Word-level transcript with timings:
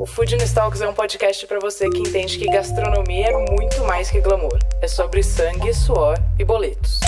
O 0.00 0.06
Food 0.06 0.34
Talks 0.54 0.80
é 0.80 0.88
um 0.88 0.94
podcast 0.94 1.46
para 1.46 1.60
você 1.60 1.86
que 1.90 1.98
entende 1.98 2.38
que 2.38 2.46
gastronomia 2.46 3.26
é 3.26 3.52
muito 3.52 3.84
mais 3.84 4.10
que 4.10 4.18
glamour. 4.18 4.58
É 4.80 4.88
sobre 4.88 5.22
sangue, 5.22 5.74
suor 5.74 6.16
e 6.38 6.44
boletos. 6.44 7.00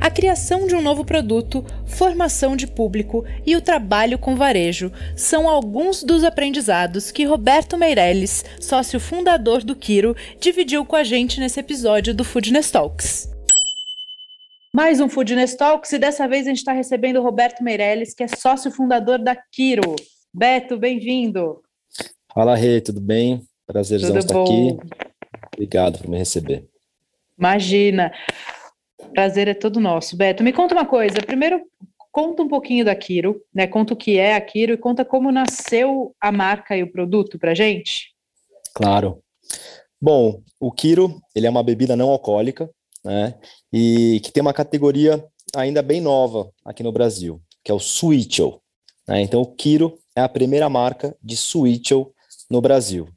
A 0.00 0.10
criação 0.10 0.66
de 0.66 0.74
um 0.74 0.82
novo 0.82 1.04
produto, 1.04 1.64
formação 1.86 2.56
de 2.56 2.66
público 2.66 3.24
e 3.46 3.54
o 3.54 3.62
trabalho 3.62 4.18
com 4.18 4.34
varejo 4.34 4.90
são 5.14 5.48
alguns 5.48 6.02
dos 6.02 6.24
aprendizados 6.24 7.12
que 7.12 7.24
Roberto 7.24 7.78
Meirelles, 7.78 8.44
sócio 8.60 8.98
fundador 8.98 9.62
do 9.62 9.76
Quiro, 9.76 10.16
dividiu 10.40 10.84
com 10.84 10.96
a 10.96 11.04
gente 11.04 11.38
nesse 11.38 11.60
episódio 11.60 12.12
do 12.12 12.24
Foodness 12.24 12.72
Talks. 12.72 13.30
Mais 14.74 14.98
um 14.98 15.08
Foodness 15.08 15.54
Talks 15.54 15.92
e 15.92 15.98
dessa 16.00 16.26
vez 16.26 16.44
a 16.44 16.48
gente 16.48 16.58
está 16.58 16.72
recebendo 16.72 17.20
o 17.20 17.22
Roberto 17.22 17.62
Meirelles, 17.62 18.12
que 18.12 18.24
é 18.24 18.26
sócio 18.26 18.68
fundador 18.72 19.20
da 19.20 19.36
Quiro. 19.36 19.94
Beto, 20.34 20.78
bem-vindo. 20.78 21.62
Fala, 22.32 22.56
Rê, 22.56 22.80
tudo 22.80 23.02
bem? 23.02 23.42
Prazerzão 23.66 24.08
tudo 24.08 24.18
estar 24.18 24.34
bom? 24.34 24.44
aqui. 24.44 24.78
Obrigado 25.52 25.98
por 25.98 26.08
me 26.08 26.16
receber. 26.16 26.66
Imagina. 27.38 28.10
Prazer 29.12 29.46
é 29.48 29.52
todo 29.52 29.78
nosso. 29.78 30.16
Beto, 30.16 30.42
me 30.42 30.50
conta 30.50 30.74
uma 30.74 30.86
coisa. 30.86 31.20
Primeiro, 31.20 31.60
conta 32.10 32.42
um 32.42 32.48
pouquinho 32.48 32.82
da 32.82 32.94
Quiro, 32.94 33.42
né? 33.54 33.66
Conta 33.66 33.92
o 33.92 33.96
que 33.96 34.16
é 34.16 34.34
a 34.34 34.40
Quiro 34.40 34.72
e 34.72 34.78
conta 34.78 35.04
como 35.04 35.30
nasceu 35.30 36.16
a 36.18 36.32
marca 36.32 36.74
e 36.74 36.82
o 36.82 36.90
produto 36.90 37.38
pra 37.38 37.52
gente. 37.52 38.14
Claro. 38.72 39.22
Bom, 40.00 40.42
o 40.58 40.72
Quiro, 40.72 41.20
ele 41.34 41.46
é 41.46 41.50
uma 41.50 41.62
bebida 41.62 41.94
não 41.94 42.08
alcoólica, 42.08 42.70
né? 43.04 43.34
E 43.70 44.18
que 44.24 44.32
tem 44.32 44.40
uma 44.40 44.54
categoria 44.54 45.22
ainda 45.54 45.82
bem 45.82 46.00
nova 46.00 46.50
aqui 46.64 46.82
no 46.82 46.90
Brasil, 46.90 47.38
que 47.62 47.70
é 47.70 47.74
o 47.74 47.78
Sweetel. 47.78 48.62
Né? 49.06 49.20
Então, 49.20 49.42
o 49.42 49.54
Quiro 49.54 49.98
é 50.16 50.20
a 50.20 50.28
primeira 50.28 50.68
marca 50.68 51.16
de 51.22 51.36
Switchel 51.36 52.12
no 52.50 52.60
Brasil. 52.60 53.08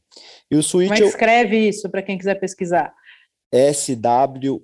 E 0.50 0.56
o 0.56 0.64
Switchel... 0.64 0.96
Como 0.96 1.08
é 1.08 1.10
escreve 1.10 1.58
isso 1.68 1.90
para 1.90 2.02
quem 2.02 2.18
quiser 2.18 2.36
pesquisar? 2.36 2.94
S-W-I-T-C-H-E-L. 3.52 4.60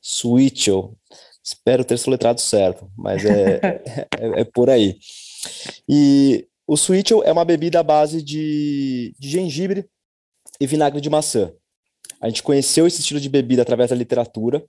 Switchel. 0.00 0.94
Espero 1.44 1.84
ter 1.84 1.98
soletrado 1.98 2.40
certo, 2.40 2.88
mas 2.96 3.24
é, 3.24 3.60
é, 4.18 4.40
é, 4.40 4.44
por 4.44 4.70
aí. 4.70 4.98
E 5.88 6.46
o 6.66 6.76
Switchel 6.76 7.24
é 7.24 7.32
uma 7.32 7.44
bebida 7.44 7.80
à 7.80 7.82
base 7.82 8.22
de, 8.22 9.14
de 9.18 9.28
gengibre 9.28 9.86
e 10.60 10.66
vinagre 10.66 11.00
de 11.00 11.10
maçã. 11.10 11.52
A 12.20 12.28
gente 12.28 12.42
conheceu 12.42 12.86
esse 12.86 13.00
estilo 13.00 13.18
de 13.18 13.28
bebida 13.28 13.62
através 13.62 13.90
da 13.90 13.96
literatura, 13.96 14.64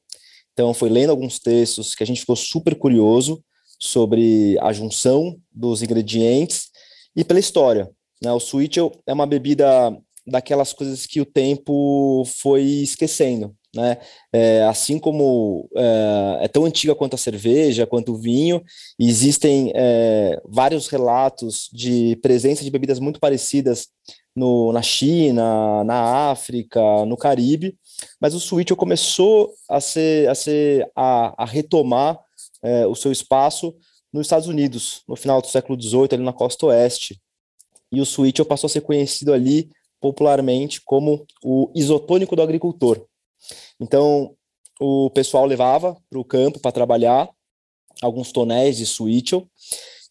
então 0.52 0.73
foi 0.73 0.89
lendo 0.89 1.11
alguns 1.11 1.38
textos 1.38 1.94
que 1.94 2.04
a 2.04 2.08
gente 2.08 2.22
ficou 2.22 2.36
super 2.36 2.73
curioso 2.76 3.44
sobre 3.84 4.58
a 4.62 4.72
junção 4.72 5.38
dos 5.52 5.84
ingredientes 5.84 6.70
e 7.14 7.22
pela 7.22 7.39
história. 7.39 7.92
Né? 8.22 8.31
O 8.31 8.39
Switchel 8.39 8.94
é 9.06 9.12
uma 9.12 9.28
bebida 9.28 9.94
daquelas 10.26 10.72
coisas 10.72 11.06
que 11.06 11.20
o 11.20 11.26
tempo 11.26 12.23
foi 12.26 12.64
esquecendo. 12.64 13.54
Né? 13.76 13.98
É, 14.31 14.64
assim 14.64 14.98
como 14.98 15.67
é, 15.76 16.39
é, 16.44 16.48
tão 16.48 16.64
antiga 16.64 16.95
quanto 16.95 17.16
a 17.16 17.17
cerveja, 17.17 17.86
quanto 17.86 18.14
o 18.14 18.17
vinho, 18.17 18.64
existem 18.98 19.73
é, 19.76 20.39
vários 20.45 20.88
relatos 20.88 21.70
de 21.73 22.16
presença 22.22 22.64
de 22.64 22.72
bebidas 22.72 22.99
muito 22.99 23.20
parecidas 23.20 23.89
no, 24.33 24.72
na 24.72 24.82
China, 24.82 25.83
na 25.83 26.30
África, 26.32 26.80
no 27.05 27.17
Caribe, 27.17 27.76
mas 28.22 28.33
o 28.33 28.39
Switchel 28.39 28.77
começou 28.77 29.52
a 29.70 29.82
ser, 29.82 30.30
a, 30.30 30.36
ser, 30.36 30.89
a, 30.95 31.43
a 31.43 31.45
retomar 31.45 32.17
é, 32.63 32.87
o 32.87 32.95
seu 32.95 33.11
espaço 33.11 33.75
nos 34.11 34.27
Estados 34.27 34.47
Unidos, 34.47 35.01
no 35.07 35.15
final 35.15 35.41
do 35.41 35.47
século 35.47 35.79
XVIII, 35.79 36.09
ali 36.13 36.23
na 36.23 36.33
costa 36.33 36.67
oeste. 36.67 37.19
E 37.91 37.99
o 37.99 38.05
Switchel 38.05 38.45
passou 38.45 38.67
a 38.67 38.69
ser 38.69 38.81
conhecido 38.81 39.33
ali 39.33 39.69
popularmente 39.99 40.81
como 40.83 41.25
o 41.43 41.71
isotônico 41.75 42.35
do 42.35 42.41
agricultor. 42.41 43.05
Então, 43.79 44.35
o 44.79 45.09
pessoal 45.09 45.45
levava 45.45 45.97
para 46.09 46.19
o 46.19 46.25
campo 46.25 46.59
para 46.59 46.71
trabalhar 46.71 47.29
alguns 48.01 48.31
tonéis 48.31 48.77
de 48.77 48.85
Switchel, 48.85 49.47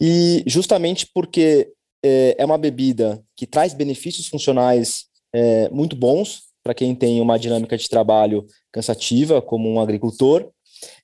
e 0.01 0.43
justamente 0.47 1.07
porque 1.13 1.73
é, 2.03 2.37
é 2.39 2.45
uma 2.45 2.59
bebida 2.59 3.23
que 3.37 3.47
traz 3.47 3.75
benefícios 3.75 4.27
funcionais 4.27 5.07
é, 5.33 5.69
muito 5.71 5.95
bons 5.95 6.45
para 6.63 6.75
quem 6.75 6.95
tem 6.95 7.21
uma 7.21 7.39
dinâmica 7.39 7.77
de 7.77 7.89
trabalho 7.89 8.47
cansativa, 8.71 9.43
como 9.43 9.69
um 9.69 9.81
agricultor, 9.81 10.51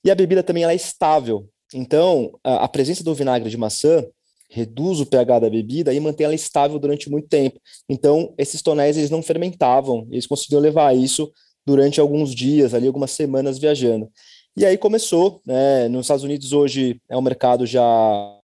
e 0.03 0.11
a 0.11 0.15
bebida 0.15 0.43
também 0.43 0.63
ela 0.63 0.73
é 0.73 0.75
estável. 0.75 1.47
Então, 1.73 2.31
a, 2.43 2.65
a 2.65 2.67
presença 2.67 3.03
do 3.03 3.13
vinagre 3.13 3.49
de 3.49 3.57
maçã 3.57 4.05
reduz 4.49 4.99
o 4.99 5.05
pH 5.05 5.39
da 5.39 5.49
bebida 5.49 5.93
e 5.93 5.99
mantém 5.99 6.25
ela 6.25 6.33
estável 6.33 6.79
durante 6.79 7.09
muito 7.09 7.27
tempo. 7.27 7.59
Então, 7.87 8.33
esses 8.37 8.61
tonéis 8.61 8.97
eles 8.97 9.11
não 9.11 9.21
fermentavam, 9.21 10.07
eles 10.09 10.25
conseguiam 10.25 10.59
levar 10.59 10.95
isso 10.95 11.31
durante 11.65 11.99
alguns 11.99 12.33
dias, 12.33 12.73
ali 12.73 12.87
algumas 12.87 13.11
semanas 13.11 13.59
viajando. 13.59 14.09
E 14.57 14.65
aí 14.65 14.77
começou, 14.77 15.41
né, 15.45 15.87
nos 15.87 16.05
Estados 16.05 16.23
Unidos 16.23 16.51
hoje 16.51 16.99
é 17.07 17.15
um 17.15 17.21
mercado 17.21 17.65
já 17.65 17.81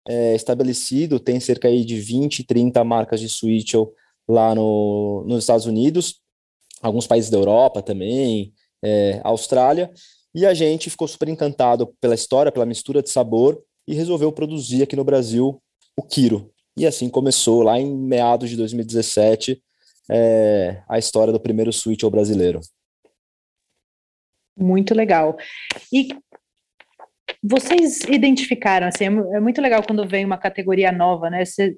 é, 0.07 0.35
estabelecido, 0.35 1.19
tem 1.19 1.40
cerca 1.40 1.67
aí 1.67 1.84
de 1.84 2.00
20, 2.00 2.44
30 2.44 2.84
marcas 2.84 3.19
de 3.19 3.28
Switchel 3.28 3.91
lá 4.28 4.53
no, 4.53 5.23
nos 5.28 5.40
Estados 5.40 5.66
Unidos, 5.66 6.22
alguns 6.81 7.07
países 7.07 7.31
da 7.31 7.38
Europa 7.38 7.81
também, 7.81 8.53
é, 8.84 9.19
Austrália, 9.23 9.91
e 10.35 10.46
a 10.46 10.53
gente 10.53 10.90
ficou 10.90 11.07
super 11.07 11.29
encantado 11.29 11.96
pela 12.01 12.13
história, 12.13 12.51
pela 12.51 12.66
mistura 12.66 13.01
de 13.01 13.09
sabor 13.09 13.63
e 13.88 13.96
resolveu 13.96 14.34
produzir 14.34 14.84
aqui 14.84 14.94
no 14.94 15.03
Brasil 15.06 15.62
o 15.97 16.03
Kiro. 16.03 16.51
E 16.78 16.85
assim 16.85 17.09
começou 17.09 17.62
lá 17.62 17.79
em 17.79 17.96
meados 17.96 18.50
de 18.50 18.57
2017 18.57 19.63
é, 20.12 20.84
a 20.90 21.00
história 21.00 21.31
do 21.31 21.40
primeiro 21.40 21.72
Switch 21.72 22.03
ao 22.03 22.12
brasileiro. 22.12 22.59
Muito 24.57 24.94
legal. 24.94 25.38
E 25.91 26.09
vocês 27.41 28.02
identificaram, 28.02 28.88
assim, 28.88 29.06
é, 29.06 29.38
é 29.38 29.40
muito 29.40 29.62
legal 29.62 29.84
quando 29.84 30.06
vem 30.06 30.25
uma 30.25 30.38
categoria 30.38 30.91
nova, 30.91 31.29
né? 31.29 31.46
Você, 31.46 31.78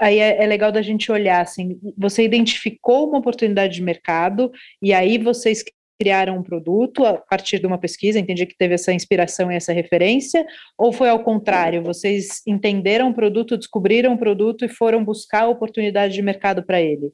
aí 0.00 0.18
é, 0.18 0.42
é, 0.42 0.46
legal 0.46 0.72
da 0.72 0.82
gente 0.82 1.12
olhar, 1.12 1.40
assim, 1.40 1.78
você 1.96 2.24
identificou 2.24 3.08
uma 3.08 3.18
oportunidade 3.18 3.74
de 3.74 3.82
mercado 3.82 4.50
e 4.82 4.92
aí 4.92 5.18
vocês 5.18 5.62
criaram 6.00 6.38
um 6.38 6.42
produto 6.42 7.04
a 7.04 7.18
partir 7.18 7.58
de 7.58 7.66
uma 7.66 7.76
pesquisa, 7.76 8.18
entendi 8.18 8.46
que 8.46 8.56
teve 8.56 8.72
essa 8.72 8.90
inspiração 8.90 9.52
e 9.52 9.54
essa 9.54 9.70
referência, 9.70 10.46
ou 10.78 10.94
foi 10.94 11.10
ao 11.10 11.22
contrário, 11.22 11.84
vocês 11.84 12.40
entenderam 12.46 13.10
o 13.10 13.14
produto, 13.14 13.58
descobriram 13.58 14.14
o 14.14 14.18
produto 14.18 14.64
e 14.64 14.68
foram 14.68 15.04
buscar 15.04 15.42
a 15.42 15.48
oportunidade 15.48 16.14
de 16.14 16.22
mercado 16.22 16.64
para 16.64 16.80
ele? 16.80 17.12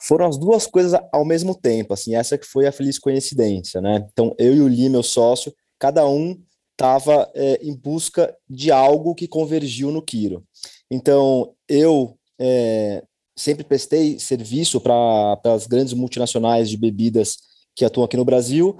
Foram 0.00 0.28
as 0.28 0.38
duas 0.38 0.68
coisas 0.68 0.96
ao 1.12 1.24
mesmo 1.24 1.52
tempo, 1.52 1.92
assim, 1.92 2.14
essa 2.14 2.38
que 2.38 2.46
foi 2.46 2.68
a 2.68 2.72
feliz 2.72 2.96
coincidência, 2.96 3.80
né? 3.80 4.06
Então, 4.12 4.32
eu 4.38 4.54
e 4.54 4.60
o 4.60 4.68
Li, 4.68 4.88
meu 4.88 5.02
sócio, 5.02 5.52
cada 5.76 6.06
um 6.06 6.40
estava 6.70 7.28
é, 7.34 7.58
em 7.60 7.74
busca 7.74 8.32
de 8.48 8.70
algo 8.70 9.16
que 9.16 9.26
convergiu 9.26 9.90
no 9.90 10.02
Quiro. 10.02 10.44
Então, 10.88 11.54
eu 11.68 12.16
é, 12.38 13.02
sempre 13.36 13.64
prestei 13.64 14.16
serviço 14.20 14.80
para 14.80 15.40
as 15.44 15.66
grandes 15.66 15.92
multinacionais 15.92 16.70
de 16.70 16.76
bebidas 16.76 17.53
que 17.74 17.84
atuam 17.84 18.04
aqui 18.04 18.16
no 18.16 18.24
Brasil, 18.24 18.76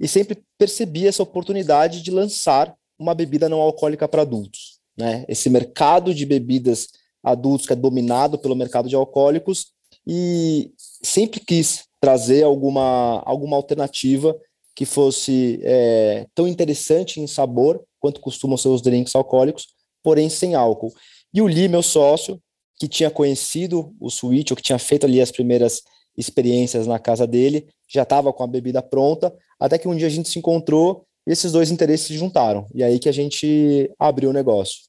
e 0.00 0.06
sempre 0.06 0.42
percebi 0.56 1.06
essa 1.06 1.22
oportunidade 1.22 2.02
de 2.02 2.10
lançar 2.10 2.74
uma 2.98 3.14
bebida 3.14 3.48
não 3.48 3.60
alcoólica 3.60 4.08
para 4.08 4.22
adultos. 4.22 4.78
Né? 4.96 5.24
Esse 5.28 5.50
mercado 5.50 6.14
de 6.14 6.24
bebidas 6.24 6.88
adultos 7.22 7.66
que 7.66 7.72
é 7.72 7.76
dominado 7.76 8.38
pelo 8.38 8.56
mercado 8.56 8.88
de 8.88 8.94
alcoólicos, 8.94 9.72
e 10.06 10.72
sempre 11.02 11.40
quis 11.40 11.84
trazer 12.00 12.42
alguma, 12.42 13.22
alguma 13.26 13.56
alternativa 13.56 14.34
que 14.74 14.86
fosse 14.86 15.60
é, 15.62 16.26
tão 16.34 16.46
interessante 16.46 17.20
em 17.20 17.26
sabor 17.26 17.82
quanto 17.98 18.20
costumam 18.20 18.56
ser 18.56 18.68
os 18.68 18.80
drinks 18.80 19.14
alcoólicos, 19.14 19.66
porém 20.02 20.28
sem 20.28 20.54
álcool. 20.54 20.94
E 21.34 21.42
o 21.42 21.46
Lee, 21.46 21.68
meu 21.68 21.82
sócio, 21.82 22.40
que 22.78 22.86
tinha 22.86 23.10
conhecido 23.10 23.92
o 24.00 24.08
Switch, 24.08 24.50
ou 24.50 24.56
que 24.56 24.62
tinha 24.62 24.78
feito 24.78 25.04
ali 25.04 25.20
as 25.20 25.32
primeiras 25.32 25.82
experiências 26.18 26.86
na 26.86 26.98
casa 26.98 27.26
dele, 27.26 27.68
já 27.88 28.02
estava 28.02 28.32
com 28.32 28.42
a 28.42 28.46
bebida 28.46 28.82
pronta, 28.82 29.32
até 29.58 29.78
que 29.78 29.86
um 29.86 29.96
dia 29.96 30.08
a 30.08 30.10
gente 30.10 30.28
se 30.28 30.38
encontrou 30.38 31.06
e 31.26 31.32
esses 31.32 31.52
dois 31.52 31.70
interesses 31.70 32.08
se 32.08 32.14
juntaram. 32.14 32.66
E 32.74 32.82
aí 32.82 32.98
que 32.98 33.08
a 33.08 33.12
gente 33.12 33.90
abriu 33.98 34.30
o 34.30 34.32
negócio. 34.32 34.80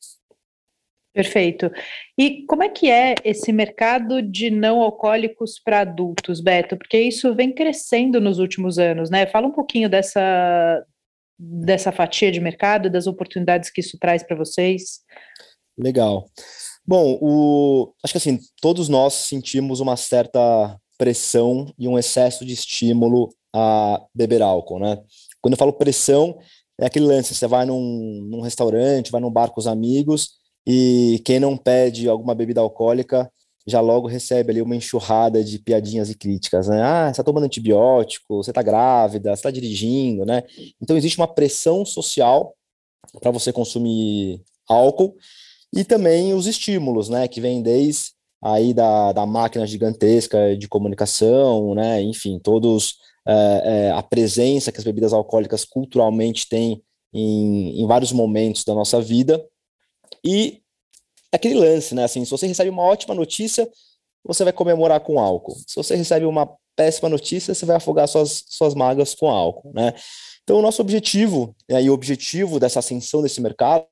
Perfeito. 1.14 1.72
E 2.18 2.46
como 2.46 2.64
é 2.64 2.70
que 2.70 2.90
é 2.90 3.16
esse 3.24 3.52
mercado 3.52 4.22
de 4.22 4.50
não 4.50 4.82
alcoólicos 4.82 5.60
para 5.60 5.82
adultos, 5.82 6.40
Beto? 6.40 6.78
Porque 6.78 7.00
isso 7.00 7.34
vem 7.36 7.52
crescendo 7.52 8.22
nos 8.22 8.40
últimos 8.40 8.80
anos, 8.80 9.10
né? 9.10 9.26
Fala 9.26 9.48
um 9.48 9.52
pouquinho 9.52 9.90
dessa, 9.90 10.86
dessa 11.38 11.92
fatia 11.92 12.32
de 12.32 12.40
mercado, 12.40 12.90
das 12.90 13.08
oportunidades 13.08 13.70
que 13.70 13.82
isso 13.82 13.98
traz 14.00 14.24
para 14.24 14.38
vocês. 14.38 15.02
Legal. 15.78 16.26
Bom, 16.86 17.18
o, 17.22 17.94
acho 18.04 18.14
que 18.14 18.18
assim, 18.18 18.40
todos 18.62 18.88
nós 18.88 19.14
sentimos 19.14 19.80
uma 19.80 19.98
certa 19.98 20.80
pressão 21.00 21.74
e 21.80 21.88
um 21.88 21.98
excesso 21.98 22.46
de 22.46 22.54
estímulo 22.54 23.34
a 23.56 24.06
beber 24.14 24.42
álcool, 24.42 24.80
né? 24.80 25.02
Quando 25.42 25.54
eu 25.54 25.58
falo 25.58 25.74
pressão, 25.74 26.38
é 26.80 26.86
aquele 26.86 27.06
lance, 27.06 27.34
você 27.34 27.48
vai 27.48 27.66
num, 27.66 28.28
num 28.30 28.42
restaurante, 28.42 29.12
vai 29.12 29.22
num 29.22 29.32
bar 29.32 29.50
com 29.50 29.60
os 29.60 29.66
amigos, 29.66 30.32
e 30.68 31.22
quem 31.26 31.40
não 31.40 31.58
pede 31.58 32.08
alguma 32.08 32.36
bebida 32.36 32.60
alcoólica 32.62 33.32
já 33.66 33.80
logo 33.80 34.08
recebe 34.08 34.52
ali 34.52 34.62
uma 34.62 34.76
enxurrada 34.76 35.44
de 35.44 35.60
piadinhas 35.60 36.10
e 36.10 36.16
críticas, 36.16 36.68
né? 36.68 36.82
Ah, 36.82 37.06
você 37.06 37.12
está 37.12 37.24
tomando 37.24 37.46
antibiótico, 37.46 38.44
você 38.44 38.52
está 38.52 38.62
grávida, 38.62 39.30
você 39.30 39.40
está 39.40 39.52
dirigindo, 39.52 40.26
né? 40.26 40.44
Então 40.82 40.98
existe 40.98 41.18
uma 41.18 41.28
pressão 41.28 41.86
social 41.86 42.54
para 43.22 43.32
você 43.32 43.54
consumir 43.54 44.42
álcool 44.68 45.16
e 45.74 45.84
também 45.84 46.34
os 46.34 46.48
estímulos, 46.48 47.10
né? 47.10 47.28
Que 47.28 47.40
vem 47.40 47.62
desde 47.62 48.12
aí 48.42 48.74
da, 48.74 49.12
da 49.12 49.26
máquina 49.26 49.66
gigantesca 49.66 50.56
de 50.56 50.68
comunicação, 50.68 51.76
né? 51.76 52.02
Enfim, 52.02 52.40
todos 52.40 52.98
é, 53.28 53.62
é, 53.64 53.92
a 53.92 54.02
presença 54.02 54.72
que 54.72 54.78
as 54.78 54.84
bebidas 54.84 55.14
alcoólicas 55.14 55.66
culturalmente 55.66 56.48
têm 56.48 56.82
em, 57.14 57.82
em 57.82 57.88
vários 57.88 58.12
momentos 58.12 58.64
da 58.64 58.74
nossa 58.74 59.02
vida 59.02 59.44
e 60.24 60.62
aquele 61.32 61.56
lance, 61.56 61.94
né? 61.94 62.04
Assim, 62.04 62.24
se 62.24 62.32
você 62.32 62.48
recebe 62.48 62.70
uma 62.70 62.84
ótima 62.84 63.14
notícia, 63.14 63.70
você 64.24 64.44
vai 64.44 64.54
comemorar 64.54 65.00
com 65.02 65.20
álcool. 65.20 65.56
Se 65.68 65.76
você 65.76 65.96
recebe 65.96 66.26
uma 66.26 66.50
péssima 66.76 67.10
notícia, 67.10 67.54
você 67.54 67.66
vai 67.66 67.76
afogar 67.76 68.08
suas, 68.08 68.44
suas 68.48 68.74
mágoas 68.74 69.14
com 69.14 69.30
álcool, 69.30 69.72
né? 69.74 69.94
Então, 70.44 70.58
o 70.58 70.62
nosso 70.62 70.82
objetivo, 70.82 71.56
né, 71.70 71.84
e 71.84 71.90
o 71.90 71.94
objetivo 71.94 72.60
dessa 72.60 72.80
ascensão 72.80 73.22
desse 73.22 73.40
mercado, 73.40 73.86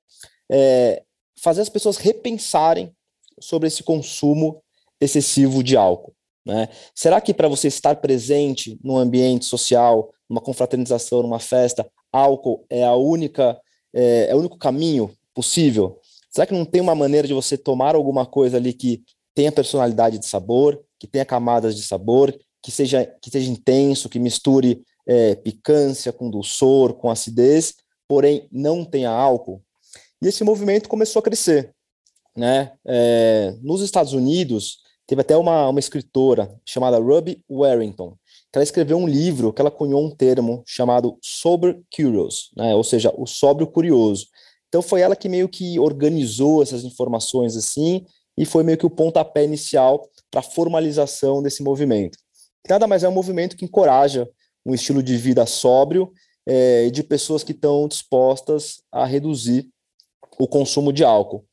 é 0.52 1.04
fazer 1.40 1.62
as 1.62 1.70
pessoas 1.70 1.98
repensarem 1.98 2.92
sobre 3.40 3.68
esse 3.68 3.84
consumo 3.84 4.62
excessivo 5.00 5.64
de 5.64 5.78
álcool. 5.78 6.14
Né? 6.46 6.70
Será 6.96 7.20
que 7.20 7.34
para 7.34 7.48
você 7.48 7.68
estar 7.68 7.98
presente 7.98 8.80
num 8.84 8.98
ambiente 8.98 9.46
social, 9.46 10.12
numa 10.30 10.42
confraternização, 10.42 11.22
numa 11.22 11.40
festa, 11.40 11.90
álcool 12.12 12.66
é 12.70 12.84
a 12.84 12.96
única 12.96 13.60
é, 13.94 14.28
é 14.30 14.36
o 14.36 14.40
único 14.40 14.58
caminho 14.58 15.12
possível? 15.34 16.00
Será 16.30 16.46
que 16.46 16.54
não 16.54 16.66
tem 16.66 16.82
uma 16.82 16.96
maneira 16.96 17.28
de 17.28 17.34
você 17.34 17.58
tomar 17.58 17.96
alguma 17.96 18.26
coisa 18.26 18.58
ali 18.58 18.74
que 18.74 19.04
tenha 19.36 19.52
personalidade 19.52 20.18
de 20.18 20.26
sabor, 20.26 20.82
que 21.00 21.06
tenha 21.06 21.26
camadas 21.26 21.76
de 21.76 21.84
sabor, 21.84 22.34
que 22.62 22.72
seja, 22.72 23.06
que 23.22 23.30
seja 23.30 23.52
intenso, 23.52 24.10
que 24.10 24.20
misture 24.20 24.82
é, 25.06 25.36
picância 25.36 26.12
com 26.12 26.30
dulçor, 26.30 26.94
com 26.94 27.10
acidez, 27.10 27.76
porém 28.08 28.48
não 28.52 28.84
tenha 28.84 29.10
álcool? 29.10 29.62
E 30.22 30.28
esse 30.28 30.44
movimento 30.44 30.90
começou 30.90 31.20
a 31.20 31.24
crescer. 31.24 31.74
Né? 32.38 32.72
É, 32.86 33.56
nos 33.64 33.82
Estados 33.82 34.14
Unidos, 34.14 34.78
teve 35.08 35.22
até 35.22 35.36
uma, 35.36 35.70
uma 35.70 35.80
escritora 35.80 36.56
chamada 36.64 37.00
Ruby 37.00 37.44
Warrington, 37.50 38.16
que 38.52 38.60
ela 38.60 38.64
escreveu 38.64 38.98
um 38.98 39.08
livro 39.08 39.52
que 39.52 39.60
ela 39.60 39.72
cunhou 39.72 40.06
um 40.06 40.16
termo 40.16 40.64
chamado 40.68 41.18
Sober 41.20 41.82
Curious, 41.94 42.52
né? 42.56 42.76
ou 42.76 42.84
seja, 42.84 43.12
o 43.18 43.26
sóbrio 43.26 43.66
curioso. 43.66 44.28
Então 44.68 44.84
foi 44.84 45.02
ela 45.02 45.16
que 45.16 45.28
meio 45.28 45.50
que 45.50 45.80
organizou 45.80 46.62
essas 46.62 46.84
informações 46.84 47.56
assim 47.56 48.06
e 48.38 48.46
foi 48.46 48.64
meio 48.64 48.78
que 48.78 48.86
o 48.86 48.90
pontapé 48.90 49.44
inicial 49.44 50.08
para 50.30 50.42
a 50.42 50.44
formalização 50.44 51.42
desse 51.42 51.64
movimento. 51.64 52.20
Nada 52.70 52.86
mais 52.86 53.04
é 53.04 53.10
um 53.10 53.14
movimento 53.14 53.56
que 53.56 53.66
encoraja 53.66 54.30
um 54.64 54.76
estilo 54.76 55.02
de 55.02 55.18
vida 55.18 55.46
sóbrio 55.46 56.12
é, 56.46 56.90
de 56.92 57.02
pessoas 57.02 57.44
que 57.44 57.54
estão 57.54 57.88
dispostas 57.88 58.82
a 58.92 59.06
reduzir 59.06 59.70
o 60.38 60.48
consumo 60.48 60.94
de 60.94 61.04
álcool. 61.04 61.47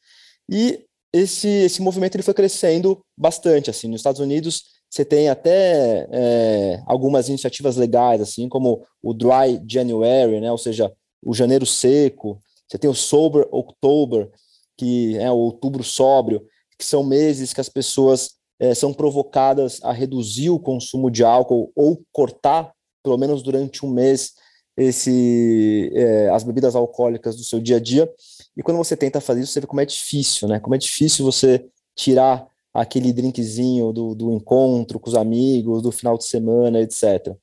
E 0.50 0.85
esse, 1.12 1.49
esse 1.49 1.81
movimento 1.81 2.17
ele 2.17 2.23
foi 2.23 2.35
crescendo 2.35 3.00
bastante. 3.17 3.70
Assim, 3.70 3.88
nos 3.88 4.00
Estados 4.00 4.20
Unidos 4.20 4.75
você 4.91 5.05
tem 5.05 5.29
até 5.29 6.06
é, 6.12 6.82
algumas 6.87 7.29
iniciativas 7.29 7.76
legais, 7.76 8.20
assim 8.20 8.49
como 8.49 8.87
o 9.02 9.12
Dry 9.12 9.61
January, 9.67 10.41
né, 10.41 10.52
ou 10.52 10.58
seja, 10.58 10.93
o 11.20 11.35
janeiro 11.35 11.67
seco, 11.67 12.38
você 12.69 12.79
tem 12.79 12.88
o 12.88 12.94
Sober 12.94 13.46
October, 13.50 14.31
que 14.79 15.17
é 15.19 15.31
o 15.31 15.37
outubro 15.37 15.82
sóbrio, 15.82 16.46
que 16.79 16.85
são 16.85 17.02
meses 17.02 17.52
que 17.52 17.61
as 17.61 17.69
pessoas 17.69 18.35
é, 18.61 18.75
são 18.75 18.93
provocadas 18.93 19.81
a 19.82 19.93
reduzir 19.93 20.50
o 20.50 20.61
consumo 20.61 21.11
de 21.11 21.25
álcool 21.25 21.73
ou 21.75 22.02
cortar, 22.12 22.73
pelo 23.02 23.19
menos 23.19 23.43
durante 23.43 23.85
um 23.85 23.91
mês, 23.91 24.35
esse, 24.76 25.90
é, 25.94 26.30
as 26.30 26.42
bebidas 26.42 26.74
alcoólicas 26.74 27.36
do 27.36 27.44
seu 27.44 27.60
dia 27.60 27.76
a 27.76 27.80
dia. 27.80 28.10
E 28.56 28.62
quando 28.62 28.76
você 28.76 28.96
tenta 28.96 29.20
fazer 29.20 29.42
isso, 29.42 29.52
você 29.52 29.60
vê 29.60 29.66
como 29.66 29.80
é 29.80 29.86
difícil, 29.86 30.48
né? 30.48 30.60
Como 30.60 30.74
é 30.74 30.78
difícil 30.78 31.24
você 31.24 31.64
tirar 31.94 32.46
aquele 32.72 33.12
drinkzinho 33.12 33.92
do, 33.92 34.14
do 34.14 34.32
encontro 34.32 34.98
com 34.98 35.08
os 35.08 35.14
amigos, 35.14 35.82
do 35.82 35.92
final 35.92 36.18
de 36.18 36.24
semana, 36.24 36.80
etc. 36.80 37.34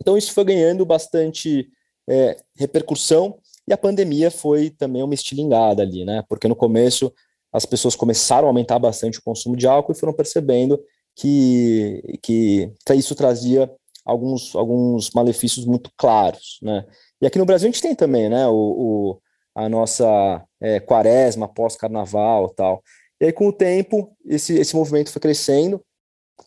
Então 0.00 0.16
isso 0.16 0.32
foi 0.32 0.44
ganhando 0.44 0.84
bastante 0.84 1.68
é, 2.08 2.36
repercussão 2.54 3.38
e 3.66 3.72
a 3.72 3.78
pandemia 3.78 4.30
foi 4.30 4.70
também 4.70 5.02
uma 5.02 5.14
estilingada 5.14 5.82
ali, 5.82 6.04
né? 6.04 6.22
Porque 6.28 6.48
no 6.48 6.54
começo 6.54 7.12
as 7.50 7.64
pessoas 7.64 7.96
começaram 7.96 8.46
a 8.46 8.50
aumentar 8.50 8.78
bastante 8.78 9.18
o 9.18 9.22
consumo 9.22 9.56
de 9.56 9.66
álcool 9.66 9.92
e 9.92 9.98
foram 9.98 10.12
percebendo 10.12 10.78
que, 11.14 12.18
que, 12.22 12.70
que 12.84 12.94
isso 12.94 13.14
trazia 13.14 13.70
alguns, 14.08 14.56
alguns 14.56 15.10
malefícios 15.10 15.66
muito 15.66 15.90
claros, 15.96 16.58
né? 16.62 16.84
E 17.20 17.26
aqui 17.26 17.38
no 17.38 17.44
Brasil 17.44 17.68
a 17.68 17.70
gente 17.70 17.82
tem 17.82 17.94
também, 17.94 18.28
né? 18.28 18.46
O, 18.48 18.52
o 18.54 19.20
a 19.54 19.68
nossa 19.68 20.44
é, 20.60 20.78
quaresma 20.80 21.48
pós-carnaval 21.48 22.48
tal. 22.50 22.82
E 23.20 23.26
aí, 23.26 23.32
com 23.32 23.48
o 23.48 23.52
tempo, 23.52 24.16
esse, 24.24 24.56
esse 24.56 24.76
movimento 24.76 25.10
foi 25.10 25.20
crescendo 25.20 25.82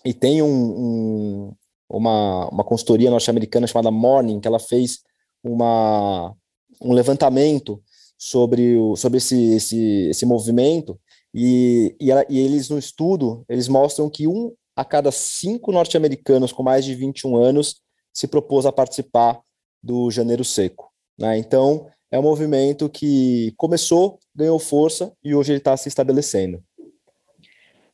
e 0.06 0.14
tem 0.14 0.42
um, 0.42 0.48
um 0.48 1.54
uma, 1.90 2.48
uma 2.50 2.64
consultoria 2.64 3.10
norte-americana 3.10 3.68
chamada 3.68 3.92
Morning, 3.92 4.40
que 4.40 4.48
ela 4.48 4.60
fez 4.60 5.00
uma, 5.44 6.34
um 6.82 6.94
levantamento 6.94 7.84
sobre, 8.18 8.78
o, 8.78 8.96
sobre 8.96 9.18
esse, 9.18 9.56
esse, 9.56 10.08
esse 10.10 10.26
movimento, 10.26 10.98
e, 11.34 11.96
e, 12.00 12.12
ela, 12.12 12.26
e 12.30 12.40
eles, 12.40 12.70
no 12.70 12.78
estudo, 12.78 13.44
eles 13.50 13.68
mostram 13.68 14.10
que 14.10 14.28
um 14.28 14.54
a 14.76 14.86
cada 14.86 15.12
cinco 15.12 15.72
norte-americanos 15.72 16.52
com 16.52 16.64
mais 16.64 16.86
de 16.86 16.96
21 16.96 17.36
anos 17.36 17.82
se 18.14 18.28
propôs 18.28 18.66
a 18.66 18.72
participar 18.72 19.40
do 19.82 20.10
Janeiro 20.12 20.44
Seco. 20.44 20.92
Né? 21.18 21.38
Então, 21.38 21.88
é 22.12 22.20
um 22.20 22.24
movimento 22.24 22.90
que 22.90 23.54
começou, 23.58 24.20
ganhou 24.36 24.60
força 24.60 25.14
e 25.24 25.34
hoje 25.34 25.54
ele 25.54 25.60
está 25.60 25.76
se 25.78 25.88
estabelecendo. 25.88 26.64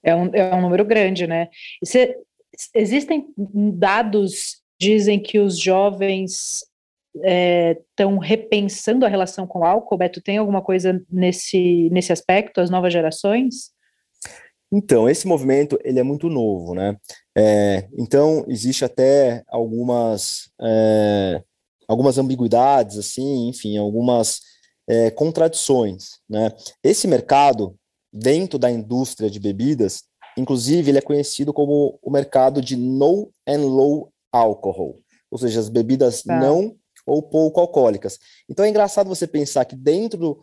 É 0.04 0.16
um, 0.16 0.30
é 0.34 0.56
um 0.56 0.62
número 0.62 0.86
grande, 0.86 1.28
né? 1.28 1.50
Cê, 1.84 2.18
existem 2.74 3.28
dados 3.36 4.62
dizem 4.80 5.20
que 5.20 5.40
os 5.40 5.60
jovens 5.60 6.64
estão 7.16 8.24
é, 8.24 8.26
repensando 8.26 9.06
a 9.06 9.10
relação 9.10 9.48
com 9.48 9.60
o 9.60 9.66
álcool? 9.66 9.98
Beto, 9.98 10.22
tem 10.22 10.38
alguma 10.38 10.62
coisa 10.62 11.04
nesse, 11.10 11.90
nesse 11.92 12.14
aspecto, 12.14 12.62
as 12.62 12.70
novas 12.70 12.94
gerações? 12.94 13.72
Então, 14.72 15.10
esse 15.10 15.26
movimento, 15.26 15.80
ele 15.84 16.00
é 16.00 16.04
muito 16.04 16.30
novo, 16.30 16.74
né? 16.74 16.98
É, 17.38 17.88
então, 17.98 18.46
existe 18.50 18.84
até 18.84 19.44
algumas, 19.48 20.50
é, 20.62 21.42
algumas 21.88 22.18
ambiguidades, 22.18 22.98
assim, 22.98 23.48
enfim, 23.48 23.78
algumas 23.78 24.42
é, 24.88 25.10
contradições, 25.12 26.20
né? 26.30 26.52
Esse 26.84 27.08
mercado, 27.08 27.76
dentro 28.12 28.60
da 28.60 28.70
indústria 28.70 29.30
de 29.30 29.40
bebidas, 29.40 30.04
inclusive, 30.38 30.92
ele 30.92 30.98
é 30.98 31.02
conhecido 31.02 31.54
como 31.54 31.98
o 32.02 32.12
mercado 32.12 32.62
de 32.62 32.76
no 32.76 33.32
and 33.48 33.62
low 33.62 34.12
alcohol, 34.32 35.00
ou 35.32 35.38
seja, 35.38 35.62
as 35.62 35.70
bebidas 35.70 36.24
tá. 36.24 36.38
não 36.40 36.76
ou 37.06 37.24
pouco 37.24 37.62
alcoólicas. 37.62 38.20
Então 38.50 38.66
é 38.66 38.70
engraçado 38.70 39.08
você 39.08 39.26
pensar 39.26 39.64
que 39.64 39.78
dentro 39.78 40.40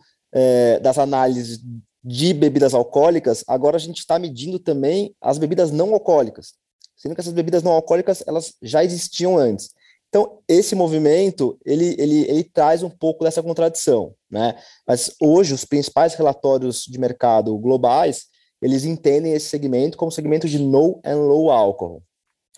das 0.81 0.97
análises 0.97 1.61
de 2.07 2.35
bebidas 2.35 2.75
alcoólicas, 2.75 3.43
agora 3.47 3.77
a 3.77 3.79
gente 3.79 3.97
está 3.97 4.19
medindo 4.19 4.59
também 4.59 5.15
as 5.19 5.39
bebidas 5.39 5.71
não 5.71 5.91
alcoólicas, 5.91 6.53
sendo 6.95 7.15
que 7.15 7.21
essas 7.21 7.33
bebidas 7.33 7.63
não 7.63 7.71
alcoólicas 7.71 8.23
elas 8.27 8.53
já 8.61 8.83
existiam 8.83 9.35
antes. 9.35 9.71
Então 10.07 10.39
esse 10.47 10.75
movimento 10.75 11.57
ele, 11.65 11.95
ele, 11.97 12.29
ele 12.29 12.43
traz 12.43 12.83
um 12.83 12.91
pouco 12.91 13.23
dessa 13.23 13.41
contradição, 13.41 14.13
né? 14.29 14.55
Mas 14.87 15.15
hoje 15.19 15.55
os 15.55 15.65
principais 15.65 16.13
relatórios 16.13 16.83
de 16.83 16.99
mercado 16.99 17.57
globais 17.57 18.27
eles 18.61 18.85
entendem 18.85 19.33
esse 19.33 19.47
segmento 19.47 19.97
como 19.97 20.11
segmento 20.11 20.47
de 20.47 20.59
no 20.59 21.01
and 21.03 21.17
low 21.17 21.49
alcohol, 21.49 22.03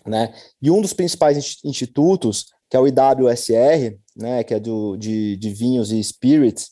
né? 0.06 0.34
E 0.62 0.70
um 0.70 0.82
dos 0.82 0.92
principais 0.92 1.58
institutos 1.64 2.48
que 2.70 2.76
é 2.76 2.80
o 2.82 2.86
IWSR, 2.86 3.98
né, 4.14 4.44
que 4.44 4.54
é 4.54 4.60
do, 4.60 4.98
de, 4.98 5.38
de 5.38 5.50
vinhos 5.52 5.90
e 5.90 6.04
spirits, 6.04 6.72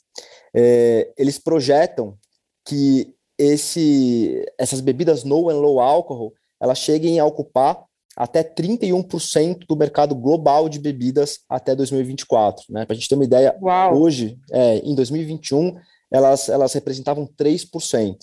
é, 0.53 1.13
eles 1.17 1.39
projetam 1.39 2.17
que 2.65 3.13
esse, 3.37 4.45
essas 4.57 4.81
bebidas 4.81 5.23
no 5.23 5.49
and 5.49 5.59
low 5.59 5.79
alcohol, 5.79 6.33
elas 6.59 6.77
cheguem 6.77 7.19
a 7.19 7.25
ocupar 7.25 7.85
até 8.15 8.43
31% 8.43 9.65
do 9.67 9.75
mercado 9.75 10.15
global 10.15 10.69
de 10.69 10.79
bebidas 10.79 11.39
até 11.49 11.75
2024. 11.75 12.65
Né? 12.69 12.85
Para 12.85 12.93
a 12.93 12.95
gente 12.95 13.09
ter 13.09 13.15
uma 13.15 13.25
ideia, 13.25 13.55
Uau. 13.61 14.01
hoje, 14.01 14.39
é, 14.51 14.77
em 14.77 14.95
2021, 14.95 15.75
elas, 16.09 16.47
elas 16.47 16.73
representavam 16.73 17.27
3%. 17.27 18.17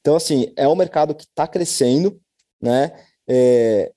Então, 0.00 0.16
assim, 0.16 0.52
é 0.56 0.66
um 0.66 0.74
mercado 0.74 1.14
que 1.14 1.24
está 1.24 1.46
crescendo, 1.46 2.20
né? 2.60 2.92
É, 3.28 3.92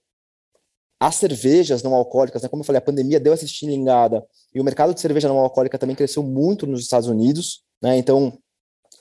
as 1.00 1.16
cervejas 1.16 1.82
não 1.82 1.94
alcoólicas, 1.96 2.42
né, 2.42 2.48
como 2.48 2.62
eu 2.62 2.66
falei, 2.66 2.78
a 2.78 2.82
pandemia 2.82 3.20
deu 3.20 3.34
essa 3.34 3.44
estilingada 3.44 4.26
e 4.54 4.62
o 4.62 4.64
mercado 4.64 4.94
de 4.94 5.02
cerveja 5.02 5.28
não 5.28 5.40
alcoólica 5.40 5.78
também 5.78 5.96
cresceu 5.96 6.24
muito 6.24 6.66
nos 6.66 6.82
Estados 6.82 7.10
Unidos, 7.10 7.64
né? 7.82 7.98
Então, 7.98 8.38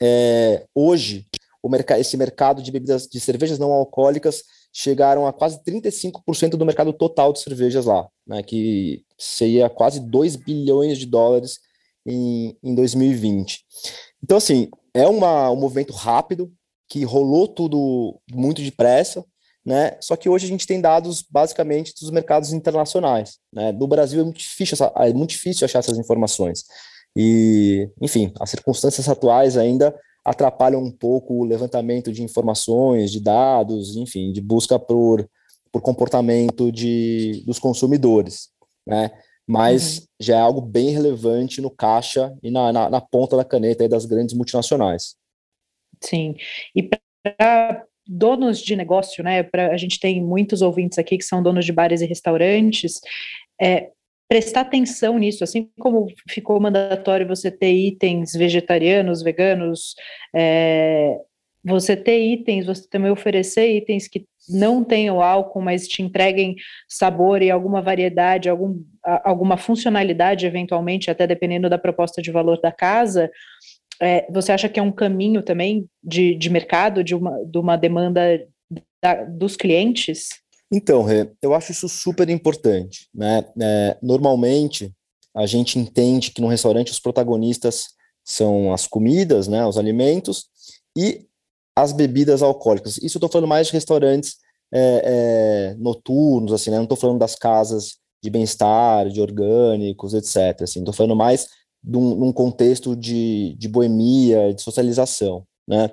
é, 0.05 0.67
hoje, 0.75 1.25
merc 1.65 1.89
esse 1.93 2.17
mercado 2.17 2.61
de 2.61 2.73
bebidas 2.73 3.07
de 3.07 3.21
cervejas 3.21 3.57
não 3.57 3.71
alcoólicas 3.71 4.43
chegaram 4.73 5.29
a 5.29 5.33
quase 5.33 5.63
35% 5.63 6.57
do 6.57 6.67
mercado 6.67 6.93
total 6.93 7.33
de 7.33 7.39
cervejas 7.39 7.85
lá, 7.85 8.09
né, 8.27 8.43
que 8.43 9.05
seria 9.17 9.71
quase 9.71 10.01
2 10.01 10.35
bilhões 10.35 10.99
de 10.99 11.07
dólares 11.07 11.61
em, 12.05 12.57
em 12.61 12.75
2020. 12.75 13.65
Então, 14.25 14.39
assim, 14.39 14.69
é 14.93 15.07
uma, 15.07 15.51
um 15.53 15.57
movimento 15.57 15.93
rápido, 15.93 16.53
que 16.89 17.05
rolou 17.05 17.47
tudo 17.47 18.21
muito 18.33 18.61
depressa, 18.61 19.25
né? 19.65 19.97
Só 20.01 20.17
que 20.17 20.29
hoje 20.29 20.45
a 20.45 20.49
gente 20.49 20.67
tem 20.67 20.81
dados 20.81 21.25
basicamente 21.31 21.95
dos 21.99 22.11
mercados 22.11 22.53
internacionais, 22.53 23.39
né? 23.53 23.73
No 23.73 23.87
Brasil 23.87 24.21
é 24.21 24.25
muito 24.25 24.39
difícil, 24.39 24.77
é 24.97 25.13
muito 25.13 25.31
difícil 25.31 25.65
achar 25.65 25.79
essas 25.79 25.97
informações. 25.97 26.65
E, 27.16 27.90
enfim, 28.00 28.33
as 28.40 28.50
circunstâncias 28.50 29.09
atuais 29.09 29.57
ainda 29.57 29.95
atrapalham 30.25 30.81
um 30.81 30.90
pouco 30.90 31.35
o 31.35 31.45
levantamento 31.45 32.12
de 32.12 32.23
informações, 32.23 33.11
de 33.11 33.21
dados, 33.21 33.97
enfim, 33.97 34.33
de 34.33 34.40
busca 34.40 34.78
por, 34.78 35.28
por 35.71 35.83
comportamento 35.83 36.71
de, 36.71 37.42
dos 37.45 37.59
consumidores, 37.59 38.50
né? 38.87 39.11
Mas 39.47 39.99
uhum. 39.99 40.04
já 40.21 40.37
é 40.37 40.40
algo 40.40 40.61
bem 40.61 40.90
relevante 40.90 41.61
no 41.61 41.71
caixa 41.71 42.33
e 42.42 42.50
na, 42.50 42.73
na, 42.73 42.88
na 42.88 43.00
ponta 43.00 43.37
da 43.37 43.45
caneta 43.45 43.88
das 43.88 44.07
grandes 44.07 44.35
multinacionais. 44.37 45.16
Sim, 46.00 46.37
e 46.75 46.83
para 46.83 47.85
donos 48.07 48.61
de 48.61 48.76
negócio, 48.76 49.23
né? 49.23 49.42
Pra, 49.42 49.73
a 49.73 49.76
gente 49.76 49.99
tem 49.99 50.23
muitos 50.23 50.62
ouvintes 50.62 50.99
aqui 50.99 51.19
que 51.19 51.25
são 51.25 51.42
donos 51.42 51.64
de 51.64 51.73
bares 51.73 52.00
e 52.00 52.07
restaurantes. 52.07 53.00
É, 53.61 53.90
prestar 54.33 54.62
atenção 54.62 55.19
nisso, 55.19 55.45
assim 55.45 55.69
como 55.79 56.07
ficou 56.27 56.59
mandatório 56.59 57.29
você 57.29 57.51
ter 57.51 57.71
itens 57.71 58.33
vegetarianos, 58.33 59.23
veganos, 59.23 59.95
é, 60.35 61.19
você 61.62 61.95
ter 61.95 62.19
itens, 62.19 62.65
você 62.65 62.89
também 62.89 63.11
oferecer 63.11 63.77
itens 63.77 64.09
que 64.09 64.25
não 64.49 64.83
tenham 64.83 65.21
álcool, 65.21 65.61
mas 65.61 65.87
te 65.87 66.01
entreguem 66.03 66.57
sabor 66.89 67.43
e 67.43 67.51
alguma 67.51 67.83
variedade, 67.83 68.49
algum, 68.49 68.83
alguma 69.23 69.59
funcionalidade, 69.59 70.47
eventualmente, 70.47 71.11
até 71.11 71.27
dependendo 71.27 71.69
da 71.69 71.77
proposta 71.77 72.23
de 72.23 72.31
valor 72.31 72.59
da 72.59 72.73
casa, 72.73 73.31
é, 74.01 74.27
você 74.33 74.51
acha 74.51 74.67
que 74.67 74.81
é 74.81 74.83
um 74.83 74.91
caminho 74.91 75.43
também 75.43 75.87
de, 76.03 76.35
de 76.37 76.49
mercado, 76.49 77.05
de 77.05 77.15
uma, 77.15 77.37
de 77.45 77.59
uma 77.59 77.77
demanda 77.77 78.43
da, 79.03 79.25
dos 79.25 79.57
clientes? 79.57 80.42
Então, 80.73 81.02
Rê, 81.02 81.31
eu 81.43 81.52
acho 81.52 81.71
isso 81.71 81.88
super 81.88 82.29
importante. 82.31 83.09
Né? 83.14 83.45
É, 83.61 83.99
normalmente, 84.02 84.91
a 85.35 85.47
gente 85.47 85.79
entende 85.79 86.31
que 86.31 86.41
no 86.41 86.49
restaurante 86.49 86.91
os 86.91 86.99
protagonistas 86.99 87.88
são 88.25 88.73
as 88.73 88.87
comidas, 88.87 89.49
né, 89.49 89.67
os 89.67 89.76
alimentos, 89.76 90.47
e 90.97 91.26
as 91.76 91.93
bebidas 91.93 92.43
alcoólicas. 92.43 92.97
Isso 92.99 93.17
eu 93.17 93.19
estou 93.19 93.29
falando 93.29 93.49
mais 93.49 93.67
de 93.67 93.73
restaurantes 93.73 94.37
é, 94.73 95.73
é, 95.73 95.76
noturnos, 95.79 96.52
assim, 96.52 96.71
né? 96.71 96.76
não 96.76 96.85
estou 96.85 96.97
falando 96.97 97.19
das 97.19 97.35
casas 97.35 97.97
de 98.23 98.31
bem-estar, 98.31 99.09
de 99.09 99.21
orgânicos, 99.21 100.14
etc. 100.14 100.62
Assim, 100.62 100.79
estou 100.79 100.95
falando 100.95 101.17
mais 101.17 101.49
de 101.83 101.97
um, 101.97 102.33
contexto 102.33 102.95
de, 102.95 103.57
de 103.59 103.69
boemia, 103.69 104.55
de 104.55 104.62
socialização, 104.62 105.45
né? 105.67 105.91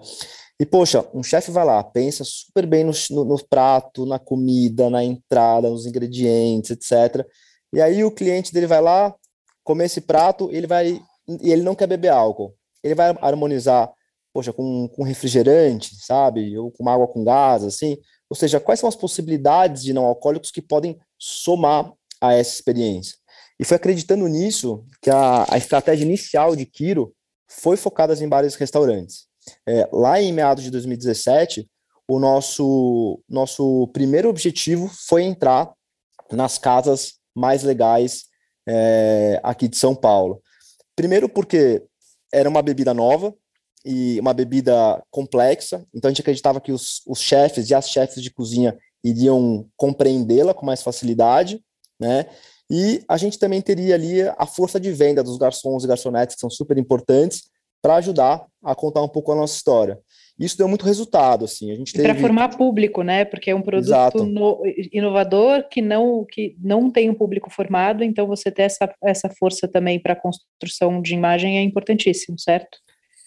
E, 0.59 0.65
poxa, 0.65 1.07
um 1.13 1.23
chefe 1.23 1.51
vai 1.51 1.63
lá, 1.63 1.81
pensa 1.83 2.23
super 2.25 2.65
bem 2.65 2.83
no, 2.83 2.91
no, 3.11 3.23
no, 3.23 3.47
prato, 3.47 4.05
na 4.05 4.19
comida, 4.19 4.89
na 4.89 5.03
entrada, 5.03 5.69
nos 5.69 5.85
ingredientes, 5.85 6.71
etc. 6.71 7.25
E 7.71 7.81
aí 7.81 8.03
o 8.03 8.11
cliente 8.11 8.53
dele 8.53 8.67
vai 8.67 8.81
lá, 8.81 9.15
comer 9.63 9.85
esse 9.85 10.01
prato, 10.01 10.49
ele 10.51 10.67
vai 10.67 11.01
e 11.41 11.51
ele 11.51 11.61
não 11.61 11.75
quer 11.75 11.87
beber 11.87 12.09
álcool. 12.09 12.55
Ele 12.83 12.95
vai 12.95 13.15
harmonizar, 13.21 13.91
poxa, 14.33 14.51
com, 14.51 14.87
com 14.89 15.03
refrigerante, 15.03 15.95
sabe? 16.03 16.57
Ou 16.57 16.71
com 16.71 16.89
água 16.89 17.07
com 17.07 17.23
gás, 17.23 17.63
assim. 17.63 17.97
Ou 18.29 18.35
seja, 18.35 18.59
quais 18.59 18.79
são 18.79 18.89
as 18.89 18.95
possibilidades 18.95 19.83
de 19.83 19.93
não 19.93 20.05
alcoólicos 20.05 20.51
que 20.51 20.61
podem 20.61 20.99
somar 21.17 21.93
a 22.19 22.33
essa 22.33 22.55
experiência? 22.55 23.15
E 23.59 23.65
foi 23.65 23.75
acreditando 23.75 24.27
nisso 24.27 24.85
que 25.01 25.09
a, 25.09 25.45
a 25.49 25.57
estratégia 25.57 26.05
inicial 26.05 26.55
de 26.55 26.65
Kiro 26.65 27.13
foi 27.47 27.77
focada 27.77 28.13
em 28.13 28.27
bares 28.27 28.55
e 28.55 28.59
restaurantes. 28.59 29.28
É, 29.67 29.87
lá 29.91 30.21
em 30.21 30.33
meados 30.33 30.63
de 30.63 30.71
2017, 30.71 31.69
o 32.07 32.19
nosso, 32.19 33.21
nosso 33.29 33.87
primeiro 33.93 34.29
objetivo 34.29 34.87
foi 34.87 35.23
entrar 35.23 35.71
nas 36.31 36.57
casas 36.57 37.13
mais 37.35 37.63
legais 37.63 38.25
é, 38.67 39.39
aqui 39.43 39.67
de 39.67 39.77
São 39.77 39.95
Paulo. 39.95 40.41
Primeiro 40.95 41.29
porque 41.29 41.83
era 42.33 42.49
uma 42.49 42.61
bebida 42.61 42.93
nova 42.93 43.33
e 43.85 44.19
uma 44.19 44.33
bebida 44.33 45.03
complexa, 45.09 45.85
então 45.93 46.09
a 46.09 46.11
gente 46.11 46.21
acreditava 46.21 46.59
que 46.59 46.71
os, 46.71 47.01
os 47.07 47.21
chefes 47.21 47.69
e 47.69 47.75
as 47.75 47.89
chefes 47.89 48.21
de 48.21 48.31
cozinha 48.31 48.77
iriam 49.03 49.67
compreendê-la 49.77 50.53
com 50.53 50.65
mais 50.65 50.81
facilidade, 50.81 51.63
né? 51.99 52.25
E 52.71 53.03
a 53.07 53.17
gente 53.17 53.39
também 53.39 53.61
teria 53.61 53.95
ali 53.95 54.21
a 54.21 54.45
força 54.45 54.79
de 54.79 54.91
venda 54.91 55.23
dos 55.23 55.37
garçons 55.37 55.83
e 55.83 55.87
garçonetes, 55.87 56.35
que 56.35 56.41
são 56.41 56.49
super 56.49 56.77
importantes, 56.77 57.49
para 57.81 57.95
ajudar 57.95 58.45
a 58.63 58.75
contar 58.75 59.01
um 59.01 59.07
pouco 59.07 59.31
a 59.31 59.35
nossa 59.35 59.55
história. 59.55 59.99
Isso 60.39 60.57
deu 60.57 60.67
muito 60.67 60.85
resultado, 60.85 61.43
assim. 61.43 61.71
A 61.71 61.75
gente 61.75 61.91
teve... 61.91 62.03
para 62.03 62.15
formar 62.15 62.55
público, 62.57 63.03
né? 63.03 63.25
Porque 63.25 63.51
é 63.51 63.55
um 63.55 63.61
produto 63.61 64.23
no... 64.23 64.61
inovador 64.91 65.67
que 65.69 65.81
não 65.81 66.25
que 66.25 66.55
não 66.61 66.89
tem 66.89 67.09
um 67.09 67.13
público 67.13 67.49
formado, 67.49 68.03
então 68.03 68.25
você 68.25 68.49
ter 68.49 68.63
essa, 68.63 68.89
essa 69.03 69.29
força 69.37 69.67
também 69.67 69.99
para 69.99 70.13
a 70.13 70.15
construção 70.15 71.01
de 71.01 71.13
imagem 71.13 71.57
é 71.57 71.61
importantíssimo, 71.61 72.39
certo? 72.39 72.77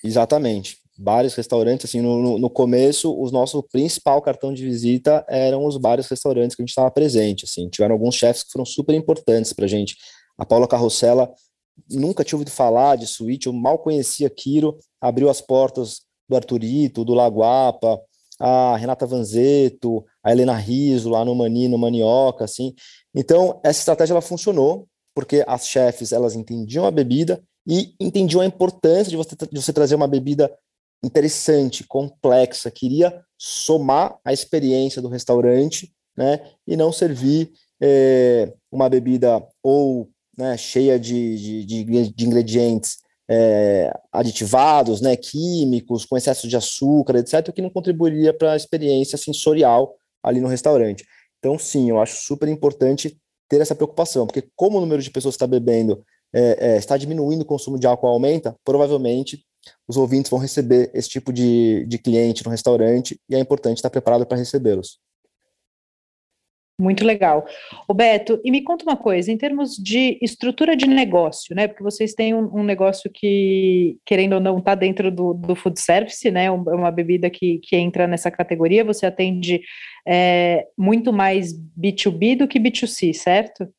Exatamente 0.03 0.83
bares, 1.03 1.35
restaurantes, 1.35 1.87
assim, 1.87 2.01
no, 2.01 2.39
no 2.39 2.51
começo, 2.51 3.13
o 3.13 3.31
nosso 3.31 3.63
principal 3.63 4.21
cartão 4.23 4.53
de 4.53 4.65
visita 4.65 5.25
eram 5.29 5.65
os 5.65 5.77
bares, 5.77 6.07
restaurantes 6.07 6.55
que 6.55 6.63
a 6.63 6.65
gente 6.65 6.71
estava 6.71 6.91
presente, 6.91 7.45
assim, 7.45 7.69
tiveram 7.69 7.95
alguns 7.95 8.15
chefes 8.15 8.45
que 8.45 8.53
foram 8.53 8.65
super 8.65 8.95
importantes 8.95 9.53
para 9.53 9.65
a 9.65 9.69
gente. 9.69 9.97
A 10.39 10.45
Paula 10.45 10.69
Carrossela, 10.69 11.33
nunca 11.91 12.25
tinha 12.25 12.37
ouvido 12.37 12.51
falar 12.51 12.97
de 12.97 13.07
suíte, 13.07 13.47
eu 13.47 13.53
mal 13.53 13.79
conhecia 13.79 14.31
Quiro, 14.31 14.79
abriu 15.01 15.29
as 15.29 15.41
portas 15.41 16.03
do 16.29 16.37
Arturito, 16.37 17.05
do 17.05 17.15
Laguapa, 17.15 18.01
a 18.39 18.77
Renata 18.77 19.07
Vanzeto, 19.07 20.05
a 20.23 20.33
Helena 20.33 20.55
Riso, 20.57 21.11
no 21.11 21.35
Mani, 21.35 21.69
no 21.69 21.79
Manioca, 21.79 22.45
assim. 22.45 22.75
Então, 23.15 23.61
essa 23.63 23.81
estratégia, 23.81 24.15
ela 24.15 24.21
funcionou, 24.21 24.89
porque 25.15 25.45
as 25.47 25.67
chefes, 25.67 26.13
elas 26.13 26.35
entendiam 26.35 26.85
a 26.85 26.91
bebida 26.91 27.43
e 27.67 27.95
entendiam 28.01 28.41
a 28.41 28.47
importância 28.47 29.11
de 29.11 29.17
você, 29.17 29.37
de 29.37 29.61
você 29.61 29.73
trazer 29.73 29.95
uma 29.95 30.09
bebida 30.09 30.53
interessante, 31.05 31.85
complexa, 31.85 32.71
queria 32.71 33.23
somar 33.37 34.19
a 34.25 34.33
experiência 34.33 35.03
do 35.03 35.09
restaurante, 35.09 35.93
né, 36.17 36.41
e 36.67 36.77
não 36.77 36.93
servir 36.93 37.53
é, 37.81 38.53
uma 38.71 38.89
bebida 38.89 39.45
ou 39.63 40.09
né, 40.43 40.57
cheia 40.57 40.99
de, 40.99 41.65
de, 41.65 41.85
de 42.13 42.27
ingredientes 42.27 42.99
é, 43.31 43.93
aditivados, 44.13 45.01
né, 45.01 45.17
químicos, 45.17 46.05
com 46.05 46.17
excesso 46.17 46.49
de 46.49 46.57
açúcar, 46.57 47.17
etc., 47.17 47.53
que 47.53 47.63
não 47.63 47.71
contribuiria 47.71 48.35
para 48.37 48.53
a 48.53 48.57
experiência 48.57 49.17
sensorial 49.17 49.95
ali 50.23 50.41
no 50.41 50.49
restaurante. 50.49 51.05
Então, 51.39 51.59
sim, 51.59 51.89
eu 51.89 52.01
acho 52.01 52.25
super 52.25 52.49
importante 52.49 53.17
ter 53.49 53.61
essa 53.61 53.75
preocupação, 53.75 54.27
porque 54.27 54.49
como 54.57 54.79
o 54.79 54.81
número 54.81 55.03
de 55.03 55.11
pessoas 55.11 55.35
que 55.35 55.37
está 55.37 55.47
bebendo 55.47 56.05
é, 56.35 56.73
é, 56.73 56.77
está 56.77 56.97
diminuindo, 56.97 57.43
o 57.43 57.47
consumo 57.47 57.79
de 57.79 57.87
álcool 57.87 58.09
aumenta, 58.09 58.57
provavelmente 58.65 59.45
os 59.87 59.97
ouvintes 59.97 60.31
vão 60.31 60.41
receber 60.41 60.91
esse 60.93 61.09
tipo 61.09 61.33
de, 61.33 61.85
de 61.87 61.99
cliente 61.99 62.45
no 62.45 62.51
restaurante 62.51 63.21
e 63.29 63.35
é 63.35 63.39
importante 63.39 63.77
estar 63.77 63.91
preparado 63.91 64.27
para 64.27 64.39
recebê-los. 64.39 64.99
Muito 66.83 67.05
legal. 67.05 67.47
Roberto, 67.89 68.41
e 68.45 68.51
me 68.51 68.61
conta 68.61 68.85
uma 68.85 68.97
coisa, 68.97 69.31
em 69.31 69.39
termos 69.39 69.77
de 69.77 70.19
estrutura 70.21 70.75
de 70.75 70.85
negócio, 70.85 71.55
né? 71.55 71.69
Porque 71.69 71.83
vocês 71.83 72.13
têm 72.13 72.35
um, 72.35 72.51
um 72.53 72.65
negócio 72.65 73.09
que, 73.09 73.99
querendo 74.05 74.33
ou 74.33 74.41
não, 74.41 74.59
está 74.59 74.75
dentro 74.75 75.09
do, 75.09 75.33
do 75.33 75.55
food 75.55 75.81
service, 75.81 76.29
né? 76.29 76.47
É 76.47 76.51
uma 76.51 76.91
bebida 76.91 77.31
que, 77.31 77.61
que 77.61 77.77
entra 77.77 78.09
nessa 78.09 78.33
categoria. 78.33 78.85
Você 78.85 79.07
atende 79.07 79.61
é, 80.05 80.67
muito 80.77 81.13
mais 81.13 81.55
B2B 81.79 82.39
do 82.39 82.49
que 82.49 82.59
B2C, 82.59 83.13
certo? 83.15 83.73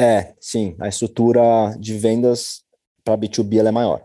É, 0.00 0.32
sim. 0.40 0.74
A 0.80 0.88
estrutura 0.88 1.76
de 1.78 1.98
vendas 1.98 2.64
para 3.04 3.18
B2B 3.18 3.66
é 3.66 3.70
maior. 3.70 4.02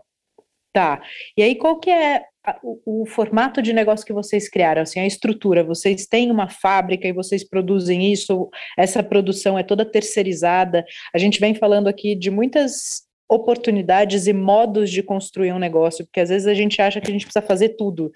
Tá. 0.74 1.00
E 1.38 1.42
aí, 1.42 1.54
qual 1.54 1.80
que 1.80 1.88
é 1.88 2.22
o, 2.62 3.02
o, 3.02 3.06
formato 3.06 3.62
de 3.62 3.72
negócio 3.72 4.04
que 4.04 4.12
vocês 4.12 4.48
criaram, 4.48 4.82
assim, 4.82 5.00
a 5.00 5.06
estrutura, 5.06 5.64
vocês 5.64 6.06
têm 6.06 6.30
uma 6.30 6.48
fábrica 6.48 7.08
e 7.08 7.12
vocês 7.12 7.42
produzem 7.42 8.12
isso, 8.12 8.50
essa 8.76 9.02
produção 9.02 9.58
é 9.58 9.62
toda 9.62 9.84
terceirizada. 9.84 10.84
A 11.14 11.18
gente 11.18 11.40
vem 11.40 11.54
falando 11.54 11.88
aqui 11.88 12.14
de 12.14 12.30
muitas 12.30 13.02
oportunidades 13.28 14.26
e 14.26 14.32
modos 14.32 14.90
de 14.90 15.02
construir 15.02 15.52
um 15.52 15.58
negócio, 15.58 16.04
porque 16.04 16.20
às 16.20 16.28
vezes 16.28 16.46
a 16.46 16.54
gente 16.54 16.80
acha 16.82 17.00
que 17.00 17.10
a 17.10 17.12
gente 17.12 17.24
precisa 17.24 17.44
fazer 17.44 17.70
tudo, 17.70 18.12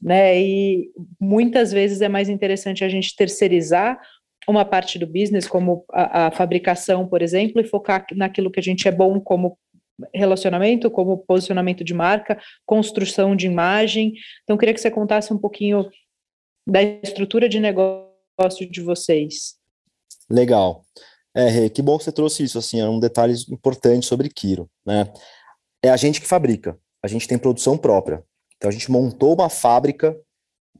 né? 0.00 0.40
E 0.40 0.90
muitas 1.20 1.72
vezes 1.72 2.00
é 2.00 2.08
mais 2.08 2.28
interessante 2.28 2.84
a 2.84 2.88
gente 2.88 3.16
terceirizar 3.16 3.98
uma 4.46 4.64
parte 4.64 4.98
do 4.98 5.06
business, 5.06 5.46
como 5.46 5.84
a, 5.90 6.26
a 6.26 6.30
fabricação, 6.30 7.08
por 7.08 7.22
exemplo, 7.22 7.60
e 7.60 7.64
focar 7.64 8.06
naquilo 8.12 8.50
que 8.50 8.60
a 8.60 8.62
gente 8.62 8.86
é 8.86 8.92
bom 8.92 9.18
como 9.18 9.58
relacionamento, 10.14 10.90
como 10.90 11.18
posicionamento 11.18 11.84
de 11.84 11.94
marca, 11.94 12.40
construção 12.66 13.36
de 13.36 13.46
imagem. 13.46 14.14
Então, 14.42 14.56
queria 14.56 14.74
que 14.74 14.80
você 14.80 14.90
contasse 14.90 15.32
um 15.32 15.38
pouquinho 15.38 15.88
da 16.66 16.82
estrutura 16.82 17.48
de 17.48 17.60
negócio 17.60 18.68
de 18.70 18.80
vocês. 18.80 19.56
Legal. 20.30 20.84
É, 21.36 21.68
que 21.68 21.82
bom 21.82 21.98
que 21.98 22.04
você 22.04 22.12
trouxe 22.12 22.44
isso, 22.44 22.58
assim, 22.58 22.80
é 22.80 22.88
um 22.88 23.00
detalhe 23.00 23.34
importante 23.50 24.06
sobre 24.06 24.28
Kiro, 24.28 24.70
né? 24.86 25.12
É 25.82 25.90
a 25.90 25.96
gente 25.96 26.20
que 26.20 26.26
fabrica, 26.26 26.78
a 27.02 27.08
gente 27.08 27.28
tem 27.28 27.36
produção 27.36 27.76
própria. 27.76 28.24
Então, 28.56 28.68
a 28.68 28.72
gente 28.72 28.90
montou 28.90 29.34
uma 29.34 29.50
fábrica 29.50 30.16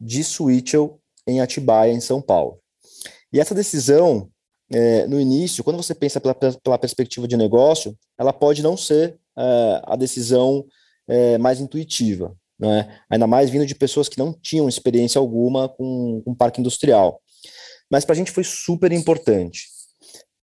de 0.01 0.25
Switchel 0.25 1.01
em 1.27 1.41
Atibaia, 1.41 1.93
em 1.93 2.01
São 2.01 2.23
Paulo. 2.23 2.61
E 3.33 3.41
essa 3.41 3.55
decisão 3.55 4.31
é, 4.73 5.07
no 5.07 5.21
início, 5.21 5.63
quando 5.63 5.77
você 5.77 5.95
pensa 5.95 6.21
pela, 6.21 6.35
pela, 6.35 6.79
perspectiva 6.79 7.29
de 7.29 7.37
negócio, 7.37 7.97
ela 8.19 8.33
pode 8.33 8.63
não 8.63 8.77
ser 8.77 9.19
é, 9.37 9.83
a 9.85 9.97
decisão 9.97 10.65
é, 11.09 11.37
mais 11.39 11.61
intuitiva, 11.61 12.35
né? 12.59 13.01
ainda 13.11 13.27
mais 13.27 13.51
vindo 13.51 13.67
de 13.67 13.75
pessoas 13.75 14.09
que 14.09 14.19
não 14.19 14.33
tinham 14.33 14.69
experiência 14.69 15.19
alguma 15.19 15.69
com, 15.69 16.23
com 16.25 16.35
parque 16.35 16.61
industrial. 16.61 17.21
Mas 17.91 18.05
para 18.05 18.15
a 18.15 18.17
gente 18.17 18.31
foi 18.31 18.45
super 18.45 18.91
importante. 18.93 19.69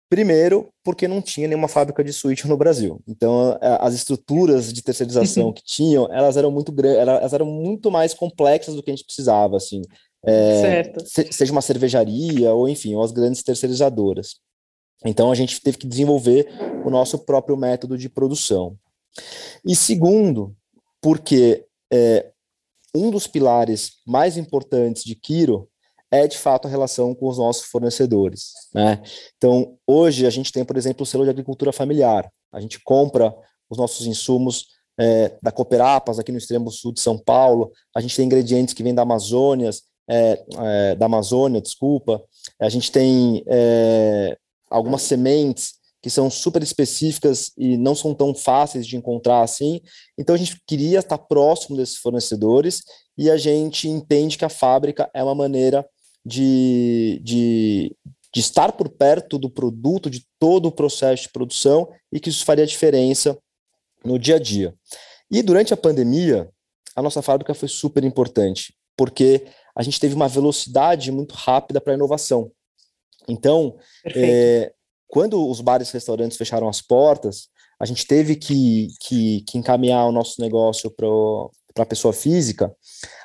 Primeiro, 0.08 0.68
porque 0.85 1.08
não 1.08 1.20
tinha 1.20 1.49
nenhuma 1.49 1.66
fábrica 1.66 2.02
de 2.02 2.12
switch 2.12 2.44
no 2.44 2.56
Brasil. 2.56 3.02
Então, 3.08 3.58
as 3.61 3.92
estruturas 3.92 4.73
de 4.73 4.80
terceirização 4.80 5.52
que 5.52 5.62
tinham, 5.64 6.08
elas 6.12 6.37
eram 6.37 6.50
muito 6.50 6.70
grandes, 6.70 6.99
elas 7.00 7.32
eram 7.32 7.46
muito 7.46 7.90
mais 7.90 8.14
complexas 8.14 8.76
do 8.76 8.82
que 8.82 8.90
a 8.90 8.94
gente 8.94 9.04
precisava, 9.04 9.56
assim 9.56 9.82
é, 10.26 10.92
se, 11.04 11.33
seja 11.33 11.52
uma 11.52 11.62
cervejaria 11.62 12.52
ou 12.52 12.68
enfim, 12.68 12.95
ou 12.95 13.02
as 13.02 13.12
grandes 13.12 13.42
terceirizadoras. 13.42 14.37
Então 15.04 15.30
a 15.30 15.35
gente 15.35 15.61
teve 15.61 15.78
que 15.78 15.87
desenvolver 15.87 16.49
o 16.85 16.90
nosso 16.90 17.18
próprio 17.18 17.56
método 17.56 17.97
de 17.97 18.09
produção. 18.09 18.76
E 19.64 19.76
segundo, 19.76 20.54
porque 21.00 21.64
é, 21.92 22.30
um 22.95 23.11
dos 23.11 23.26
pilares 23.26 23.92
mais 24.06 24.37
importantes 24.37 25.04
de 25.04 25.14
Kiro 25.14 25.68
é 26.11 26.26
de 26.26 26.38
fato 26.38 26.66
a 26.66 26.71
relação 26.71 27.14
com 27.14 27.28
os 27.28 27.38
nossos 27.38 27.66
fornecedores. 27.66 28.52
Né? 28.75 29.02
Então, 29.37 29.76
hoje 29.87 30.26
a 30.26 30.30
gente 30.30 30.52
tem, 30.52 30.64
por 30.64 30.76
exemplo, 30.76 31.02
o 31.02 31.06
selo 31.06 31.25
de 31.25 31.30
agricultura 31.30 31.73
familiar. 31.73 32.30
A 32.52 32.61
gente 32.61 32.80
compra 32.83 33.35
os 33.68 33.76
nossos 33.76 34.06
insumos 34.06 34.66
é, 34.99 35.37
da 35.42 35.52
Cooperapas, 35.52 36.18
aqui 36.18 36.33
no 36.33 36.38
extremo 36.38 36.71
sul 36.71 36.92
de 36.92 37.00
São 37.00 37.18
Paulo. 37.18 37.71
A 37.95 38.00
gente 38.00 38.16
tem 38.16 38.25
ingredientes 38.25 38.73
que 38.73 38.83
vêm 38.83 38.95
da 38.95 39.02
Amazônia, 39.02 39.71
é, 40.09 40.45
é, 40.59 40.95
da 40.95 41.07
Amazônia, 41.07 41.61
desculpa, 41.61 42.23
a 42.61 42.69
gente 42.69 42.91
tem 42.91 43.43
é, 43.47 44.37
algumas 44.71 45.03
sementes 45.03 45.75
que 46.03 46.11
são 46.11 46.31
super 46.31 46.63
específicas 46.63 47.51
e 47.57 47.77
não 47.77 47.95
são 47.95 48.15
tão 48.15 48.35
fáceis 48.35 48.87
de 48.87 48.97
encontrar 48.97 49.43
assim. 49.43 49.81
Então 50.17 50.35
a 50.35 50.39
gente 50.39 50.61
queria 50.67 51.01
estar 51.01 51.19
próximo 51.19 51.77
desses 51.77 51.97
fornecedores 51.97 52.83
e 53.19 53.31
a 53.31 53.37
gente 53.37 53.89
entende 53.89 54.39
que 54.39 54.45
a 54.45 54.49
fábrica 54.49 55.11
é 55.13 55.23
uma 55.23 55.35
maneira 55.35 55.85
de, 56.25 57.21
de, 57.25 57.97
de 58.33 58.41
estar 58.41 58.73
por 58.73 58.89
perto 58.89 59.39
do 59.39 59.51
produto, 59.51 60.09
de 60.09 60.25
todo 60.39 60.67
o 60.67 60.73
processo 60.73 61.25
de 61.25 61.31
produção 61.31 61.89
e 62.13 62.21
que 62.21 62.29
isso 62.29 62.45
faria 62.45 62.67
diferença 62.67 63.37
no 64.05 64.19
dia 64.19 64.37
a 64.37 64.38
dia. 64.38 64.75
E 65.31 65.42
durante 65.42 65.75
a 65.75 65.77
pandemia, 65.77 66.49
a 66.95 67.03
nossa 67.03 67.21
fábrica 67.21 67.53
foi 67.53 67.69
super 67.69 68.05
importante, 68.05 68.75
porque 68.97 69.45
a 69.77 69.83
gente 69.83 70.01
teve 70.01 70.15
uma 70.15 70.27
velocidade 70.27 71.12
muito 71.12 71.35
rápida 71.35 71.81
para 71.81 71.93
a 71.93 71.97
inovação. 71.97 72.51
Então, 73.29 73.77
é, 74.07 74.73
quando 75.07 75.49
os 75.49 75.61
bares 75.61 75.91
e 75.91 75.93
restaurantes 75.93 76.39
fecharam 76.39 76.69
as 76.69 76.81
portas, 76.81 77.49
a 77.79 77.85
gente 77.85 78.07
teve 78.07 78.37
que, 78.37 78.89
que, 79.01 79.43
que 79.43 79.59
encaminhar 79.59 80.07
o 80.07 80.12
nosso 80.12 80.41
negócio 80.41 80.91
para 80.91 81.83
a 81.83 81.87
pessoa 81.87 82.15
física. 82.15 82.75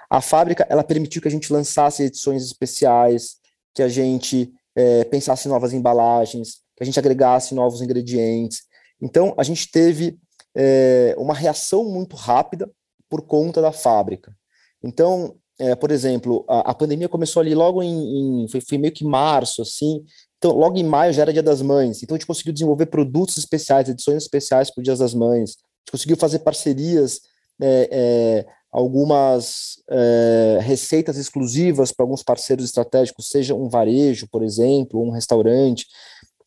A 0.09 0.19
fábrica 0.19 0.67
ela 0.69 0.83
permitiu 0.83 1.21
que 1.21 1.27
a 1.29 1.31
gente 1.31 1.53
lançasse 1.53 2.03
edições 2.03 2.43
especiais, 2.43 3.37
que 3.73 3.81
a 3.81 3.87
gente 3.87 4.51
é, 4.75 5.05
pensasse 5.05 5.47
em 5.47 5.51
novas 5.51 5.71
embalagens, 5.71 6.55
que 6.75 6.83
a 6.83 6.85
gente 6.85 6.99
agregasse 6.99 7.55
novos 7.55 7.81
ingredientes. 7.81 8.63
Então, 9.01 9.33
a 9.37 9.43
gente 9.43 9.71
teve 9.71 10.19
é, 10.53 11.15
uma 11.17 11.33
reação 11.33 11.85
muito 11.85 12.17
rápida 12.17 12.69
por 13.09 13.21
conta 13.21 13.61
da 13.61 13.71
fábrica. 13.71 14.35
Então, 14.83 15.37
é, 15.61 15.75
por 15.75 15.91
exemplo, 15.91 16.43
a, 16.47 16.71
a, 16.71 16.73
pandemia 16.73 17.07
começou 17.07 17.39
ali 17.39 17.53
logo 17.53 17.83
em, 17.83 18.43
em 18.43 18.47
foi, 18.47 18.61
foi, 18.61 18.77
meio 18.79 18.91
que 18.91 19.05
março, 19.05 19.61
assim, 19.61 20.03
então 20.39 20.53
logo 20.53 20.75
em 20.75 20.83
maio 20.83 21.13
já 21.13 21.21
era 21.21 21.31
Dia 21.31 21.43
das 21.43 21.61
Mães, 21.61 22.01
então 22.01 22.15
a 22.15 22.17
gente 22.17 22.25
conseguiu 22.25 22.51
desenvolver 22.51 22.87
produtos 22.87 23.37
especiais, 23.37 23.87
edições 23.87 24.23
especiais 24.23 24.71
para 24.71 24.81
o 24.81 24.83
Dia 24.83 24.95
das 24.95 25.13
Mães, 25.13 25.51
a 25.51 25.81
gente 25.81 25.91
conseguiu 25.91 26.17
fazer 26.17 26.39
parcerias, 26.39 27.21
é, 27.61 27.89
é, 27.91 28.45
algumas 28.71 29.75
é, 29.87 30.57
receitas 30.63 31.15
exclusivas 31.17 31.91
para 31.91 32.03
alguns 32.03 32.23
parceiros 32.23 32.65
estratégicos, 32.65 33.29
seja 33.29 33.53
um 33.53 33.69
varejo, 33.69 34.27
por 34.31 34.41
exemplo, 34.41 34.99
ou 34.99 35.05
um 35.05 35.11
restaurante, 35.11 35.85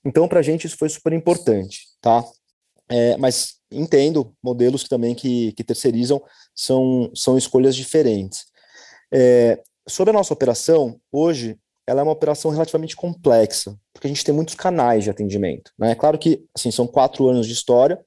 então 0.05 0.27
para 0.27 0.41
a 0.41 0.43
gente 0.43 0.67
isso 0.67 0.77
foi 0.77 0.89
super 0.89 1.13
importante, 1.13 1.83
tá? 2.01 2.25
É, 2.89 3.17
mas 3.17 3.55
entendo 3.71 4.35
modelos 4.43 4.83
que 4.83 4.89
também 4.89 5.15
que, 5.15 5.53
que 5.53 5.63
terceirizam 5.63 6.21
são, 6.53 7.13
são 7.15 7.39
escolhas 7.39 7.77
diferentes. 7.77 8.53
É, 9.15 9.63
sobre 9.89 10.11
a 10.11 10.13
nossa 10.13 10.35
operação, 10.35 10.99
hoje, 11.13 11.57
ela 11.87 12.01
é 12.01 12.03
uma 12.03 12.13
operação 12.13 12.51
relativamente 12.51 12.97
complexa, 12.97 13.79
porque 13.93 14.07
a 14.07 14.11
gente 14.11 14.25
tem 14.25 14.35
muitos 14.35 14.55
canais 14.55 15.05
de 15.05 15.11
atendimento. 15.11 15.71
Né? 15.79 15.93
É 15.93 15.95
claro 15.95 16.19
que 16.19 16.45
assim, 16.57 16.71
são 16.71 16.87
quatro 16.87 17.29
anos 17.29 17.47
de 17.47 17.53
história, 17.53 18.01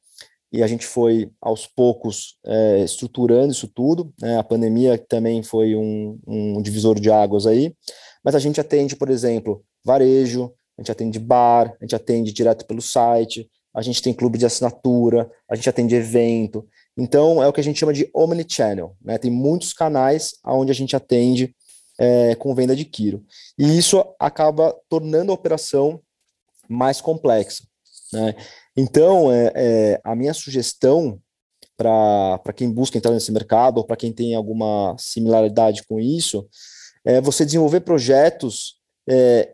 e 0.52 0.63
a 0.63 0.67
gente 0.67 0.86
foi, 0.86 1.30
aos 1.41 1.67
poucos, 1.67 2.38
é, 2.46 2.80
estruturando 2.80 3.52
isso 3.52 3.67
tudo. 3.67 4.13
Né? 4.20 4.38
A 4.38 4.43
pandemia 4.43 4.98
também 4.98 5.43
foi 5.43 5.76
um, 5.76 6.20
um 6.26 6.62
divisor 6.62 7.00
de 7.00 7.12
águas 7.12 7.46
aí, 7.46 7.74
mas 8.24 8.36
a 8.36 8.39
gente 8.39 8.60
atende, 8.60 8.96
por 8.96 9.10
exemplo, 9.10 9.63
varejo, 9.86 10.54
a 10.78 10.82
gente 10.82 10.91
atende 10.91 11.20
bar, 11.20 11.76
a 11.80 11.84
gente 11.84 11.96
atende 11.96 12.32
direto 12.32 12.65
pelo 12.65 12.82
site, 12.82 13.50
a 13.74 13.82
gente 13.82 14.02
tem 14.02 14.13
clube 14.13 14.38
de 14.38 14.46
assinatura, 14.46 15.30
a 15.50 15.56
gente 15.56 15.70
atende 15.70 15.96
evento. 15.96 16.67
Então, 16.98 17.44
é 17.44 17.48
o 17.48 17.54
que 17.54 17.62
a 17.62 17.64
gente 17.64 17.80
chama 17.80 17.94
de 17.94 18.10
omnichannel. 18.14 18.96
Né? 19.02 19.18
Tem 19.18 19.30
muitos 19.30 19.72
canais 19.72 20.34
onde 20.44 20.72
a 20.72 20.76
gente 20.76 20.96
atende 20.96 21.56
é, 22.00 22.36
com 22.36 22.56
venda 22.56 22.76
de 22.76 22.86
quilo. 22.86 23.24
E 23.58 23.78
isso 23.78 24.04
acaba 24.20 24.76
tornando 24.90 25.32
a 25.32 25.36
operação 25.36 26.02
mais 26.68 27.00
complexa. 27.00 27.64
Né? 28.12 28.36
Então, 28.76 29.32
é, 29.32 29.52
é, 29.56 30.02
a 30.04 30.16
minha 30.16 30.34
sugestão 30.34 31.20
para 31.76 32.54
quem 32.56 32.72
busca 32.72 32.98
entrar 32.98 33.12
nesse 33.12 33.32
mercado, 33.32 33.78
ou 33.78 33.84
para 33.84 33.96
quem 33.96 34.12
tem 34.12 34.34
alguma 34.34 34.96
similaridade 34.98 35.84
com 35.88 36.00
isso, 36.00 36.48
é 37.06 37.22
você 37.22 37.46
desenvolver 37.46 37.82
projetos 37.82 38.78
é, 39.08 39.54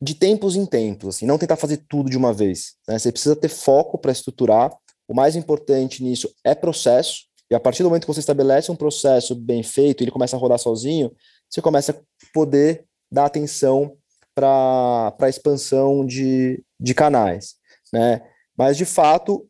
de 0.00 0.14
tempos 0.14 0.54
em 0.54 0.64
tempos, 0.64 1.16
assim, 1.16 1.26
não 1.26 1.38
tentar 1.38 1.56
fazer 1.56 1.78
tudo 1.88 2.08
de 2.08 2.16
uma 2.16 2.32
vez. 2.32 2.74
Né? 2.86 2.98
Você 2.98 3.10
precisa 3.10 3.34
ter 3.34 3.48
foco 3.48 3.98
para 3.98 4.12
estruturar 4.12 4.70
o 5.14 5.16
mais 5.16 5.36
importante 5.36 6.02
nisso 6.02 6.28
é 6.42 6.56
processo, 6.56 7.26
e 7.48 7.54
a 7.54 7.60
partir 7.60 7.84
do 7.84 7.88
momento 7.88 8.04
que 8.04 8.12
você 8.12 8.18
estabelece 8.18 8.72
um 8.72 8.76
processo 8.76 9.36
bem 9.36 9.62
feito, 9.62 10.02
ele 10.02 10.10
começa 10.10 10.34
a 10.34 10.38
rodar 10.40 10.58
sozinho, 10.58 11.12
você 11.48 11.62
começa 11.62 11.92
a 11.92 12.26
poder 12.34 12.84
dar 13.12 13.26
atenção 13.26 13.96
para 14.34 15.14
a 15.16 15.28
expansão 15.28 16.04
de, 16.04 16.60
de 16.80 16.94
canais. 16.94 17.54
Né? 17.92 18.22
Mas, 18.58 18.76
de 18.76 18.84
fato, 18.84 19.48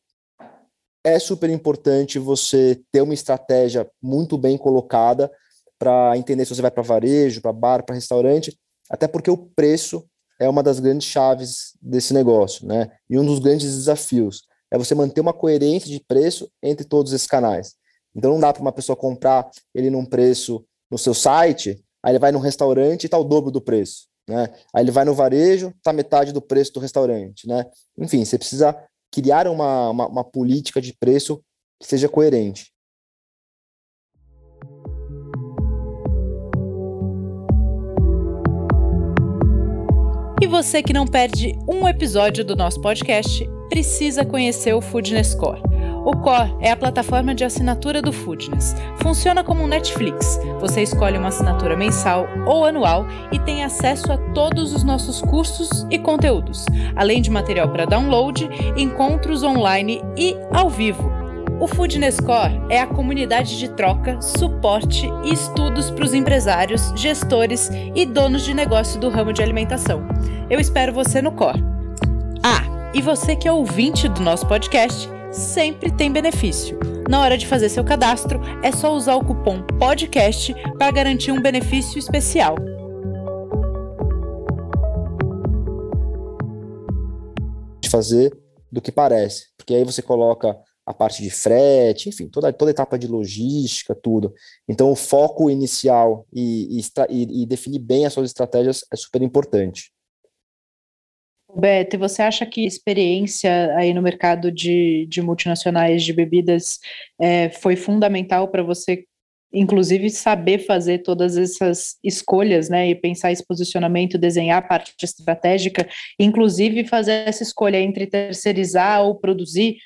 é 1.02 1.18
super 1.18 1.48
importante 1.48 2.18
você 2.18 2.78
ter 2.92 3.00
uma 3.00 3.14
estratégia 3.14 3.90
muito 4.02 4.36
bem 4.36 4.58
colocada 4.58 5.32
para 5.78 6.14
entender 6.18 6.44
se 6.44 6.54
você 6.54 6.60
vai 6.60 6.70
para 6.70 6.82
varejo, 6.82 7.40
para 7.40 7.54
bar, 7.54 7.86
para 7.86 7.94
restaurante, 7.94 8.54
até 8.90 9.08
porque 9.08 9.30
o 9.30 9.38
preço 9.56 10.04
é 10.38 10.46
uma 10.46 10.62
das 10.62 10.78
grandes 10.78 11.08
chaves 11.08 11.72
desse 11.80 12.12
negócio, 12.12 12.66
né? 12.66 12.90
E 13.08 13.18
um 13.18 13.24
dos 13.24 13.38
grandes 13.38 13.74
desafios 13.74 14.42
é 14.74 14.78
você 14.78 14.92
manter 14.92 15.20
uma 15.20 15.32
coerência 15.32 15.88
de 15.88 16.00
preço 16.00 16.50
entre 16.60 16.84
todos 16.84 17.12
esses 17.12 17.28
canais. 17.28 17.76
Então 18.12 18.32
não 18.32 18.40
dá 18.40 18.52
para 18.52 18.60
uma 18.60 18.72
pessoa 18.72 18.96
comprar 18.96 19.48
ele 19.72 19.88
num 19.88 20.04
preço 20.04 20.64
no 20.90 20.98
seu 20.98 21.14
site, 21.14 21.80
aí 22.02 22.10
ele 22.10 22.18
vai 22.18 22.32
num 22.32 22.40
restaurante 22.40 23.04
e 23.04 23.08
tá 23.08 23.16
o 23.16 23.22
dobro 23.22 23.52
do 23.52 23.60
preço, 23.60 24.08
né? 24.28 24.52
Aí 24.74 24.82
ele 24.82 24.90
vai 24.90 25.04
no 25.04 25.14
varejo, 25.14 25.72
tá 25.80 25.92
metade 25.92 26.32
do 26.32 26.42
preço 26.42 26.72
do 26.72 26.80
restaurante, 26.80 27.46
né? 27.46 27.64
Enfim, 27.96 28.24
você 28.24 28.36
precisa 28.36 28.76
criar 29.12 29.46
uma, 29.46 29.90
uma, 29.90 30.08
uma 30.08 30.24
política 30.24 30.80
de 30.80 30.92
preço 30.92 31.40
que 31.80 31.86
seja 31.86 32.08
coerente. 32.08 32.72
E 40.42 40.48
você 40.48 40.82
que 40.82 40.92
não 40.92 41.06
perde 41.06 41.52
um 41.68 41.88
episódio 41.88 42.44
do 42.44 42.56
nosso 42.56 42.80
podcast, 42.80 43.48
precisa 43.74 44.24
conhecer 44.24 44.72
o 44.72 44.80
Foodness 44.80 45.34
Core. 45.34 45.60
O 46.04 46.16
Core 46.18 46.54
é 46.60 46.70
a 46.70 46.76
plataforma 46.76 47.34
de 47.34 47.42
assinatura 47.42 48.00
do 48.00 48.12
Foodness. 48.12 48.72
Funciona 49.02 49.42
como 49.42 49.64
um 49.64 49.66
Netflix. 49.66 50.38
Você 50.60 50.80
escolhe 50.82 51.18
uma 51.18 51.26
assinatura 51.26 51.76
mensal 51.76 52.28
ou 52.46 52.64
anual 52.64 53.04
e 53.32 53.38
tem 53.40 53.64
acesso 53.64 54.12
a 54.12 54.16
todos 54.32 54.72
os 54.72 54.84
nossos 54.84 55.20
cursos 55.20 55.84
e 55.90 55.98
conteúdos, 55.98 56.66
além 56.94 57.20
de 57.20 57.32
material 57.32 57.68
para 57.68 57.84
download, 57.84 58.48
encontros 58.76 59.42
online 59.42 60.00
e 60.16 60.36
ao 60.52 60.70
vivo. 60.70 61.10
O 61.58 61.66
Foodness 61.66 62.20
Core 62.20 62.62
é 62.70 62.78
a 62.78 62.86
comunidade 62.86 63.58
de 63.58 63.68
troca, 63.70 64.22
suporte 64.22 65.10
e 65.24 65.34
estudos 65.34 65.90
para 65.90 66.04
os 66.04 66.14
empresários, 66.14 66.92
gestores 66.94 67.72
e 67.92 68.06
donos 68.06 68.44
de 68.44 68.54
negócio 68.54 69.00
do 69.00 69.08
ramo 69.08 69.32
de 69.32 69.42
alimentação. 69.42 70.06
Eu 70.48 70.60
espero 70.60 70.92
você 70.92 71.20
no 71.20 71.32
Core. 71.32 71.73
E 72.94 73.02
você 73.02 73.34
que 73.34 73.48
é 73.48 73.52
ouvinte 73.52 74.08
do 74.08 74.20
nosso 74.20 74.46
podcast, 74.46 75.08
sempre 75.32 75.90
tem 75.90 76.12
benefício. 76.12 76.78
Na 77.08 77.20
hora 77.20 77.36
de 77.36 77.44
fazer 77.44 77.68
seu 77.68 77.84
cadastro, 77.84 78.40
é 78.62 78.70
só 78.70 78.94
usar 78.94 79.16
o 79.16 79.24
cupom 79.24 79.66
PODCAST 79.80 80.54
para 80.78 80.92
garantir 80.92 81.32
um 81.32 81.42
benefício 81.42 81.98
especial. 81.98 82.54
Fazer 87.90 88.32
do 88.70 88.80
que 88.80 88.92
parece, 88.92 89.46
porque 89.56 89.74
aí 89.74 89.82
você 89.82 90.00
coloca 90.00 90.56
a 90.86 90.94
parte 90.94 91.20
de 91.20 91.30
frete, 91.30 92.10
enfim, 92.10 92.28
toda, 92.28 92.52
toda 92.52 92.70
etapa 92.70 92.96
de 92.96 93.08
logística, 93.08 93.92
tudo. 93.92 94.32
Então, 94.68 94.88
o 94.92 94.94
foco 94.94 95.50
inicial 95.50 96.26
e, 96.32 96.78
e, 96.78 97.42
e 97.42 97.46
definir 97.46 97.80
bem 97.80 98.06
as 98.06 98.12
suas 98.12 98.30
estratégias 98.30 98.84
é 98.92 98.94
super 98.94 99.20
importante. 99.20 99.93
Beto, 101.56 101.98
você 101.98 102.22
acha 102.22 102.44
que 102.44 102.66
experiência 102.66 103.76
aí 103.76 103.94
no 103.94 104.02
mercado 104.02 104.50
de, 104.50 105.06
de 105.08 105.22
multinacionais 105.22 106.02
de 106.02 106.12
bebidas 106.12 106.80
é, 107.20 107.48
foi 107.50 107.76
fundamental 107.76 108.48
para 108.48 108.62
você, 108.62 109.04
inclusive, 109.52 110.10
saber 110.10 110.58
fazer 110.58 110.98
todas 110.98 111.36
essas 111.36 111.96
escolhas, 112.02 112.68
né, 112.68 112.88
e 112.88 112.94
pensar 112.94 113.30
esse 113.30 113.46
posicionamento, 113.46 114.18
desenhar 114.18 114.58
a 114.58 114.66
parte 114.66 114.94
estratégica, 115.00 115.88
inclusive 116.18 116.84
fazer 116.86 117.28
essa 117.28 117.44
escolha 117.44 117.80
entre 117.80 118.06
terceirizar 118.06 119.02
ou 119.02 119.14
produzir? 119.14 119.76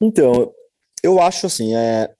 Então, 0.00 0.52
eu 1.02 1.20
acho 1.20 1.46
assim, 1.46 1.74
é, 1.74 2.14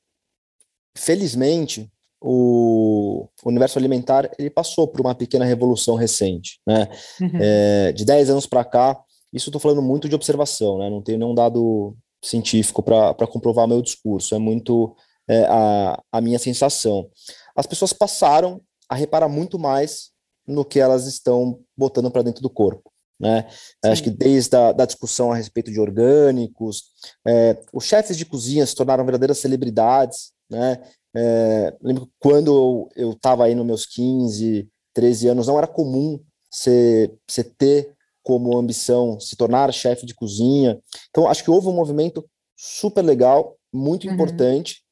felizmente, 0.96 1.88
o 2.20 3.28
universo 3.44 3.78
alimentar 3.78 4.30
ele 4.38 4.50
passou 4.50 4.86
por 4.86 5.00
uma 5.00 5.14
pequena 5.14 5.44
revolução 5.44 5.94
recente, 5.96 6.60
né? 6.66 6.88
Uhum. 7.20 7.30
É, 7.40 7.92
de 7.92 8.04
10 8.04 8.30
anos 8.30 8.46
para 8.46 8.64
cá, 8.64 9.00
isso 9.32 9.48
estou 9.48 9.60
falando 9.60 9.80
muito 9.80 10.08
de 10.08 10.14
observação, 10.14 10.78
né? 10.78 10.90
Não 10.90 11.02
tenho 11.02 11.18
nenhum 11.18 11.34
dado 11.34 11.96
científico 12.22 12.82
para 12.82 13.26
comprovar 13.26 13.66
meu 13.66 13.80
discurso, 13.80 14.34
é 14.34 14.38
muito 14.38 14.94
é, 15.28 15.44
a, 15.48 16.02
a 16.12 16.20
minha 16.20 16.38
sensação. 16.38 17.08
As 17.56 17.66
pessoas 17.66 17.92
passaram 17.92 18.60
a 18.88 18.94
reparar 18.94 19.28
muito 19.28 19.58
mais 19.58 20.10
no 20.46 20.64
que 20.64 20.80
elas 20.80 21.06
estão 21.06 21.60
botando 21.76 22.10
para 22.10 22.22
dentro 22.22 22.42
do 22.42 22.50
corpo. 22.50 22.90
Né? 23.18 23.46
Acho 23.84 24.02
que 24.02 24.10
desde 24.10 24.56
a 24.56 24.72
da 24.72 24.86
discussão 24.86 25.30
a 25.30 25.36
respeito 25.36 25.70
de 25.70 25.78
orgânicos, 25.78 26.84
é, 27.26 27.58
os 27.72 27.84
chefes 27.84 28.16
de 28.16 28.24
cozinha 28.24 28.64
se 28.66 28.74
tornaram 28.74 29.04
verdadeiras 29.04 29.38
celebridades, 29.38 30.32
né? 30.50 30.82
É, 31.14 31.76
lembro 31.82 32.06
que 32.06 32.12
quando 32.18 32.88
eu 32.94 33.12
estava 33.12 33.44
aí 33.44 33.54
nos 33.54 33.66
meus 33.66 33.86
15, 33.86 34.68
13 34.94 35.28
anos, 35.28 35.46
não 35.46 35.58
era 35.58 35.66
comum 35.66 36.20
você, 36.50 37.12
você 37.26 37.44
ter 37.44 37.94
como 38.22 38.56
ambição 38.56 39.18
se 39.18 39.36
tornar 39.36 39.72
chefe 39.72 40.06
de 40.06 40.14
cozinha. 40.14 40.80
Então, 41.10 41.28
acho 41.28 41.42
que 41.42 41.50
houve 41.50 41.68
um 41.68 41.74
movimento 41.74 42.28
super 42.56 43.02
legal, 43.02 43.56
muito 43.72 44.06
uhum. 44.06 44.14
importante, 44.14 44.82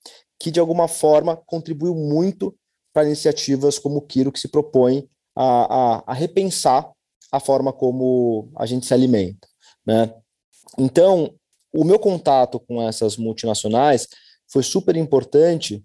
que 0.41 0.51
de 0.51 0.61
alguma 0.61 0.89
forma 0.89 1.37
contribuiu 1.37 1.95
muito 1.95 2.57
para 2.93 3.07
iniciativas 3.07 3.79
como 3.79 3.99
o 3.99 4.03
Quiro, 4.03 4.33
que 4.33 4.41
se 4.41 4.49
propõe 4.49 5.09
a, 5.37 5.45
a, 5.45 6.03
a, 6.07 6.15
repensar 6.15 6.91
a 7.31 7.39
forma 7.39 7.73
como 7.73 8.51
a 8.57 8.65
gente 8.67 8.87
se 8.87 8.95
alimenta. 8.95 9.47
Né? 9.87 10.13
Então, 10.79 11.35
o 11.73 11.85
meu 11.85 11.99
contato 11.99 12.59
com 12.59 12.83
essas 12.83 13.17
multinacionais 13.17 14.09
foi 14.51 14.63
super 14.63 14.97
importante 14.97 15.85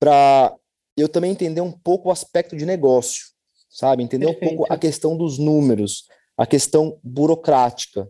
para 0.00 0.56
eu 0.96 1.08
também 1.08 1.30
entender 1.30 1.60
um 1.60 1.70
pouco 1.70 2.08
o 2.08 2.12
aspecto 2.12 2.56
de 2.56 2.66
negócio, 2.66 3.26
sabe? 3.68 4.02
Entender 4.02 4.26
Perfeito. 4.26 4.54
um 4.54 4.56
pouco 4.56 4.72
a 4.72 4.78
questão 4.78 5.16
dos 5.16 5.38
números, 5.38 6.06
a 6.36 6.46
questão 6.46 6.98
burocrática, 7.04 8.08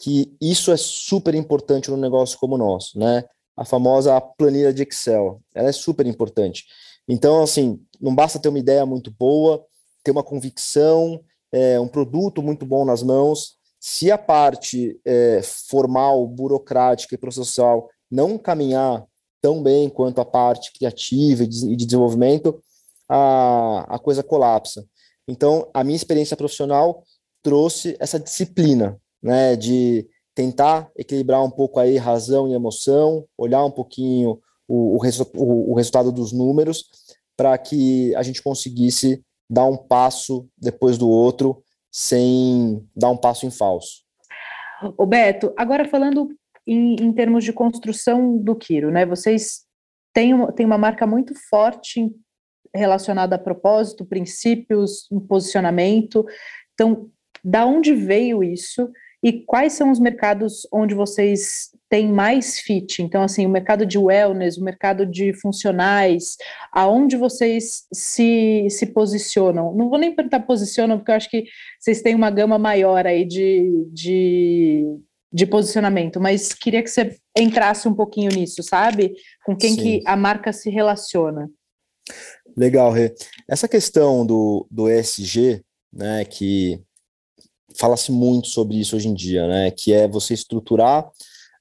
que 0.00 0.36
isso 0.40 0.70
é 0.70 0.76
super 0.76 1.34
importante 1.34 1.90
num 1.90 1.96
negócio 1.96 2.38
como 2.38 2.54
o 2.54 2.58
nosso, 2.58 2.98
né? 2.98 3.24
A 3.56 3.64
famosa 3.64 4.20
planilha 4.20 4.72
de 4.72 4.82
Excel, 4.82 5.40
ela 5.54 5.68
é 5.68 5.72
super 5.72 6.06
importante. 6.06 6.64
Então, 7.08 7.42
assim, 7.42 7.82
não 8.00 8.14
basta 8.14 8.38
ter 8.38 8.48
uma 8.48 8.58
ideia 8.58 8.86
muito 8.86 9.10
boa, 9.10 9.64
ter 10.04 10.10
uma 10.10 10.22
convicção, 10.22 11.20
é, 11.52 11.78
um 11.80 11.88
produto 11.88 12.42
muito 12.42 12.64
bom 12.64 12.84
nas 12.84 13.02
mãos. 13.02 13.56
Se 13.78 14.10
a 14.10 14.16
parte 14.16 14.98
é, 15.04 15.40
formal, 15.42 16.26
burocrática 16.26 17.14
e 17.14 17.18
processual 17.18 17.88
não 18.10 18.38
caminhar 18.38 19.04
tão 19.40 19.62
bem 19.62 19.88
quanto 19.88 20.20
a 20.20 20.24
parte 20.24 20.72
criativa 20.72 21.44
e 21.44 21.46
de 21.46 21.86
desenvolvimento, 21.86 22.62
a, 23.08 23.86
a 23.88 23.98
coisa 23.98 24.22
colapsa. 24.22 24.84
Então, 25.26 25.68
a 25.72 25.82
minha 25.82 25.96
experiência 25.96 26.36
profissional 26.36 27.04
trouxe 27.42 27.96
essa 27.98 28.18
disciplina, 28.18 28.98
né, 29.22 29.56
de 29.56 30.06
tentar 30.34 30.90
equilibrar 30.96 31.42
um 31.42 31.50
pouco 31.50 31.78
aí 31.78 31.96
razão 31.96 32.48
e 32.48 32.54
emoção, 32.54 33.24
olhar 33.36 33.64
um 33.64 33.70
pouquinho 33.70 34.40
o, 34.68 34.96
o, 34.96 35.00
o, 35.34 35.72
o 35.72 35.74
resultado 35.74 36.12
dos 36.12 36.32
números, 36.32 36.84
para 37.36 37.56
que 37.58 38.14
a 38.14 38.22
gente 38.22 38.42
conseguisse 38.42 39.24
dar 39.48 39.64
um 39.64 39.76
passo 39.76 40.46
depois 40.56 40.96
do 40.96 41.08
outro, 41.08 41.62
sem 41.90 42.86
dar 42.94 43.10
um 43.10 43.16
passo 43.16 43.46
em 43.46 43.50
falso. 43.50 44.02
O 44.96 45.04
Beto, 45.04 45.52
agora 45.56 45.88
falando 45.88 46.28
em, 46.70 46.94
em 46.94 47.12
termos 47.12 47.42
de 47.42 47.52
construção 47.52 48.38
do 48.38 48.54
Quiro, 48.54 48.92
né? 48.92 49.04
Vocês 49.04 49.62
têm 50.14 50.32
uma, 50.32 50.52
têm 50.52 50.64
uma 50.64 50.78
marca 50.78 51.04
muito 51.04 51.34
forte 51.48 52.08
relacionada 52.72 53.34
a 53.34 53.38
propósito, 53.38 54.06
princípios, 54.06 55.10
um 55.10 55.18
posicionamento. 55.18 56.24
Então, 56.74 57.10
da 57.42 57.66
onde 57.66 57.92
veio 57.92 58.44
isso 58.44 58.88
e 59.20 59.32
quais 59.32 59.72
são 59.72 59.90
os 59.90 59.98
mercados 59.98 60.66
onde 60.72 60.94
vocês 60.94 61.70
têm 61.88 62.06
mais 62.06 62.60
fit? 62.60 63.02
Então, 63.02 63.24
assim, 63.24 63.44
o 63.44 63.50
mercado 63.50 63.84
de 63.84 63.98
wellness, 63.98 64.56
o 64.56 64.64
mercado 64.64 65.04
de 65.04 65.32
funcionais, 65.32 66.36
aonde 66.72 67.16
vocês 67.16 67.88
se, 67.92 68.68
se 68.70 68.86
posicionam? 68.86 69.74
Não 69.74 69.90
vou 69.90 69.98
nem 69.98 70.14
perguntar 70.14 70.40
posicionam, 70.40 70.98
porque 70.98 71.10
eu 71.10 71.16
acho 71.16 71.28
que 71.28 71.44
vocês 71.80 72.00
têm 72.00 72.14
uma 72.14 72.30
gama 72.30 72.58
maior 72.60 73.08
aí 73.08 73.24
de, 73.24 73.88
de 73.92 74.86
de 75.32 75.46
posicionamento, 75.46 76.20
mas 76.20 76.52
queria 76.52 76.82
que 76.82 76.90
você 76.90 77.16
entrasse 77.36 77.86
um 77.86 77.94
pouquinho 77.94 78.30
nisso, 78.30 78.62
sabe? 78.62 79.14
Com 79.44 79.56
quem 79.56 79.74
Sim. 79.74 79.82
que 79.82 80.02
a 80.04 80.16
marca 80.16 80.52
se 80.52 80.68
relaciona. 80.70 81.48
Legal, 82.56 82.90
Rê. 82.90 83.14
Essa 83.48 83.68
questão 83.68 84.26
do, 84.26 84.66
do 84.70 84.88
ESG, 84.88 85.62
né, 85.92 86.24
que 86.24 86.82
fala-se 87.76 88.10
muito 88.10 88.48
sobre 88.48 88.78
isso 88.78 88.96
hoje 88.96 89.08
em 89.08 89.14
dia, 89.14 89.46
né, 89.46 89.70
que 89.70 89.92
é 89.92 90.08
você 90.08 90.34
estruturar 90.34 91.08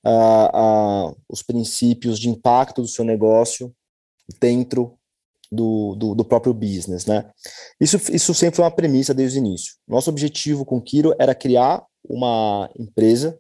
uh, 0.05 1.09
uh, 1.09 1.15
os 1.29 1.43
princípios 1.43 2.19
de 2.19 2.29
impacto 2.29 2.81
do 2.81 2.87
seu 2.87 3.05
negócio 3.05 3.73
dentro 4.39 4.97
do, 5.51 5.95
do, 5.95 6.15
do, 6.15 6.25
próprio 6.25 6.53
business, 6.53 7.07
né? 7.07 7.27
Isso, 7.81 7.97
isso 8.11 8.35
sempre 8.35 8.57
foi 8.57 8.65
uma 8.65 8.71
premissa 8.71 9.15
desde 9.15 9.39
o 9.39 9.41
início. 9.41 9.73
Nosso 9.87 10.09
objetivo 10.09 10.63
com 10.63 10.77
o 10.77 10.81
Kiro 10.81 11.15
era 11.17 11.33
criar 11.33 11.83
uma 12.07 12.69
empresa 12.77 13.37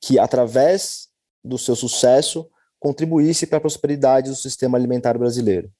que, 0.00 0.18
através 0.18 1.08
do 1.44 1.58
seu 1.58 1.74
sucesso, 1.74 2.48
contribuísse 2.78 3.46
para 3.46 3.58
a 3.58 3.60
prosperidade 3.60 4.30
do 4.30 4.36
sistema 4.36 4.78
alimentar 4.78 5.18
brasileiro. 5.18 5.70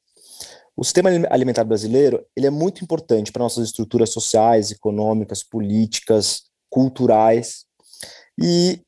O 0.77 0.85
sistema 0.85 1.11
alimentar 1.31 1.65
brasileiro 1.65 2.25
ele 2.37 2.47
é 2.47 2.51
muito 2.51 2.85
importante 2.85 3.33
para 3.33 3.43
nossas 3.43 3.67
estruturas 3.67 4.11
sociais, 4.11 4.71
econômicas, 4.71 5.43
políticas, 5.43 6.45
culturais. 6.71 7.65
E 8.41 8.81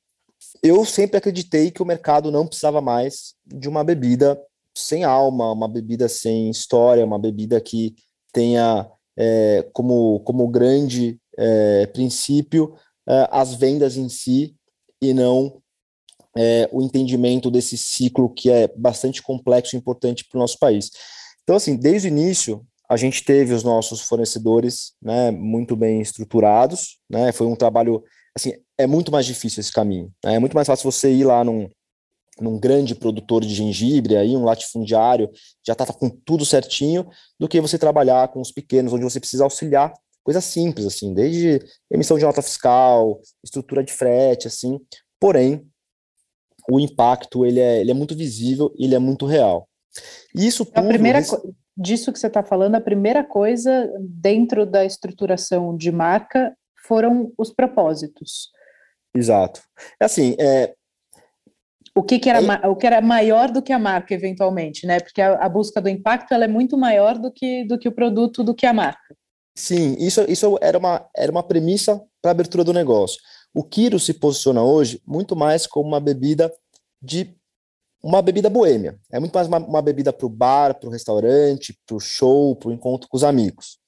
eu 0.62 0.84
sempre 0.84 1.16
acreditei 1.16 1.70
que 1.70 1.82
o 1.82 1.86
mercado 1.86 2.30
não 2.30 2.46
precisava 2.46 2.80
mais 2.80 3.34
de 3.44 3.68
uma 3.68 3.82
bebida 3.82 4.40
sem 4.76 5.04
alma, 5.04 5.50
uma 5.50 5.68
bebida 5.68 6.08
sem 6.08 6.48
história, 6.48 7.04
uma 7.04 7.18
bebida 7.18 7.60
que 7.60 7.96
tenha 8.32 8.88
é, 9.16 9.68
como, 9.72 10.20
como 10.20 10.48
grande 10.48 11.20
é, 11.36 11.86
princípio 11.86 12.74
é, 13.08 13.28
as 13.30 13.54
vendas 13.54 13.96
em 13.96 14.08
si 14.08 14.54
e 15.00 15.14
não 15.14 15.60
é, 16.36 16.68
o 16.72 16.82
entendimento 16.82 17.50
desse 17.50 17.76
ciclo 17.76 18.28
que 18.28 18.50
é 18.50 18.68
bastante 18.76 19.22
complexo 19.22 19.74
e 19.74 19.78
importante 19.78 20.24
para 20.24 20.36
o 20.36 20.40
nosso 20.40 20.58
país. 20.58 20.90
Então, 21.42 21.56
assim, 21.56 21.76
desde 21.76 22.08
o 22.08 22.10
início, 22.10 22.64
a 22.88 22.96
gente 22.96 23.24
teve 23.24 23.54
os 23.54 23.62
nossos 23.62 24.00
fornecedores, 24.00 24.92
né, 25.00 25.30
muito 25.30 25.76
bem 25.76 26.00
estruturados, 26.00 26.98
né, 27.08 27.32
foi 27.32 27.46
um 27.46 27.56
trabalho, 27.56 28.02
assim, 28.34 28.52
é 28.76 28.86
muito 28.86 29.12
mais 29.12 29.26
difícil 29.26 29.60
esse 29.60 29.72
caminho, 29.72 30.12
né, 30.24 30.34
é 30.34 30.38
muito 30.38 30.54
mais 30.54 30.66
fácil 30.66 30.90
você 30.90 31.12
ir 31.12 31.24
lá 31.24 31.44
num, 31.44 31.68
num 32.40 32.58
grande 32.58 32.94
produtor 32.94 33.44
de 33.44 33.54
gengibre, 33.54 34.16
aí 34.16 34.36
um 34.36 34.44
latifundiário, 34.44 35.30
já 35.64 35.72
está 35.72 35.86
com 35.86 36.08
tudo 36.08 36.44
certinho, 36.44 37.08
do 37.38 37.48
que 37.48 37.60
você 37.60 37.78
trabalhar 37.78 38.28
com 38.28 38.40
os 38.40 38.50
pequenos, 38.50 38.92
onde 38.92 39.04
você 39.04 39.20
precisa 39.20 39.44
auxiliar 39.44 39.92
coisas 40.22 40.44
simples, 40.44 40.86
assim, 40.86 41.14
desde 41.14 41.60
emissão 41.90 42.18
de 42.18 42.24
nota 42.24 42.42
fiscal, 42.42 43.20
estrutura 43.42 43.82
de 43.82 43.92
frete, 43.92 44.46
assim, 44.46 44.78
porém, 45.18 45.66
o 46.70 46.78
impacto, 46.78 47.44
ele 47.44 47.60
é, 47.60 47.80
ele 47.80 47.90
é 47.90 47.94
muito 47.94 48.14
visível, 48.14 48.72
ele 48.78 48.94
é 48.94 48.98
muito 48.98 49.26
real. 49.26 49.68
Isso 50.34 50.64
tudo... 50.64 50.78
A 50.78 50.88
primeira 50.88 51.20
disso 51.76 52.12
que 52.12 52.18
você 52.18 52.26
está 52.26 52.42
falando, 52.42 52.74
a 52.74 52.80
primeira 52.80 53.24
coisa 53.24 53.90
dentro 54.00 54.66
da 54.66 54.84
estruturação 54.84 55.74
de 55.76 55.90
marca 55.90 56.54
foram 56.86 57.32
os 57.38 57.50
propósitos. 57.50 58.50
Exato. 59.14 59.62
É 60.00 60.04
assim, 60.04 60.36
é, 60.38 60.74
o 61.94 62.02
que, 62.02 62.18
que, 62.18 62.30
era, 62.30 62.40
é... 62.40 62.68
o 62.68 62.76
que 62.76 62.86
era 62.86 63.00
maior 63.00 63.50
do 63.50 63.62
que 63.62 63.72
a 63.72 63.78
marca, 63.78 64.14
eventualmente, 64.14 64.86
né? 64.86 65.00
Porque 65.00 65.20
a, 65.20 65.34
a, 65.34 65.48
busca 65.48 65.80
do 65.80 65.88
impacto 65.88 66.32
ela 66.32 66.44
é 66.44 66.48
muito 66.48 66.76
maior 66.76 67.18
do 67.18 67.32
que, 67.32 67.64
do 67.64 67.78
que 67.78 67.88
o 67.88 67.92
produto, 67.92 68.44
do 68.44 68.54
que 68.54 68.66
a 68.66 68.72
marca. 68.72 69.16
Sim, 69.60 69.94
isso, 69.98 70.22
isso 70.26 70.58
era, 70.62 70.78
uma, 70.78 71.06
era 71.14 71.30
uma 71.30 71.42
premissa 71.42 72.02
para 72.22 72.30
a 72.30 72.32
abertura 72.32 72.64
do 72.64 72.72
negócio. 72.72 73.20
O 73.52 73.62
Kiro 73.62 74.00
se 74.00 74.14
posiciona 74.14 74.62
hoje 74.62 75.02
muito 75.06 75.36
mais 75.36 75.66
como 75.66 75.86
uma 75.86 76.00
bebida 76.00 76.50
de 77.02 77.36
uma 78.02 78.22
bebida 78.22 78.48
boêmia. 78.48 78.98
É 79.12 79.20
muito 79.20 79.34
mais 79.34 79.46
uma, 79.48 79.58
uma 79.58 79.82
bebida 79.82 80.14
para 80.14 80.24
o 80.24 80.30
bar, 80.30 80.80
para 80.80 80.88
o 80.88 80.92
restaurante, 80.92 81.78
para 81.86 81.94
o 81.94 82.00
show, 82.00 82.56
para 82.56 82.70
o 82.70 82.72
encontro 82.72 83.06
com 83.06 83.18
os 83.18 83.22
amigos. 83.22 83.78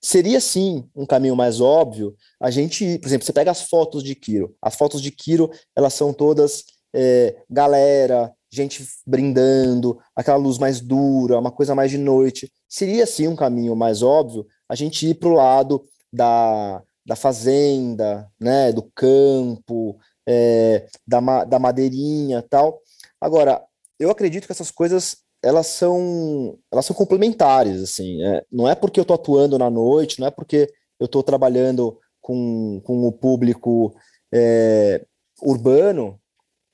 Seria 0.00 0.40
sim 0.40 0.88
um 0.96 1.04
caminho 1.04 1.36
mais 1.36 1.60
óbvio 1.60 2.16
a 2.40 2.50
gente 2.50 2.98
por 2.98 3.06
exemplo, 3.06 3.26
você 3.26 3.32
pega 3.32 3.50
as 3.50 3.60
fotos 3.68 4.02
de 4.02 4.14
Kiro. 4.14 4.56
As 4.62 4.76
fotos 4.76 5.02
de 5.02 5.10
Kiro, 5.10 5.50
elas 5.76 5.92
são 5.92 6.14
todas 6.14 6.64
é, 6.94 7.36
galera, 7.50 8.32
gente 8.50 8.82
brindando, 9.06 9.98
aquela 10.16 10.38
luz 10.38 10.56
mais 10.56 10.80
dura, 10.80 11.38
uma 11.38 11.50
coisa 11.50 11.74
mais 11.74 11.90
de 11.90 11.98
noite. 11.98 12.50
Seria 12.66 13.06
sim 13.06 13.28
um 13.28 13.36
caminho 13.36 13.76
mais 13.76 14.02
óbvio 14.02 14.46
a 14.68 14.74
gente 14.74 15.08
ir 15.08 15.14
para 15.14 15.28
o 15.28 15.34
lado 15.34 15.84
da, 16.12 16.82
da 17.06 17.16
fazenda, 17.16 18.30
né, 18.38 18.72
do 18.72 18.82
campo, 18.82 19.98
é, 20.26 20.86
da, 21.06 21.44
da 21.44 21.58
madeirinha 21.58 22.42
tal. 22.42 22.80
Agora, 23.20 23.62
eu 23.98 24.10
acredito 24.10 24.46
que 24.46 24.52
essas 24.52 24.70
coisas 24.70 25.16
elas 25.40 25.68
são 25.68 26.58
elas 26.72 26.84
são 26.84 26.96
complementares 26.96 27.80
assim 27.80 28.20
é, 28.24 28.44
não 28.50 28.68
é 28.68 28.74
porque 28.74 28.98
eu 28.98 29.02
estou 29.02 29.14
atuando 29.14 29.56
na 29.56 29.70
noite 29.70 30.18
não 30.18 30.26
é 30.26 30.32
porque 30.32 30.68
eu 30.98 31.06
estou 31.06 31.22
trabalhando 31.22 31.96
com, 32.20 32.80
com 32.84 33.06
o 33.06 33.12
público 33.12 33.94
é, 34.34 35.04
urbano 35.40 36.20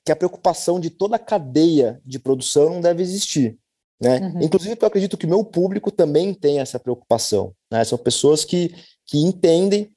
que 0.05 0.11
a 0.11 0.15
preocupação 0.15 0.79
de 0.79 0.89
toda 0.89 1.15
a 1.15 1.19
cadeia 1.19 2.01
de 2.05 2.19
produção 2.19 2.69
não 2.69 2.81
deve 2.81 3.01
existir. 3.01 3.57
Né? 3.99 4.19
Uhum. 4.19 4.41
Inclusive, 4.41 4.77
eu 4.79 4.87
acredito 4.87 5.17
que 5.17 5.25
meu 5.25 5.43
público 5.43 5.89
também 5.89 6.33
tem 6.33 6.59
essa 6.59 6.77
preocupação. 6.77 7.53
Né? 7.75 7.83
São 7.83 7.97
pessoas 7.97 8.45
que, 8.45 8.73
que 9.05 9.17
entendem 9.17 9.91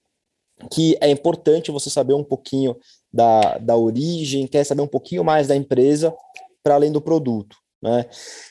que 0.73 0.99
é 1.01 1.09
importante 1.09 1.71
você 1.71 1.89
saber 1.89 2.15
um 2.15 2.25
pouquinho 2.25 2.77
da, 3.13 3.59
da 3.59 3.77
origem, 3.77 4.49
quer 4.49 4.65
saber 4.65 4.83
um 4.83 4.89
pouquinho 4.89 5.23
mais 5.23 5.47
da 5.47 5.55
empresa 5.55 6.13
para 6.63 6.75
além 6.75 6.91
do 6.91 7.01
produto. 7.01 7.57
Né? 7.81 8.05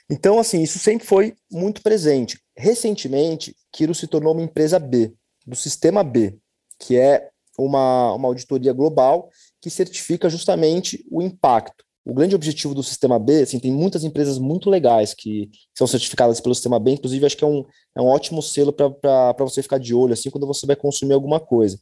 Então, 0.09 0.39
assim, 0.39 0.61
isso 0.61 0.79
sempre 0.79 1.05
foi 1.05 1.35
muito 1.51 1.81
presente. 1.81 2.39
Recentemente, 2.55 3.53
Kiro 3.73 3.93
se 3.93 4.07
tornou 4.07 4.31
uma 4.31 4.41
empresa 4.41 4.79
B, 4.79 5.13
do 5.45 5.55
sistema 5.55 6.01
B, 6.01 6.37
que 6.79 6.97
é 6.97 7.29
uma, 7.57 8.13
uma 8.13 8.29
auditoria 8.29 8.71
global 8.71 9.29
que 9.61 9.69
certifica 9.69 10.29
justamente 10.29 11.05
o 11.11 11.21
impacto. 11.21 11.83
O 12.09 12.13
grande 12.13 12.35
objetivo 12.35 12.73
do 12.73 12.81
sistema 12.81 13.19
B, 13.19 13.41
assim, 13.41 13.59
tem 13.59 13.69
muitas 13.69 14.05
empresas 14.05 14.39
muito 14.39 14.69
legais 14.69 15.13
que 15.13 15.51
são 15.77 15.85
certificadas 15.85 16.39
pelo 16.39 16.55
sistema 16.55 16.79
B, 16.79 16.91
inclusive 16.91 17.25
acho 17.25 17.35
que 17.35 17.43
é 17.43 17.47
um, 17.47 17.65
é 17.97 18.01
um 18.01 18.05
ótimo 18.05 18.41
selo 18.41 18.71
para 18.71 19.33
você 19.39 19.61
ficar 19.61 19.77
de 19.77 19.93
olho, 19.93 20.13
assim, 20.13 20.29
quando 20.29 20.47
você 20.47 20.65
vai 20.65 20.77
consumir 20.77 21.13
alguma 21.13 21.37
coisa. 21.37 21.77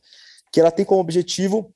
Que 0.51 0.59
ela 0.59 0.71
tem 0.71 0.83
como 0.83 0.99
objetivo 0.99 1.71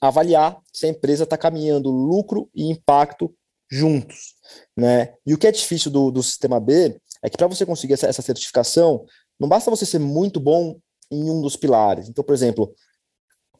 avaliar 0.00 0.60
se 0.72 0.86
a 0.86 0.88
empresa 0.88 1.22
está 1.22 1.38
caminhando 1.38 1.88
lucro 1.88 2.50
e 2.52 2.68
impacto 2.68 3.32
juntos. 3.70 4.34
Né? 4.76 5.14
E 5.24 5.32
o 5.32 5.38
que 5.38 5.46
é 5.46 5.52
difícil 5.52 5.88
do, 5.88 6.10
do 6.10 6.22
sistema 6.22 6.58
B 6.58 7.00
é 7.22 7.30
que 7.30 7.36
para 7.36 7.46
você 7.46 7.64
conseguir 7.64 7.94
essa, 7.94 8.08
essa 8.08 8.22
certificação, 8.22 9.06
não 9.38 9.48
basta 9.48 9.70
você 9.70 9.86
ser 9.86 10.00
muito 10.00 10.40
bom 10.40 10.80
em 11.12 11.30
um 11.30 11.40
dos 11.40 11.54
pilares. 11.54 12.08
Então, 12.08 12.24
por 12.24 12.34
exemplo, 12.34 12.74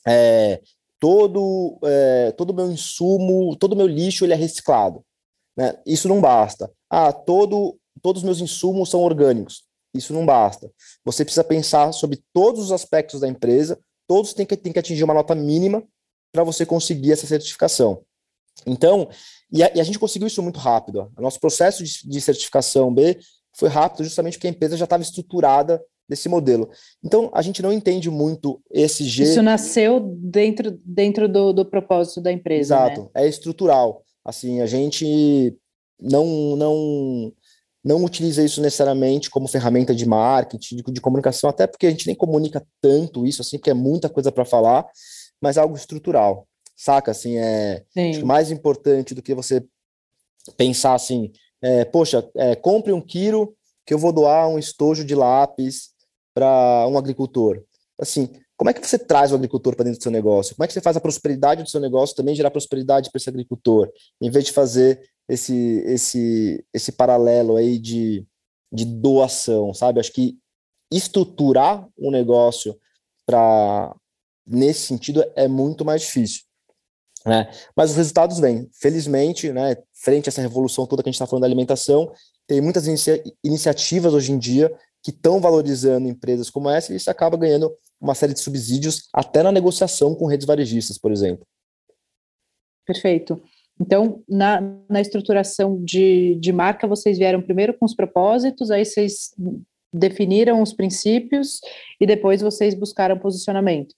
é, 0.04 0.60
todo 1.04 1.78
é, 1.84 2.32
todo 2.32 2.54
meu 2.54 2.72
insumo, 2.72 3.54
todo 3.56 3.76
meu 3.76 3.86
lixo 3.86 4.24
ele 4.24 4.32
é 4.32 4.36
reciclado. 4.36 5.04
Né? 5.54 5.78
Isso 5.84 6.08
não 6.08 6.18
basta. 6.18 6.72
Ah, 6.88 7.12
todo, 7.12 7.78
todos 8.00 8.22
os 8.22 8.24
meus 8.24 8.40
insumos 8.40 8.88
são 8.88 9.02
orgânicos. 9.02 9.64
Isso 9.92 10.14
não 10.14 10.24
basta. 10.24 10.72
Você 11.04 11.22
precisa 11.22 11.44
pensar 11.44 11.92
sobre 11.92 12.24
todos 12.32 12.64
os 12.64 12.72
aspectos 12.72 13.20
da 13.20 13.28
empresa, 13.28 13.78
todos 14.08 14.32
têm 14.32 14.46
que, 14.46 14.56
têm 14.56 14.72
que 14.72 14.78
atingir 14.78 15.04
uma 15.04 15.12
nota 15.12 15.34
mínima 15.34 15.84
para 16.32 16.42
você 16.42 16.64
conseguir 16.64 17.12
essa 17.12 17.26
certificação. 17.26 18.02
Então, 18.66 19.10
e 19.52 19.62
a, 19.62 19.70
e 19.74 19.80
a, 19.82 19.84
gente 19.84 19.98
conseguiu 19.98 20.26
isso 20.26 20.42
muito 20.42 20.58
rápido. 20.58 21.12
O 21.18 21.20
nosso 21.20 21.38
processo 21.38 21.84
de, 21.84 22.08
de 22.08 22.20
certificação 22.22 22.92
B 22.92 23.18
foi 23.54 23.68
rápido 23.68 24.04
justamente 24.04 24.38
porque 24.38 24.46
a 24.46 24.50
empresa 24.50 24.74
já 24.74 24.84
estava 24.84 25.02
estruturada 25.02 25.84
desse 26.08 26.28
modelo. 26.28 26.70
Então, 27.02 27.30
a 27.34 27.42
gente 27.42 27.62
não 27.62 27.72
entende 27.72 28.10
muito 28.10 28.60
esse 28.70 29.04
G. 29.04 29.24
Isso 29.24 29.42
nasceu 29.42 30.00
dentro, 30.00 30.78
dentro 30.84 31.28
do, 31.28 31.52
do 31.52 31.64
propósito 31.64 32.20
da 32.20 32.30
empresa. 32.30 32.74
Exato, 32.74 33.02
né? 33.02 33.08
é 33.14 33.28
estrutural. 33.28 34.04
Assim, 34.24 34.60
a 34.60 34.66
gente 34.66 35.56
não, 36.00 36.56
não, 36.56 37.32
não 37.82 38.04
utiliza 38.04 38.42
isso 38.42 38.60
necessariamente 38.60 39.30
como 39.30 39.48
ferramenta 39.48 39.94
de 39.94 40.06
marketing, 40.06 40.76
de, 40.76 40.82
de 40.82 41.00
comunicação, 41.00 41.48
até 41.50 41.66
porque 41.66 41.86
a 41.86 41.90
gente 41.90 42.06
nem 42.06 42.16
comunica 42.16 42.66
tanto 42.80 43.26
isso, 43.26 43.42
assim, 43.42 43.58
porque 43.58 43.70
é 43.70 43.74
muita 43.74 44.08
coisa 44.08 44.30
para 44.30 44.44
falar, 44.44 44.86
mas 45.40 45.56
é 45.56 45.60
algo 45.60 45.76
estrutural. 45.76 46.46
Saca? 46.76 47.10
Assim, 47.10 47.38
é 47.38 47.84
mais 48.24 48.50
importante 48.50 49.14
do 49.14 49.22
que 49.22 49.34
você 49.34 49.64
pensar 50.56 50.94
assim, 50.94 51.32
é, 51.62 51.84
poxa, 51.84 52.28
é, 52.36 52.54
compre 52.54 52.92
um 52.92 53.00
quilo 53.00 53.56
que 53.86 53.94
eu 53.94 53.98
vou 53.98 54.12
doar 54.12 54.48
um 54.48 54.58
estojo 54.58 55.04
de 55.04 55.14
lápis 55.14 55.93
para 56.34 56.86
um 56.88 56.98
agricultor. 56.98 57.62
Assim, 57.98 58.28
como 58.56 58.70
é 58.70 58.72
que 58.72 58.86
você 58.86 58.98
traz 58.98 59.32
o 59.32 59.34
agricultor 59.34 59.74
para 59.74 59.84
dentro 59.84 59.98
do 59.98 60.02
seu 60.02 60.12
negócio? 60.12 60.54
Como 60.54 60.64
é 60.64 60.66
que 60.66 60.72
você 60.72 60.80
faz 60.80 60.96
a 60.96 61.00
prosperidade 61.00 61.62
do 61.62 61.70
seu 61.70 61.80
negócio 61.80 62.16
também 62.16 62.34
gerar 62.34 62.50
prosperidade 62.50 63.10
para 63.10 63.18
esse 63.18 63.28
agricultor, 63.28 63.90
em 64.20 64.30
vez 64.30 64.46
de 64.46 64.52
fazer 64.52 65.00
esse 65.28 65.82
esse 65.86 66.64
esse 66.72 66.92
paralelo 66.92 67.56
aí 67.56 67.78
de, 67.78 68.26
de 68.72 68.84
doação, 68.84 69.72
sabe? 69.72 70.00
Acho 70.00 70.12
que 70.12 70.38
estruturar 70.90 71.88
um 71.98 72.10
negócio 72.10 72.78
para 73.26 73.94
nesse 74.46 74.80
sentido 74.80 75.24
é 75.34 75.48
muito 75.48 75.84
mais 75.84 76.02
difícil. 76.02 76.42
Né? 77.24 77.50
Mas 77.74 77.90
os 77.90 77.96
resultados 77.96 78.38
vêm. 78.38 78.68
Felizmente, 78.74 79.50
né, 79.50 79.76
frente 79.94 80.28
a 80.28 80.30
essa 80.30 80.42
revolução 80.42 80.86
toda 80.86 81.02
que 81.02 81.08
a 81.08 81.10
gente 81.10 81.16
está 81.16 81.26
falando 81.26 81.40
da 81.40 81.46
alimentação, 81.46 82.12
tem 82.46 82.60
muitas 82.60 82.86
inicia 82.86 83.22
iniciativas 83.42 84.12
hoje 84.12 84.32
em 84.32 84.38
dia 84.38 84.70
que 85.04 85.10
estão 85.10 85.38
valorizando 85.38 86.08
empresas 86.08 86.48
como 86.48 86.70
essa 86.70 86.92
e 86.92 86.96
isso 86.96 87.10
acaba 87.10 87.36
ganhando 87.36 87.70
uma 88.00 88.14
série 88.14 88.32
de 88.32 88.40
subsídios 88.40 89.06
até 89.12 89.42
na 89.42 89.52
negociação 89.52 90.14
com 90.14 90.26
redes 90.26 90.46
varejistas, 90.46 90.96
por 90.96 91.12
exemplo. 91.12 91.46
Perfeito. 92.86 93.40
Então, 93.78 94.22
na, 94.26 94.60
na 94.88 95.00
estruturação 95.00 95.82
de, 95.84 96.36
de 96.36 96.52
marca, 96.52 96.86
vocês 96.86 97.18
vieram 97.18 97.42
primeiro 97.42 97.74
com 97.74 97.84
os 97.84 97.94
propósitos, 97.94 98.70
aí 98.70 98.84
vocês 98.84 99.34
definiram 99.92 100.62
os 100.62 100.72
princípios 100.72 101.60
e 102.00 102.06
depois 102.06 102.40
vocês 102.40 102.74
buscaram 102.74 103.18
posicionamento. 103.18 103.94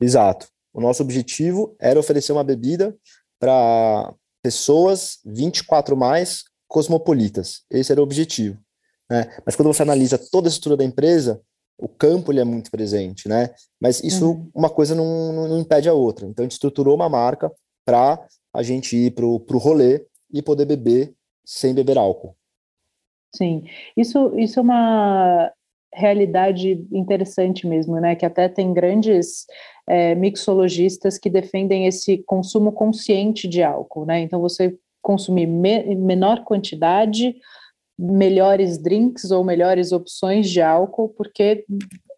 Exato. 0.00 0.48
O 0.72 0.80
nosso 0.80 1.02
objetivo 1.02 1.74
era 1.80 1.98
oferecer 1.98 2.32
uma 2.32 2.44
bebida 2.44 2.96
para 3.38 4.14
pessoas 4.42 5.18
24 5.24 5.96
mais 5.96 6.44
cosmopolitas. 6.68 7.64
Esse 7.68 7.90
era 7.90 8.00
o 8.00 8.04
objetivo. 8.04 8.58
Né? 9.10 9.28
Mas 9.44 9.56
quando 9.56 9.72
você 9.72 9.82
analisa 9.82 10.16
toda 10.16 10.48
a 10.48 10.50
estrutura 10.50 10.76
da 10.76 10.84
empresa, 10.84 11.42
o 11.76 11.88
campo 11.88 12.30
ele 12.30 12.40
é 12.40 12.44
muito 12.44 12.70
presente, 12.70 13.28
né? 13.28 13.50
Mas 13.80 14.04
isso, 14.04 14.32
uhum. 14.32 14.50
uma 14.54 14.70
coisa 14.70 14.94
não, 14.94 15.32
não, 15.32 15.48
não, 15.48 15.58
impede 15.58 15.88
a 15.88 15.94
outra. 15.94 16.26
Então 16.26 16.42
a 16.42 16.44
gente 16.44 16.52
estruturou 16.52 16.94
uma 16.94 17.08
marca 17.08 17.50
para 17.84 18.24
a 18.54 18.62
gente 18.62 18.96
ir 18.96 19.12
para 19.12 19.24
o 19.26 19.58
rolê 19.58 20.06
e 20.32 20.42
poder 20.42 20.66
beber 20.66 21.14
sem 21.44 21.74
beber 21.74 21.98
álcool. 21.98 22.36
Sim, 23.34 23.64
isso, 23.96 24.38
isso 24.38 24.58
é 24.58 24.62
uma 24.62 25.52
realidade 25.92 26.86
interessante 26.92 27.66
mesmo, 27.66 27.98
né? 27.98 28.14
Que 28.14 28.26
até 28.26 28.48
tem 28.48 28.72
grandes 28.72 29.46
é, 29.88 30.14
mixologistas 30.14 31.18
que 31.18 31.30
defendem 31.30 31.86
esse 31.86 32.18
consumo 32.18 32.72
consciente 32.72 33.48
de 33.48 33.62
álcool, 33.62 34.04
né? 34.04 34.20
Então 34.20 34.40
você 34.40 34.76
consumir 35.02 35.46
me 35.46 35.94
menor 35.94 36.44
quantidade 36.44 37.34
melhores 38.00 38.78
drinks 38.78 39.30
ou 39.30 39.44
melhores 39.44 39.92
opções 39.92 40.48
de 40.48 40.62
álcool, 40.62 41.10
porque 41.10 41.64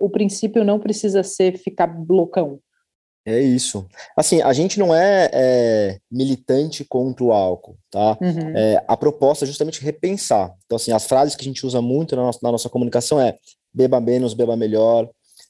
o 0.01 0.09
princípio 0.09 0.65
não 0.65 0.79
precisa 0.79 1.25
ser 1.25 1.59
ficar 1.59 1.93
loucão. 2.09 2.61
É 3.25 3.41
isso. 3.41 3.87
Assim, 4.17 4.43
a 4.43 4.53
gente 4.53 4.79
não 4.79 4.95
é, 4.95 5.31
é 5.33 5.99
militante 6.11 6.85
contra 6.85 7.25
o 7.25 7.33
álcool, 7.33 7.77
tá? 7.91 8.19
Uhum. 8.21 8.57
É, 8.57 8.85
a 8.87 8.97
proposta 8.97 9.45
é 9.45 9.47
justamente 9.49 9.83
repensar. 9.83 10.53
Então, 10.65 10.77
assim, 10.77 10.93
as 10.93 11.05
frases 11.05 11.37
que 11.37 11.43
a 11.43 11.45
gente 11.45 11.65
usa 11.65 11.81
muito 11.81 12.17
na 12.17 12.23
nossa, 12.23 12.39
na 12.43 12.53
nossa 12.53 12.69
comunicação 12.69 13.21
é 13.21 13.37
beba 13.73 14.01
menos, 14.01 14.35
beba 14.35 14.57
melhor. 14.57 15.09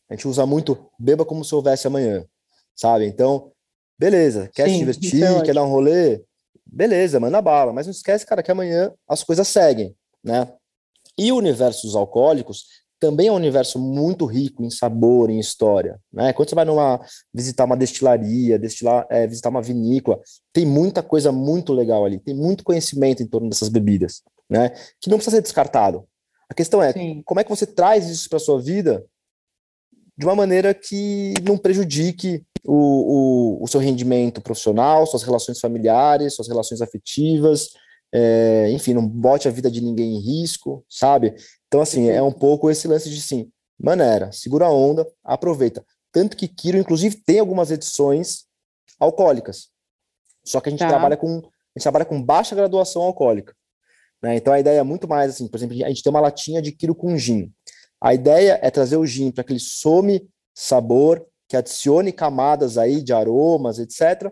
A 0.09 0.15
gente 0.15 0.29
usa 0.29 0.45
muito 0.45 0.79
beba 0.99 1.25
como 1.25 1.45
se 1.45 1.55
houvesse 1.55 1.87
amanhã, 1.87 2.25
sabe? 2.77 3.07
Então, 3.07 3.51
beleza, 3.99 4.51
quer 4.55 4.67
Sim, 4.67 4.73
se 4.73 4.79
divertir, 4.79 5.25
é 5.25 5.43
quer 5.43 5.55
dar 5.55 5.65
um 5.65 5.71
rolê? 5.71 6.23
Beleza, 6.67 7.19
manda 7.19 7.41
bala. 7.41 7.73
Mas 7.73 7.87
não 7.87 7.91
esquece, 7.91 8.27
cara, 8.27 8.43
que 8.43 8.51
amanhã 8.51 8.93
as 9.09 9.25
coisas 9.25 9.49
seguem, 9.49 9.95
né? 10.23 10.53
E 11.19 11.31
o 11.31 11.37
universo 11.37 11.87
dos 11.87 11.95
alcoólicos 11.97 12.65
também 13.03 13.27
é 13.27 13.33
um 13.33 13.37
universo 13.37 13.81
muito 13.81 14.25
rico 14.27 14.63
em 14.63 14.71
sabor, 14.71 15.29
em 15.29 15.41
história. 15.41 15.99
Né? 16.13 16.33
Quando 16.33 16.49
você 16.49 16.55
vai 16.55 16.65
numa 16.65 17.05
visitar 17.35 17.65
uma 17.65 17.77
destilaria, 17.77 18.57
destilar, 18.59 19.05
é, 19.11 19.27
visitar 19.27 19.49
uma 19.49 19.61
vinícola, 19.61 20.21
tem 20.53 20.65
muita 20.65 21.03
coisa 21.03 21.33
muito 21.33 21.73
legal 21.73 22.05
ali, 22.05 22.21
tem 22.21 22.33
muito 22.33 22.63
conhecimento 22.63 23.21
em 23.21 23.27
torno 23.27 23.49
dessas 23.49 23.69
bebidas, 23.69 24.23
né? 24.49 24.71
Que 25.01 25.11
não 25.11 25.17
precisa 25.17 25.37
ser 25.37 25.43
descartado. 25.43 26.05
A 26.49 26.55
questão 26.55 26.81
é 26.81 26.93
Sim. 26.93 27.23
como 27.25 27.41
é 27.41 27.45
que 27.45 27.51
você 27.51 27.67
traz 27.67 28.09
isso 28.09 28.29
para 28.29 28.39
sua 28.39 28.61
vida 28.61 29.05
de 30.17 30.25
uma 30.25 30.37
maneira 30.37 30.73
que 30.73 31.35
não 31.43 31.59
prejudique 31.59 32.45
o, 32.65 32.75
o, 33.59 33.65
o, 33.65 33.67
seu 33.67 33.81
rendimento 33.81 34.41
profissional, 34.41 35.07
suas 35.07 35.23
relações 35.23 35.59
familiares, 35.59 36.35
suas 36.35 36.47
relações 36.47 36.81
afetivas, 36.81 37.71
é, 38.13 38.71
enfim, 38.71 38.93
não 38.93 39.07
bote 39.07 39.49
a 39.49 39.51
vida 39.51 39.71
de 39.71 39.81
ninguém 39.81 40.17
em 40.17 40.21
risco, 40.21 40.85
sabe? 40.89 41.35
Então, 41.67 41.81
assim, 41.81 42.09
é 42.09 42.23
um 42.23 42.33
pouco 42.33 42.71
esse 42.71 42.87
lance 42.87 43.09
de, 43.09 43.21
sim, 43.21 43.51
maneira, 43.79 44.31
segura 44.33 44.67
a 44.67 44.71
onda, 44.71 45.07
aproveita. 45.25 45.85
Tanto 46.13 46.37
que 46.37 46.47
Kiro, 46.47 46.77
inclusive, 46.77 47.17
tem 47.17 47.39
algumas 47.39 47.71
edições 47.71 48.45
alcoólicas. 49.01 49.71
Só 50.45 50.61
que 50.61 50.69
a 50.69 50.73
gente 50.73 50.81
tá. 50.81 50.89
trabalha 50.89 51.17
com 51.17 51.39
a 51.75 51.79
gente 51.79 51.85
trabalha 51.85 52.05
com 52.05 52.23
baixa 52.23 52.55
graduação 52.55 53.01
alcoólica. 53.01 53.55
Né? 54.23 54.37
Então 54.37 54.53
a 54.53 54.61
ideia 54.61 54.81
é 54.81 54.83
muito 54.83 55.09
mais 55.09 55.31
assim, 55.31 55.49
por 55.49 55.57
exemplo, 55.57 55.75
a 55.85 55.89
gente 55.89 56.03
tem 56.03 56.11
uma 56.11 56.21
latinha 56.21 56.61
de 56.61 56.71
Kiro 56.71 56.95
com 56.95 57.17
gin. 57.17 57.51
A 57.99 58.13
ideia 58.13 58.59
é 58.63 58.71
trazer 58.71 58.97
o 58.97 59.07
gin 59.07 59.31
para 59.31 59.43
que 59.43 59.53
ele 59.53 59.61
some 59.61 60.29
sabor, 60.55 61.27
que 61.49 61.57
adicione 61.57 62.13
camadas 62.13 62.77
aí 62.77 63.03
de 63.03 63.13
aromas, 63.13 63.79
etc. 63.79 64.31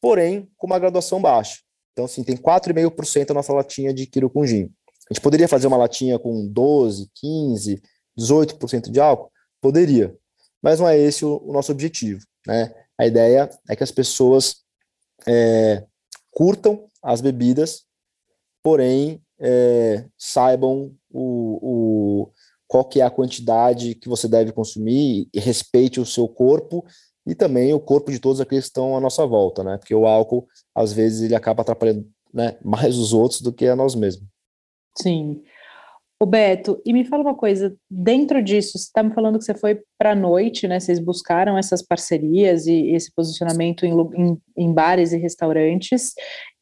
Porém, 0.00 0.48
com 0.56 0.66
uma 0.66 0.78
graduação 0.78 1.20
baixa. 1.20 1.58
Então, 1.92 2.04
assim, 2.04 2.22
tem 2.22 2.36
4,5% 2.36 3.30
a 3.30 3.34
nossa 3.34 3.52
latinha 3.52 3.92
de 3.92 4.08
gin. 4.44 4.70
A 5.10 5.14
gente 5.14 5.22
poderia 5.22 5.48
fazer 5.48 5.66
uma 5.66 5.76
latinha 5.76 6.18
com 6.18 6.46
12, 6.46 7.10
15, 7.14 7.82
18% 8.18 8.90
de 8.90 9.00
álcool? 9.00 9.30
Poderia, 9.60 10.16
mas 10.62 10.80
não 10.80 10.88
é 10.88 10.96
esse 10.96 11.24
o, 11.24 11.40
o, 11.44 11.52
nosso 11.52 11.72
objetivo. 11.72 12.20
Né? 12.46 12.72
A 12.98 13.06
ideia 13.06 13.50
é 13.68 13.76
que 13.76 13.82
as 13.82 13.90
pessoas 13.90 14.62
é, 15.26 15.84
curtam 16.30 16.86
as 17.02 17.20
bebidas, 17.20 17.84
porém 18.62 19.22
é, 19.38 20.04
saibam 20.18 20.94
o, 21.10 21.58
o, 21.62 22.32
qual 22.68 22.84
que 22.84 23.00
é 23.00 23.04
a 23.04 23.10
quantidade 23.10 23.94
que 23.94 24.08
você 24.08 24.28
deve 24.28 24.52
consumir 24.52 25.28
e 25.34 25.40
respeite 25.40 25.98
o 25.98 26.06
seu 26.06 26.28
corpo 26.28 26.84
e 27.30 27.34
também 27.36 27.72
o 27.72 27.78
corpo 27.78 28.10
de 28.10 28.18
todos 28.18 28.40
aqueles 28.40 28.64
que 28.64 28.70
estão 28.70 28.96
à 28.96 29.00
nossa 29.00 29.24
volta, 29.24 29.62
né? 29.62 29.78
Porque 29.78 29.94
o 29.94 30.04
álcool, 30.04 30.48
às 30.74 30.92
vezes, 30.92 31.22
ele 31.22 31.34
acaba 31.36 31.62
atrapalhando 31.62 32.04
né, 32.34 32.56
mais 32.60 32.98
os 32.98 33.12
outros 33.12 33.40
do 33.40 33.52
que 33.52 33.68
a 33.68 33.76
nós 33.76 33.94
mesmos. 33.94 34.26
Sim. 34.98 35.40
O 36.20 36.26
Beto, 36.26 36.82
e 36.84 36.92
me 36.92 37.04
fala 37.04 37.22
uma 37.22 37.36
coisa, 37.36 37.74
dentro 37.88 38.42
disso, 38.42 38.76
você 38.76 38.84
está 38.84 39.00
me 39.00 39.14
falando 39.14 39.38
que 39.38 39.44
você 39.44 39.54
foi 39.54 39.80
para 39.96 40.10
a 40.10 40.16
noite, 40.16 40.66
né? 40.66 40.80
Vocês 40.80 40.98
buscaram 40.98 41.56
essas 41.56 41.80
parcerias 41.80 42.66
e 42.66 42.90
esse 42.90 43.14
posicionamento 43.14 43.86
em, 43.86 43.94
em, 44.16 44.38
em 44.56 44.74
bares 44.74 45.12
e 45.12 45.16
restaurantes, 45.16 46.12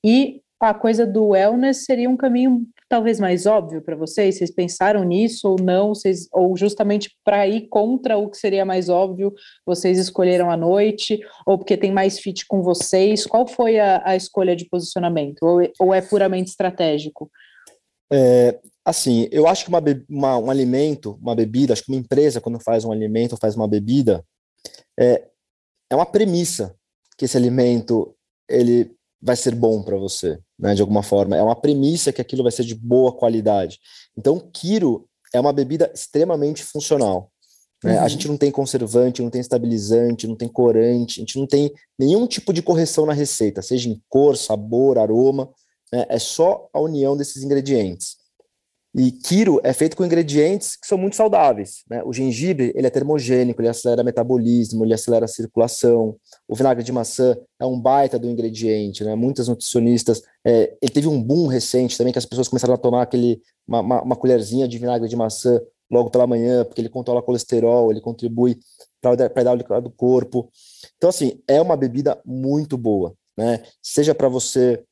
e 0.05 0.43
a 0.61 0.75
coisa 0.75 1.07
do 1.07 1.29
wellness 1.29 1.87
seria 1.87 2.11
um 2.11 2.17
caminho 2.17 2.67
talvez 2.89 3.21
mais 3.21 3.47
óbvio 3.47 3.83
para 3.83 3.95
vocês? 3.95 4.37
Vocês 4.37 4.51
pensaram 4.51 5.05
nisso 5.05 5.49
ou 5.49 5.57
não? 5.61 5.89
Vocês, 5.89 6.29
ou 6.33 6.57
justamente 6.57 7.15
para 7.25 7.47
ir 7.47 7.69
contra 7.69 8.17
o 8.17 8.29
que 8.31 8.37
seria 8.37 8.65
mais 8.65 8.89
óbvio, 8.89 9.33
vocês 9.67 9.99
escolheram 9.99 10.51
a 10.51 10.57
noite? 10.57 11.21
Ou 11.47 11.59
porque 11.59 11.77
tem 11.77 11.93
mais 11.93 12.19
fit 12.19 12.47
com 12.47 12.63
vocês? 12.63 13.27
Qual 13.27 13.47
foi 13.47 13.79
a, 13.79 14.03
a 14.05 14.17
escolha 14.17 14.57
de 14.57 14.65
posicionamento? 14.65 15.43
Ou, 15.43 15.61
ou 15.79 15.95
é 15.95 16.01
puramente 16.01 16.51
estratégico? 16.51 17.31
É, 18.11 18.59
assim, 18.85 19.29
eu 19.31 19.47
acho 19.47 19.65
que 19.65 19.69
uma, 19.69 19.83
uma, 20.09 20.39
um 20.39 20.51
alimento, 20.51 21.19
uma 21.21 21.35
bebida, 21.35 21.75
acho 21.75 21.85
que 21.85 21.93
uma 21.93 22.01
empresa, 22.01 22.41
quando 22.41 22.59
faz 22.59 22.85
um 22.85 22.93
alimento, 22.93 23.37
faz 23.37 23.55
uma 23.55 23.69
bebida, 23.69 24.25
é, 24.99 25.29
é 25.91 25.95
uma 25.95 26.07
premissa 26.07 26.75
que 27.17 27.25
esse 27.25 27.37
alimento 27.37 28.15
ele 28.49 28.98
vai 29.21 29.37
ser 29.37 29.55
bom 29.55 29.83
para 29.83 29.97
você, 29.97 30.39
né, 30.59 30.75
de 30.75 30.81
alguma 30.81 31.03
forma. 31.03 31.37
É 31.37 31.43
uma 31.43 31.57
premissa 31.57 32.13
que 32.13 32.21
aquilo 32.21 32.43
vai 32.43 32.53
ser 32.53 32.65
de 32.65 32.75
boa 32.75 33.13
qualidade. 33.13 33.79
Então, 34.17 34.39
Kiro 34.53 35.09
é 35.35 35.41
uma 35.41 35.53
bebida 35.53 35.91
extremamente 35.95 36.63
funcional. 36.63 37.31
Né? 37.83 37.99
Uhum. 37.99 38.05
A 38.05 38.09
gente 38.09 38.29
não 38.29 38.37
tem 38.37 38.51
conservante, 38.51 39.23
não 39.23 39.31
tem 39.31 39.41
estabilizante, 39.41 40.27
não 40.27 40.37
tem 40.37 40.49
corante, 40.49 41.21
a 41.21 41.23
gente 41.23 41.39
não 41.39 41.47
tem 41.47 41.73
nenhum 41.99 42.27
tipo 42.27 42.53
de 42.53 42.63
correção 42.63 43.07
na 43.07 43.13
receita, 43.13 43.63
seja 43.63 43.89
em 43.89 44.03
cor, 44.09 44.37
sabor, 44.37 44.99
aroma 44.99 45.49
né, 45.93 46.07
é 46.09 46.19
só 46.19 46.69
a 46.73 46.81
união 46.81 47.17
desses 47.17 47.43
ingredientes. 47.43 48.18
E 48.95 49.13
Kiro 49.13 49.61
é 49.63 49.73
feito 49.73 49.97
com 49.97 50.05
ingredientes 50.05 50.75
que 50.75 50.87
são 50.87 50.97
muito 50.97 51.15
saudáveis. 51.15 51.85
Né? 51.89 52.03
O 52.05 52.13
gengibre 52.13 52.73
ele 52.75 52.87
é 52.87 52.91
termogênico, 52.91 53.61
ele 53.61 53.69
acelera 53.69 54.03
metabolismo, 54.03 54.85
ele 54.85 54.95
acelera 54.95 55.27
a 55.27 55.29
circulação. 55.29 56.17
O 56.49 56.55
vinagre 56.55 56.83
de 56.83 56.91
maçã 56.91 57.37
é 57.61 57.67
um 57.67 57.79
baita 57.79 58.19
do 58.19 58.29
ingrediente. 58.29 59.05
Né? 59.05 59.15
Muitas 59.15 59.47
nutricionistas. 59.47 60.23
É, 60.45 60.77
ele 60.81 60.93
teve 60.93 61.07
um 61.07 61.23
boom 61.23 61.47
recente 61.47 61.99
também 61.99 62.13
que 62.13 62.19
as 62.19 62.25
pessoas 62.25 62.49
começaram 62.49 62.75
a 62.75 62.79
tomar 62.79 63.03
aquele, 63.03 63.43
uma, 63.67 63.81
uma, 63.81 64.03
uma 64.03 64.17
colherzinha 64.17 64.67
de 64.67 64.79
vinagre 64.79 65.09
de 65.09 65.17
maçã 65.17 65.61
logo 65.91 66.11
pela 66.11 66.27
manhã, 66.27 66.65
porque 66.65 66.81
ele 66.81 66.89
controla 66.89 67.23
colesterol, 67.23 67.91
ele 67.91 68.01
contribui 68.01 68.59
para 69.01 69.15
dar 69.43 69.55
o 69.55 69.81
do 69.81 69.91
corpo. 69.91 70.51
Então, 70.97 71.11
assim, 71.11 71.41
é 71.47 71.61
uma 71.61 71.77
bebida 71.77 72.21
muito 72.25 72.77
boa. 72.77 73.15
Né? 73.37 73.63
Seja 73.81 74.15
para 74.15 74.29
você 74.29 74.83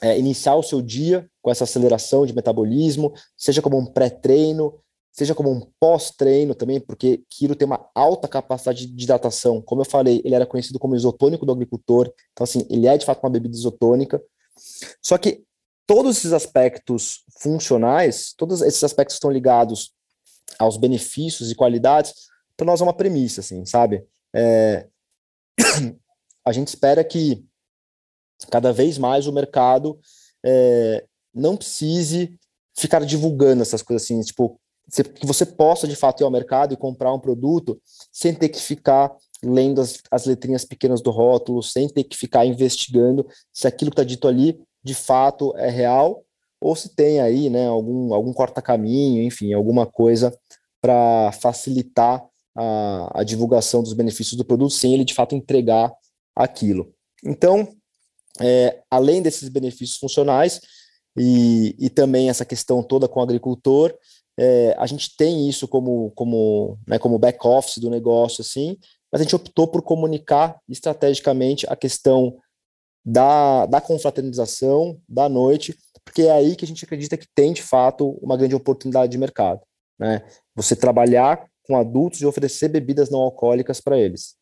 é, 0.00 0.18
iniciar 0.18 0.56
o 0.56 0.62
seu 0.62 0.82
dia 0.82 1.28
com 1.40 1.50
essa 1.50 1.64
aceleração 1.64 2.26
de 2.26 2.34
metabolismo, 2.34 3.12
seja 3.36 3.62
como 3.62 3.78
um 3.78 3.86
pré-treino, 3.86 4.80
seja 5.12 5.34
como 5.34 5.50
um 5.50 5.60
pós-treino 5.78 6.54
também, 6.54 6.80
porque 6.80 7.22
Kiro 7.30 7.54
tem 7.54 7.66
uma 7.66 7.88
alta 7.94 8.26
capacidade 8.26 8.86
de 8.86 9.04
hidratação. 9.04 9.62
Como 9.62 9.80
eu 9.80 9.84
falei, 9.84 10.20
ele 10.24 10.34
era 10.34 10.46
conhecido 10.46 10.78
como 10.78 10.96
isotônico 10.96 11.46
do 11.46 11.52
agricultor, 11.52 12.12
então 12.32 12.42
assim, 12.42 12.66
ele 12.68 12.88
é 12.88 12.98
de 12.98 13.06
fato 13.06 13.22
uma 13.22 13.30
bebida 13.30 13.54
isotônica. 13.54 14.20
Só 15.00 15.16
que 15.16 15.44
todos 15.86 16.16
esses 16.16 16.32
aspectos 16.32 17.24
funcionais, 17.40 18.34
todos 18.36 18.60
esses 18.62 18.82
aspectos 18.82 19.14
estão 19.14 19.30
ligados 19.30 19.92
aos 20.58 20.76
benefícios 20.76 21.50
e 21.50 21.54
qualidades, 21.54 22.12
para 22.56 22.66
nós 22.66 22.80
é 22.80 22.84
uma 22.84 22.96
premissa, 22.96 23.40
assim, 23.40 23.64
sabe? 23.64 24.04
É... 24.34 24.88
a 26.44 26.52
gente 26.52 26.68
espera 26.68 27.04
que 27.04 27.44
cada 28.50 28.72
vez 28.72 28.98
mais 28.98 29.26
o 29.26 29.32
mercado 29.32 29.98
é, 30.44 31.04
não 31.34 31.56
precise 31.56 32.38
ficar 32.76 33.04
divulgando 33.04 33.62
essas 33.62 33.82
coisas 33.82 34.04
assim, 34.04 34.20
tipo, 34.20 34.60
que 35.14 35.26
você 35.26 35.46
possa 35.46 35.88
de 35.88 35.96
fato 35.96 36.22
ir 36.22 36.24
ao 36.24 36.30
mercado 36.30 36.74
e 36.74 36.76
comprar 36.76 37.12
um 37.12 37.18
produto 37.18 37.80
sem 38.12 38.34
ter 38.34 38.48
que 38.48 38.60
ficar 38.60 39.14
lendo 39.42 39.80
as, 39.80 40.00
as 40.10 40.26
letrinhas 40.26 40.64
pequenas 40.64 41.00
do 41.00 41.10
rótulo, 41.10 41.62
sem 41.62 41.88
ter 41.88 42.04
que 42.04 42.16
ficar 42.16 42.44
investigando 42.44 43.26
se 43.52 43.66
aquilo 43.66 43.90
que 43.90 43.94
está 43.94 44.04
dito 44.04 44.28
ali 44.28 44.60
de 44.82 44.94
fato 44.94 45.56
é 45.56 45.70
real 45.70 46.22
ou 46.60 46.74
se 46.74 46.94
tem 46.94 47.20
aí 47.20 47.50
né, 47.50 47.66
algum, 47.66 48.14
algum 48.14 48.32
corta-caminho, 48.32 49.22
enfim, 49.22 49.52
alguma 49.52 49.86
coisa 49.86 50.36
para 50.80 51.30
facilitar 51.32 52.24
a, 52.56 53.20
a 53.20 53.24
divulgação 53.24 53.82
dos 53.82 53.92
benefícios 53.92 54.36
do 54.36 54.44
produto 54.44 54.72
sem 54.72 54.94
ele 54.94 55.04
de 55.04 55.14
fato 55.14 55.34
entregar 55.34 55.92
aquilo. 56.34 56.92
Então, 57.24 57.68
é, 58.40 58.80
além 58.90 59.22
desses 59.22 59.48
benefícios 59.48 59.98
funcionais 59.98 60.60
e, 61.16 61.74
e 61.78 61.88
também 61.90 62.28
essa 62.28 62.44
questão 62.44 62.82
toda 62.82 63.08
com 63.08 63.20
o 63.20 63.22
agricultor, 63.22 63.96
é, 64.38 64.74
a 64.78 64.86
gente 64.86 65.16
tem 65.16 65.48
isso 65.48 65.68
como, 65.68 66.10
como, 66.12 66.78
né, 66.86 66.98
como 66.98 67.18
back-office 67.18 67.78
do 67.78 67.90
negócio, 67.90 68.42
assim, 68.42 68.76
mas 69.12 69.20
a 69.20 69.24
gente 69.24 69.36
optou 69.36 69.68
por 69.68 69.82
comunicar 69.82 70.58
estrategicamente 70.68 71.66
a 71.68 71.76
questão 71.76 72.36
da, 73.04 73.66
da 73.66 73.80
confraternização 73.80 75.00
da 75.08 75.28
noite, 75.28 75.76
porque 76.04 76.22
é 76.22 76.32
aí 76.32 76.56
que 76.56 76.64
a 76.64 76.68
gente 76.68 76.84
acredita 76.84 77.16
que 77.16 77.28
tem, 77.34 77.52
de 77.52 77.62
fato, 77.62 78.18
uma 78.20 78.36
grande 78.36 78.54
oportunidade 78.54 79.12
de 79.12 79.18
mercado. 79.18 79.60
Né? 79.98 80.22
Você 80.56 80.74
trabalhar 80.74 81.46
com 81.62 81.76
adultos 81.76 82.20
e 82.20 82.26
oferecer 82.26 82.68
bebidas 82.68 83.10
não 83.10 83.20
alcoólicas 83.20 83.80
para 83.80 83.98
eles. 83.98 84.34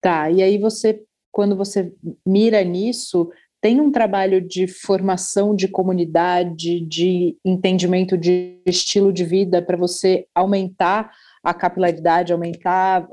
Tá, 0.00 0.30
e 0.30 0.42
aí 0.42 0.58
você 0.58 1.02
quando 1.38 1.54
você 1.54 1.94
mira 2.26 2.64
nisso, 2.64 3.30
tem 3.60 3.80
um 3.80 3.92
trabalho 3.92 4.40
de 4.40 4.66
formação 4.66 5.54
de 5.54 5.68
comunidade, 5.68 6.80
de 6.80 7.38
entendimento 7.44 8.18
de 8.18 8.60
estilo 8.66 9.12
de 9.12 9.24
vida 9.24 9.62
para 9.62 9.76
você 9.76 10.26
aumentar 10.34 11.12
a 11.40 11.54
capilaridade, 11.54 12.32
aumentar 12.32 13.06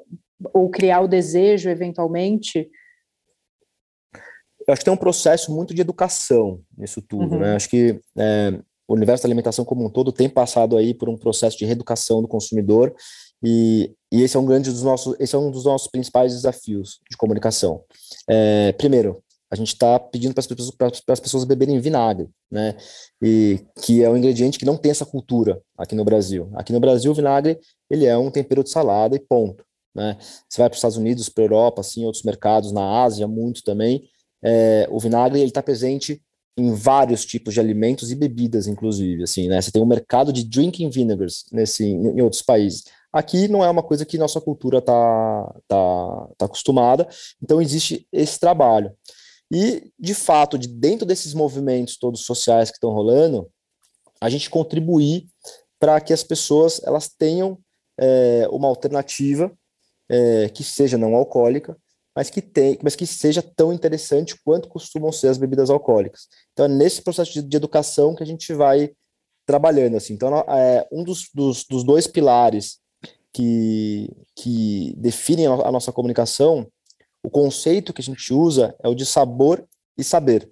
ou 0.51 0.71
criar 0.71 1.01
o 1.01 1.07
desejo 1.07 1.69
eventualmente? 1.69 2.67
Eu 4.67 4.73
acho 4.73 4.79
que 4.79 4.85
tem 4.85 4.93
um 4.95 4.97
processo 4.97 5.53
muito 5.53 5.71
de 5.75 5.81
educação 5.81 6.61
nisso 6.75 7.03
tudo, 7.03 7.35
uhum. 7.35 7.41
né? 7.41 7.55
Acho 7.55 7.69
que 7.69 8.01
é, 8.17 8.59
o 8.87 8.95
universo 8.95 9.21
da 9.21 9.27
alimentação 9.27 9.63
como 9.63 9.85
um 9.85 9.89
todo 9.91 10.11
tem 10.11 10.27
passado 10.27 10.77
aí 10.77 10.95
por 10.95 11.09
um 11.09 11.15
processo 11.15 11.59
de 11.59 11.65
reeducação 11.65 12.23
do 12.23 12.27
consumidor 12.27 12.91
e, 13.45 13.93
e 14.11 14.23
esse 14.23 14.35
é 14.35 14.39
um 14.39 14.45
grande 14.45 14.71
dos 14.71 14.81
nossos, 14.81 15.15
esse 15.19 15.35
é 15.35 15.37
um 15.37 15.51
dos 15.51 15.65
nossos 15.65 15.87
principais 15.87 16.33
desafios 16.33 16.99
de 17.09 17.15
comunicação. 17.15 17.83
É, 18.27 18.71
primeiro, 18.73 19.23
a 19.51 19.55
gente 19.55 19.73
está 19.73 19.99
pedindo 19.99 20.33
para 20.33 20.41
as 20.41 20.47
pessoas, 20.47 21.01
as 21.07 21.19
pessoas 21.19 21.43
beberem 21.43 21.79
vinagre, 21.79 22.27
né? 22.51 22.75
E 23.21 23.59
que 23.83 24.03
é 24.03 24.09
um 24.09 24.17
ingrediente 24.17 24.57
que 24.57 24.65
não 24.65 24.77
tem 24.77 24.91
essa 24.91 25.05
cultura 25.05 25.61
aqui 25.77 25.95
no 25.95 26.03
Brasil. 26.03 26.49
Aqui 26.55 26.73
no 26.73 26.79
Brasil, 26.79 27.11
o 27.11 27.15
vinagre 27.15 27.59
ele 27.89 28.05
é 28.05 28.17
um 28.17 28.31
tempero 28.31 28.63
de 28.63 28.71
salada 28.71 29.15
e 29.15 29.19
ponto. 29.19 29.63
Né? 29.93 30.17
Você 30.49 30.59
vai 30.61 30.69
para 30.69 30.73
os 30.73 30.79
Estados 30.79 30.97
Unidos, 30.97 31.29
para 31.29 31.43
a 31.43 31.45
Europa, 31.45 31.81
assim, 31.81 32.03
outros 32.03 32.23
mercados, 32.23 32.71
na 32.71 33.03
Ásia, 33.03 33.27
muito 33.27 33.63
também. 33.63 34.03
É, 34.43 34.87
o 34.91 34.99
vinagre 34.99 35.39
ele 35.39 35.47
está 35.47 35.63
presente 35.63 36.21
em 36.57 36.73
vários 36.73 37.25
tipos 37.25 37.53
de 37.53 37.59
alimentos 37.59 38.11
e 38.11 38.15
bebidas, 38.15 38.67
inclusive. 38.67 39.23
Assim, 39.23 39.47
né? 39.47 39.61
Você 39.61 39.71
tem 39.71 39.81
um 39.81 39.85
mercado 39.85 40.33
de 40.33 40.43
drinking 40.43 40.89
vinegars 40.89 41.45
nesse, 41.51 41.85
em 41.85 42.21
outros 42.21 42.41
países. 42.41 42.83
Aqui 43.15 43.47
não 43.47 43.63
é 43.63 43.69
uma 43.69 43.81
coisa 43.81 44.05
que 44.05 44.17
nossa 44.17 44.41
cultura 44.41 44.79
está 44.79 45.55
tá, 45.69 46.27
tá 46.37 46.45
acostumada, 46.47 47.07
então 47.41 47.61
existe 47.61 48.05
esse 48.11 48.37
trabalho. 48.37 48.93
E, 49.49 49.89
de 49.97 50.13
fato, 50.13 50.57
de 50.57 50.67
dentro 50.67 51.05
desses 51.05 51.33
movimentos 51.33 51.95
todos 51.95 52.25
sociais 52.25 52.69
que 52.69 52.75
estão 52.75 52.91
rolando, 52.91 53.49
a 54.19 54.29
gente 54.29 54.49
contribuir 54.49 55.27
para 55.79 56.01
que 56.01 56.11
as 56.11 56.23
pessoas 56.23 56.81
elas 56.83 57.07
tenham 57.07 57.57
é, 57.97 58.49
uma 58.51 58.67
alternativa 58.67 59.49
é, 60.09 60.49
que 60.49 60.61
seja 60.61 60.97
não 60.97 61.15
alcoólica, 61.15 61.77
mas 62.13 62.29
que, 62.29 62.41
tem, 62.41 62.77
mas 62.83 62.97
que 62.97 63.07
seja 63.07 63.41
tão 63.41 63.71
interessante 63.71 64.35
quanto 64.43 64.67
costumam 64.67 65.13
ser 65.13 65.29
as 65.29 65.37
bebidas 65.37 65.69
alcoólicas. 65.69 66.27
Então, 66.51 66.65
é 66.65 66.67
nesse 66.67 67.01
processo 67.01 67.31
de, 67.31 67.41
de 67.41 67.55
educação 67.55 68.13
que 68.13 68.23
a 68.23 68.27
gente 68.27 68.53
vai 68.53 68.91
trabalhando. 69.45 69.95
Assim. 69.95 70.15
Então, 70.15 70.37
é, 70.49 70.85
um 70.91 71.01
dos, 71.01 71.29
dos, 71.33 71.63
dos 71.63 71.85
dois 71.85 72.07
pilares 72.07 72.83
que, 73.35 74.09
que 74.33 74.93
definem 74.95 75.45
a 75.47 75.69
nossa 75.69 75.91
comunicação, 75.91 76.65
o 77.21 77.29
conceito 77.29 77.91
que 77.91 77.99
a 77.99 78.03
gente 78.03 78.33
usa 78.33 78.73
é 78.81 78.87
o 78.87 78.95
de 78.95 79.05
sabor 79.05 79.67
e 79.97 80.05
saber. 80.05 80.49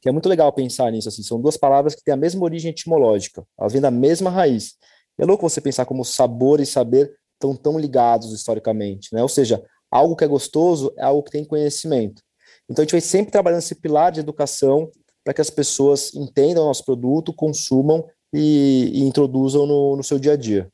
Que 0.00 0.08
é 0.08 0.12
muito 0.12 0.28
legal 0.28 0.52
pensar 0.52 0.90
nisso, 0.90 1.08
assim, 1.08 1.22
são 1.22 1.40
duas 1.40 1.56
palavras 1.56 1.94
que 1.94 2.02
têm 2.02 2.12
a 2.12 2.16
mesma 2.16 2.42
origem 2.42 2.72
etimológica, 2.72 3.46
elas 3.56 3.72
vêm 3.72 3.80
da 3.80 3.90
mesma 3.90 4.30
raiz. 4.30 4.74
É 5.16 5.24
louco 5.24 5.48
você 5.48 5.60
pensar 5.60 5.84
como 5.84 6.04
sabor 6.04 6.58
e 6.58 6.66
saber 6.66 7.14
estão 7.34 7.54
tão 7.54 7.78
ligados 7.78 8.32
historicamente, 8.32 9.14
né? 9.14 9.22
Ou 9.22 9.28
seja, 9.28 9.62
algo 9.92 10.16
que 10.16 10.24
é 10.24 10.26
gostoso 10.26 10.92
é 10.98 11.04
algo 11.04 11.22
que 11.22 11.30
tem 11.30 11.44
conhecimento. 11.44 12.20
Então 12.68 12.82
a 12.82 12.84
gente 12.84 12.92
vai 12.92 13.00
sempre 13.00 13.30
trabalhando 13.30 13.60
esse 13.60 13.76
pilar 13.76 14.10
de 14.10 14.18
educação 14.18 14.90
para 15.22 15.34
que 15.34 15.40
as 15.40 15.50
pessoas 15.50 16.12
entendam 16.14 16.64
o 16.64 16.66
nosso 16.66 16.84
produto, 16.84 17.32
consumam 17.32 18.04
e, 18.34 18.90
e 18.92 19.00
introduzam 19.02 19.66
no, 19.66 19.96
no 19.96 20.02
seu 20.02 20.18
dia 20.18 20.32
a 20.32 20.36
dia. 20.36 20.68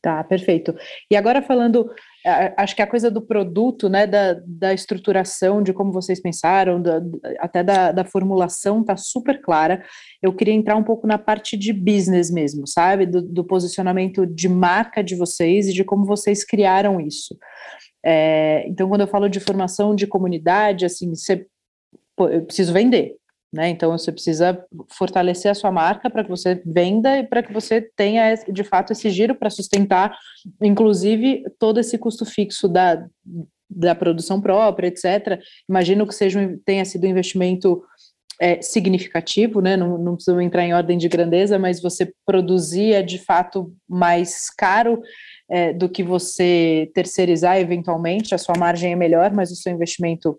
Tá, 0.00 0.22
perfeito. 0.22 0.76
E 1.10 1.16
agora 1.16 1.42
falando, 1.42 1.90
acho 2.56 2.76
que 2.76 2.82
a 2.82 2.86
coisa 2.86 3.10
do 3.10 3.20
produto, 3.20 3.88
né, 3.88 4.06
da, 4.06 4.34
da 4.46 4.72
estruturação, 4.72 5.60
de 5.60 5.72
como 5.72 5.90
vocês 5.90 6.22
pensaram, 6.22 6.80
da, 6.80 7.00
até 7.40 7.64
da, 7.64 7.90
da 7.90 8.04
formulação, 8.04 8.84
tá 8.84 8.96
super 8.96 9.42
clara. 9.42 9.82
Eu 10.22 10.32
queria 10.32 10.54
entrar 10.54 10.76
um 10.76 10.84
pouco 10.84 11.04
na 11.04 11.18
parte 11.18 11.56
de 11.56 11.72
business 11.72 12.30
mesmo, 12.30 12.64
sabe? 12.64 13.06
Do, 13.06 13.20
do 13.20 13.44
posicionamento 13.44 14.24
de 14.24 14.48
marca 14.48 15.02
de 15.02 15.16
vocês 15.16 15.66
e 15.66 15.72
de 15.72 15.82
como 15.82 16.06
vocês 16.06 16.44
criaram 16.44 17.00
isso. 17.00 17.36
É, 18.04 18.64
então, 18.68 18.88
quando 18.88 19.00
eu 19.00 19.08
falo 19.08 19.28
de 19.28 19.40
formação 19.40 19.96
de 19.96 20.06
comunidade, 20.06 20.86
assim, 20.86 21.12
você, 21.12 21.44
pô, 22.16 22.28
eu 22.28 22.44
preciso 22.44 22.72
vender, 22.72 23.16
né? 23.52 23.68
Então 23.68 23.90
você 23.90 24.12
precisa 24.12 24.62
fortalecer 24.90 25.50
a 25.50 25.54
sua 25.54 25.72
marca 25.72 26.10
para 26.10 26.22
que 26.22 26.30
você 26.30 26.62
venda 26.66 27.18
e 27.18 27.26
para 27.26 27.42
que 27.42 27.52
você 27.52 27.80
tenha 27.80 28.34
de 28.34 28.64
fato 28.64 28.92
esse 28.92 29.10
giro 29.10 29.34
para 29.34 29.50
sustentar, 29.50 30.16
inclusive, 30.62 31.44
todo 31.58 31.80
esse 31.80 31.96
custo 31.96 32.26
fixo 32.26 32.68
da, 32.68 33.06
da 33.68 33.94
produção 33.94 34.40
própria, 34.40 34.88
etc. 34.88 35.40
Imagino 35.68 36.06
que 36.06 36.14
seja 36.14 36.58
tenha 36.64 36.84
sido 36.84 37.04
um 37.04 37.10
investimento 37.10 37.82
é, 38.40 38.60
significativo, 38.62 39.60
né? 39.60 39.76
Não, 39.76 39.98
não 39.98 40.40
entrar 40.40 40.64
em 40.64 40.74
ordem 40.74 40.96
de 40.96 41.08
grandeza, 41.08 41.58
mas 41.58 41.80
você 41.80 42.12
produzir 42.24 42.92
é 42.92 43.02
de 43.02 43.18
fato 43.18 43.74
mais 43.88 44.50
caro 44.50 45.02
é, 45.50 45.72
do 45.72 45.88
que 45.88 46.02
você 46.02 46.90
terceirizar 46.94 47.58
eventualmente. 47.58 48.34
A 48.34 48.38
sua 48.38 48.56
margem 48.56 48.92
é 48.92 48.96
melhor, 48.96 49.32
mas 49.32 49.50
o 49.50 49.56
seu 49.56 49.72
investimento 49.72 50.38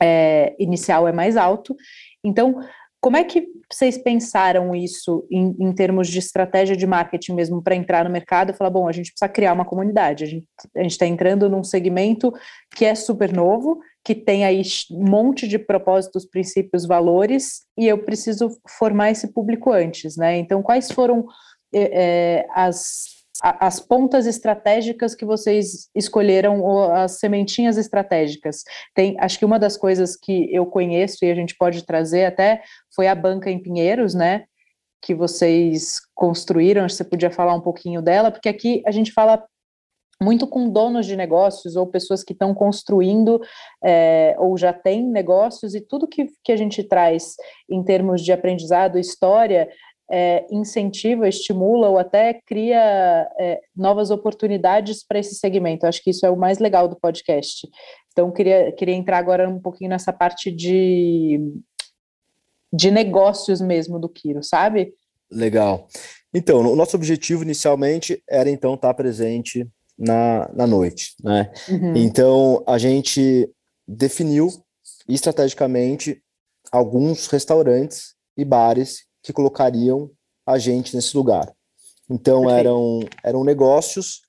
é, 0.00 0.54
inicial 0.58 1.06
é 1.06 1.12
mais 1.12 1.36
alto. 1.36 1.76
Então, 2.24 2.60
como 3.00 3.16
é 3.16 3.24
que 3.24 3.48
vocês 3.72 3.96
pensaram 3.96 4.74
isso 4.74 5.26
em, 5.30 5.56
em 5.58 5.72
termos 5.72 6.08
de 6.08 6.18
estratégia 6.18 6.76
de 6.76 6.86
marketing 6.86 7.32
mesmo 7.32 7.62
para 7.62 7.74
entrar 7.74 8.04
no 8.04 8.10
mercado 8.10 8.52
falar, 8.52 8.68
bom, 8.68 8.86
a 8.86 8.92
gente 8.92 9.10
precisa 9.10 9.28
criar 9.28 9.54
uma 9.54 9.64
comunidade, 9.64 10.24
a 10.24 10.26
gente 10.26 10.46
está 10.76 11.06
entrando 11.06 11.48
num 11.48 11.64
segmento 11.64 12.32
que 12.76 12.84
é 12.84 12.94
super 12.94 13.32
novo, 13.32 13.80
que 14.04 14.14
tem 14.14 14.44
aí 14.44 14.62
um 14.90 15.08
monte 15.08 15.48
de 15.48 15.58
propósitos, 15.58 16.26
princípios, 16.26 16.84
valores, 16.86 17.62
e 17.78 17.86
eu 17.86 17.98
preciso 18.04 18.50
formar 18.68 19.12
esse 19.12 19.32
público 19.32 19.72
antes, 19.72 20.16
né? 20.16 20.36
Então, 20.38 20.62
quais 20.62 20.90
foram 20.90 21.26
é, 21.72 22.46
as 22.50 23.19
as 23.42 23.80
pontas 23.80 24.26
estratégicas 24.26 25.14
que 25.14 25.24
vocês 25.24 25.88
escolheram, 25.94 26.60
ou 26.60 26.92
as 26.92 27.12
sementinhas 27.12 27.76
estratégicas. 27.78 28.62
Tem, 28.94 29.16
acho 29.18 29.38
que 29.38 29.44
uma 29.44 29.58
das 29.58 29.76
coisas 29.76 30.16
que 30.16 30.54
eu 30.54 30.66
conheço 30.66 31.24
e 31.24 31.30
a 31.30 31.34
gente 31.34 31.56
pode 31.56 31.84
trazer 31.84 32.26
até 32.26 32.62
foi 32.94 33.08
a 33.08 33.14
banca 33.14 33.50
em 33.50 33.62
Pinheiros, 33.62 34.14
né? 34.14 34.44
Que 35.02 35.14
vocês 35.14 36.00
construíram. 36.14 36.88
Você 36.88 37.02
podia 37.02 37.30
falar 37.30 37.54
um 37.54 37.60
pouquinho 37.60 38.02
dela, 38.02 38.30
porque 38.30 38.48
aqui 38.48 38.82
a 38.86 38.90
gente 38.90 39.12
fala 39.12 39.42
muito 40.22 40.46
com 40.46 40.68
donos 40.68 41.06
de 41.06 41.16
negócios 41.16 41.76
ou 41.76 41.86
pessoas 41.86 42.22
que 42.22 42.34
estão 42.34 42.52
construindo 42.52 43.40
é, 43.82 44.36
ou 44.38 44.56
já 44.58 44.72
têm 44.72 45.02
negócios 45.02 45.74
e 45.74 45.80
tudo 45.80 46.06
que, 46.06 46.26
que 46.44 46.52
a 46.52 46.56
gente 46.56 46.84
traz 46.84 47.36
em 47.68 47.82
termos 47.82 48.22
de 48.22 48.30
aprendizado, 48.30 48.98
história, 48.98 49.68
é, 50.10 50.46
incentiva, 50.50 51.28
estimula 51.28 51.88
ou 51.88 51.98
até 51.98 52.34
cria 52.34 53.28
é, 53.38 53.60
novas 53.76 54.10
oportunidades 54.10 55.04
para 55.06 55.18
esse 55.18 55.36
segmento. 55.36 55.84
Eu 55.84 55.88
acho 55.88 56.02
que 56.02 56.10
isso 56.10 56.26
é 56.26 56.30
o 56.30 56.36
mais 56.36 56.58
legal 56.58 56.88
do 56.88 56.98
podcast. 56.98 57.68
Então, 58.12 58.30
queria, 58.32 58.72
queria 58.72 58.94
entrar 58.94 59.18
agora 59.18 59.48
um 59.48 59.60
pouquinho 59.60 59.90
nessa 59.90 60.12
parte 60.12 60.50
de, 60.50 61.40
de 62.72 62.90
negócios 62.90 63.60
mesmo 63.60 63.98
do 63.98 64.08
Kiro, 64.08 64.42
sabe? 64.42 64.92
Legal. 65.30 65.86
Então, 66.34 66.60
o 66.60 66.76
nosso 66.76 66.96
objetivo 66.96 67.44
inicialmente 67.44 68.22
era 68.28 68.50
então 68.50 68.74
estar 68.74 68.92
presente 68.94 69.68
na, 69.96 70.50
na 70.52 70.66
noite, 70.66 71.14
né? 71.22 71.52
Uhum. 71.68 71.96
Então, 71.96 72.64
a 72.66 72.78
gente 72.78 73.48
definiu 73.86 74.48
estrategicamente 75.08 76.20
alguns 76.72 77.26
restaurantes 77.26 78.14
e 78.36 78.44
bares 78.44 79.09
que 79.22 79.32
colocariam 79.32 80.10
a 80.46 80.58
gente 80.58 80.94
nesse 80.94 81.16
lugar. 81.16 81.52
Então 82.08 82.50
eram, 82.50 83.00
eram 83.22 83.44
negócios 83.44 84.22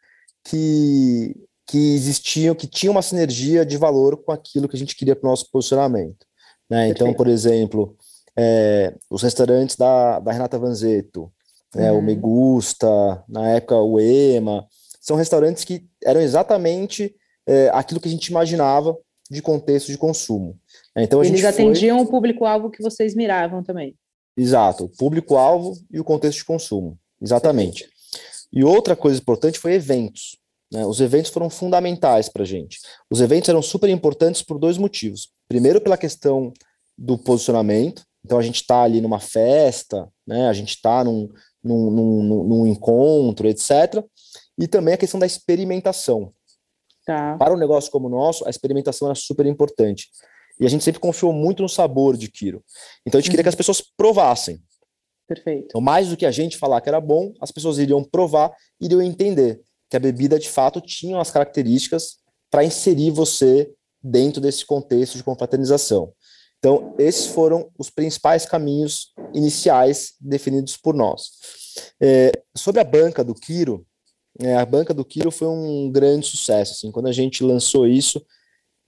que, 0.44 1.36
que 1.68 1.96
existiam, 1.96 2.54
que 2.54 2.68
tinham 2.68 2.92
uma 2.92 3.02
sinergia 3.02 3.66
de 3.66 3.78
valor 3.78 4.18
com 4.18 4.32
aquilo 4.32 4.68
que 4.68 4.76
a 4.76 4.80
gente 4.80 4.96
queria 4.96 5.16
para 5.16 5.28
o 5.28 5.32
nosso 5.32 5.50
posicionamento. 5.52 6.26
Né? 6.70 6.90
Então, 6.90 7.14
por 7.14 7.28
exemplo, 7.28 7.96
é, 8.38 8.96
os 9.10 9.22
restaurantes 9.24 9.76
da, 9.76 10.20
da 10.20 10.32
Renata 10.32 10.58
Vanzetto, 10.58 11.32
né, 11.76 11.92
uhum. 11.92 12.00
o 12.00 12.02
Megusta, 12.02 13.24
na 13.28 13.50
época 13.50 13.78
o 13.78 14.00
Ema, 14.00 14.66
são 15.00 15.18
restaurantes 15.18 15.64
que 15.64 15.86
eram 16.04 16.22
exatamente 16.22 17.16
é, 17.48 17.70
aquilo 17.74 18.00
que 18.00 18.08
a 18.08 18.12
gente 18.12 18.28
imaginava 18.28 18.96
de 19.30 19.42
contexto 19.42 19.88
de 19.88 19.98
consumo. 19.98 20.58
Então, 20.96 21.24
Eles 21.24 21.44
atendiam 21.44 21.98
foi... 21.98 22.06
o 22.06 22.10
público-alvo 22.10 22.70
que 22.70 22.84
vocês 22.84 23.16
miravam 23.16 23.64
também. 23.64 23.96
Exato, 24.38 24.86
o 24.86 24.90
público-alvo 24.90 25.78
e 25.92 26.00
o 26.00 26.04
contexto 26.04 26.40
de 26.40 26.46
consumo. 26.46 26.98
Exatamente. 27.22 27.88
E 28.52 28.64
outra 28.64 28.96
coisa 28.96 29.20
importante 29.20 29.60
foi 29.60 29.74
eventos. 29.74 30.38
Né? 30.72 30.86
Os 30.86 31.02
eventos 31.02 31.32
foram 31.32 31.50
fundamentais 31.50 32.30
para 32.30 32.44
a 32.44 32.46
gente. 32.46 32.80
Os 33.10 33.22
eventos 33.22 33.50
eram 33.50 33.62
super 33.62 33.90
importantes 33.90 34.42
por 34.42 34.58
dois 34.58 34.78
motivos. 34.78 35.30
Primeiro, 35.48 35.82
pela 35.82 35.98
questão 35.98 36.54
do 36.98 37.18
posicionamento. 37.18 38.04
Então, 38.24 38.38
a 38.38 38.42
gente 38.42 38.62
está 38.62 38.84
ali 38.84 39.02
numa 39.02 39.20
festa, 39.20 40.08
né? 40.26 40.48
a 40.48 40.54
gente 40.54 40.70
está 40.70 41.04
num, 41.04 41.30
num, 41.64 41.92
num, 41.92 42.44
num, 42.44 42.68
encontro, 42.68 43.48
etc. 43.48 44.04
E 44.58 44.68
também 44.68 44.94
a 44.94 44.98
questão 44.98 45.20
da 45.20 45.26
experimentação. 45.26 46.32
Tá. 47.06 47.36
Para 47.38 47.54
um 47.54 47.58
negócio 47.58 47.92
como 47.92 48.08
o 48.08 48.12
nosso, 48.12 48.46
a 48.46 48.50
experimentação 48.50 49.08
era 49.08 49.16
super 49.16 49.46
importante. 49.46 50.08
E 50.62 50.66
a 50.66 50.70
gente 50.70 50.84
sempre 50.84 51.02
confiou 51.02 51.34
muito 51.34 51.64
no 51.64 51.68
sabor 51.68 52.16
de 52.16 52.30
Kiro. 52.30 52.64
Então 53.06 53.18
a 53.18 53.22
gente 53.22 53.30
uhum. 53.30 53.32
queria 53.32 53.44
que 53.44 53.50
as 53.50 53.56
pessoas 53.56 53.82
provassem. 53.82 54.62
Perfeito. 55.28 55.66
Então, 55.70 55.82
mais 55.82 56.10
do 56.10 56.16
que 56.18 56.26
a 56.26 56.32
gente 56.32 56.58
falar 56.58 56.80
que 56.82 56.90
era 56.90 57.02
bom, 57.02 57.34
as 57.42 57.52
pessoas 57.52 57.80
iriam 57.80 58.04
provar, 58.04 58.52
iriam 58.80 59.02
entender 59.02 59.60
que 59.90 59.98
a 59.98 60.00
bebida 60.00 60.38
de 60.38 60.50
fato 60.50 60.80
tinha 60.80 61.20
as 61.20 61.32
características 61.32 62.18
para 62.50 62.64
inserir 62.64 63.12
você 63.12 63.72
dentro 64.04 64.40
desse 64.40 64.66
contexto 64.66 65.18
de 65.18 65.24
confraternização. 65.24 66.14
Então, 66.60 66.94
esses 67.00 67.26
foram 67.26 67.72
os 67.78 67.90
principais 67.90 68.46
caminhos 68.46 69.14
iniciais 69.34 70.14
definidos 70.22 70.78
por 70.78 70.94
nós. 70.94 71.32
É, 72.00 72.32
sobre 72.56 72.80
a 72.80 72.84
banca 72.84 73.24
do 73.24 73.34
Quiro, 73.34 73.86
é, 74.40 74.56
a 74.56 74.66
banca 74.66 74.94
do 74.94 75.04
Quiro 75.04 75.32
foi 75.32 75.48
um 75.48 75.90
grande 75.92 76.28
sucesso. 76.28 76.74
Assim, 76.74 76.92
quando 76.92 77.08
a 77.08 77.12
gente 77.12 77.44
lançou 77.44 77.88
isso, 77.88 78.24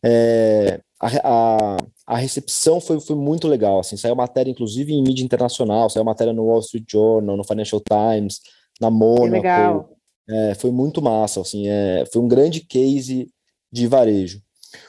é, 0.06 0.82
a, 1.04 1.76
a, 1.76 1.78
a, 2.08 2.18
recepção 2.18 2.80
foi, 2.80 3.00
foi 3.00 3.16
muito 3.16 3.48
legal. 3.48 3.80
Assim, 3.80 3.98
saiu 3.98 4.16
matéria, 4.16 4.50
inclusive, 4.50 4.94
em 4.94 5.04
mídia 5.04 5.24
internacional, 5.24 5.90
saiu 5.90 6.06
matéria 6.06 6.32
no 6.32 6.46
Wall 6.46 6.60
Street 6.60 6.86
Journal, 6.90 7.36
no 7.36 7.44
Financial 7.44 7.82
Times, 7.82 8.40
na 8.80 8.90
legal. 9.26 9.90
É, 10.30 10.56
foi 10.56 10.72
muito 10.72 11.02
massa. 11.02 11.42
Assim, 11.42 11.68
é, 11.68 12.06
foi 12.12 12.22
um 12.22 12.28
grande 12.28 12.62
case 12.62 13.30
de 13.72 13.88
varejo. 13.88 14.42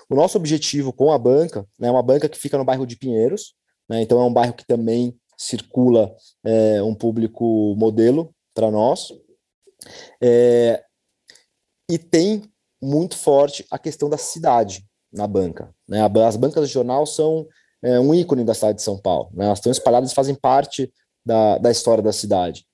O 0.09 0.15
nosso 0.15 0.39
objetivo 0.39 0.93
com 0.93 1.13
a 1.13 1.19
banca 1.19 1.67
né, 1.79 1.89
é 1.89 1.91
uma 1.91 2.03
banca 2.03 2.29
que 2.29 2.39
fica 2.39 2.57
no 2.57 2.65
bairro 2.65 2.87
de 2.87 2.97
Pinheiros, 2.97 3.55
né, 3.89 4.01
então 4.01 4.21
é 4.21 4.25
um 4.25 4.33
bairro 4.33 4.55
que 4.55 4.67
também 4.67 5.15
circula 5.37 6.15
é, 6.45 6.83
um 6.83 6.95
público 6.95 7.75
modelo 7.77 8.35
para 8.55 8.71
nós. 8.71 9.13
É, 10.23 10.83
e 11.91 11.99
tem 11.99 12.43
muito 12.81 13.17
forte 13.17 13.67
a 13.71 13.79
questão 13.79 14.09
da 14.09 14.17
cidade 14.17 14.87
na 15.15 15.27
banca. 15.27 15.73
Né? 15.89 16.01
As 16.27 16.37
bancas 16.37 16.69
de 16.69 16.75
jornal 16.75 17.07
são 17.07 17.47
é, 17.83 17.99
um 18.01 18.15
ícone 18.15 18.45
da 18.45 18.55
cidade 18.55 18.79
de 18.79 18.83
São 18.83 18.99
Paulo. 18.99 19.31
Né? 19.33 19.47
Elas 19.47 19.59
estão 19.59 19.73
espalhadas 19.73 20.11
e 20.11 20.15
fazem 20.15 20.35
parte 20.35 20.93
da, 21.25 21.59
da 21.59 21.71
história 21.71 22.03
da 22.03 22.13
cidade. 22.13 22.67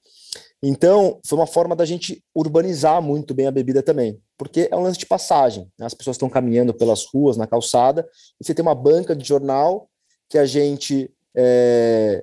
Então, 0.62 1.18
foi 1.24 1.38
uma 1.38 1.46
forma 1.46 1.74
da 1.74 1.86
gente 1.86 2.22
urbanizar 2.34 3.00
muito 3.00 3.32
bem 3.32 3.46
a 3.46 3.50
bebida 3.50 3.82
também, 3.82 4.20
porque 4.36 4.68
é 4.70 4.76
um 4.76 4.82
lance 4.82 4.98
de 4.98 5.06
passagem. 5.06 5.70
Né? 5.78 5.86
As 5.86 5.94
pessoas 5.94 6.16
estão 6.16 6.28
caminhando 6.28 6.74
pelas 6.74 7.06
ruas, 7.06 7.36
na 7.36 7.46
calçada, 7.46 8.06
e 8.38 8.44
você 8.44 8.54
tem 8.54 8.62
uma 8.62 8.74
banca 8.74 9.16
de 9.16 9.26
jornal 9.26 9.88
que 10.28 10.36
a 10.36 10.44
gente 10.44 11.10
é, 11.34 12.22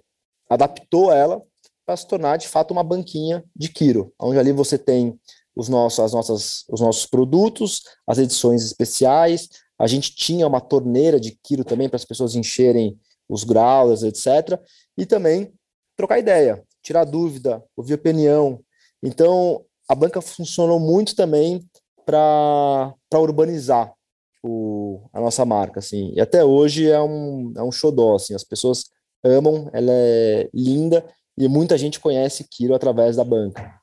adaptou 0.50 1.12
ela 1.12 1.42
para 1.84 1.98
se 1.98 2.08
tornar, 2.08 2.38
de 2.38 2.48
fato, 2.48 2.72
uma 2.72 2.84
banquinha 2.84 3.44
de 3.56 3.70
Kiro, 3.70 4.14
onde 4.20 4.38
ali 4.38 4.52
você 4.52 4.78
tem 4.78 5.20
os 5.56 5.68
nossos, 5.68 6.00
as 6.00 6.14
nossas, 6.14 6.64
os 6.70 6.80
nossos 6.80 7.08
produtos, 7.08 7.82
as 8.06 8.20
edições 8.20 8.64
especiais. 8.64 9.50
A 9.80 9.88
gente 9.88 10.16
tinha 10.16 10.48
uma 10.48 10.62
torneira 10.62 11.20
de 11.20 11.38
Kiro 11.44 11.64
também 11.64 11.88
para 11.88 11.98
as 11.98 12.06
pessoas 12.06 12.36
encherem 12.36 13.00
os 13.30 13.44
graus, 13.44 14.04
etc. 14.04 14.60
E 14.98 15.06
também 15.06 15.54
trocar 15.96 16.20
ideia 16.20 16.64
tirar 16.88 17.04
dúvida, 17.04 17.62
ouvir 17.76 17.96
opinião. 17.96 18.62
Então, 19.04 19.66
a 19.90 19.94
banca 19.94 20.22
funcionou 20.22 20.80
muito 20.80 21.16
também 21.16 21.62
para 22.06 22.94
urbanizar 23.14 23.94
o, 24.42 25.02
a 25.12 25.20
nossa 25.20 25.44
marca, 25.44 25.80
assim. 25.80 26.14
E 26.16 26.22
até 26.22 26.46
hoje 26.46 26.90
é 26.90 27.02
um, 27.02 27.54
é 27.58 27.62
um 27.62 27.72
xodó, 27.72 28.16
assim. 28.16 28.34
As 28.34 28.44
pessoas 28.44 28.86
amam, 29.24 29.70
ela 29.74 29.92
é 29.92 30.50
linda 30.54 31.06
e 31.38 31.48
muita 31.50 31.78
gente 31.78 32.00
conhece 32.00 32.48
Kiro 32.50 32.74
através 32.74 33.18
da 33.18 33.24
banca. 33.26 33.78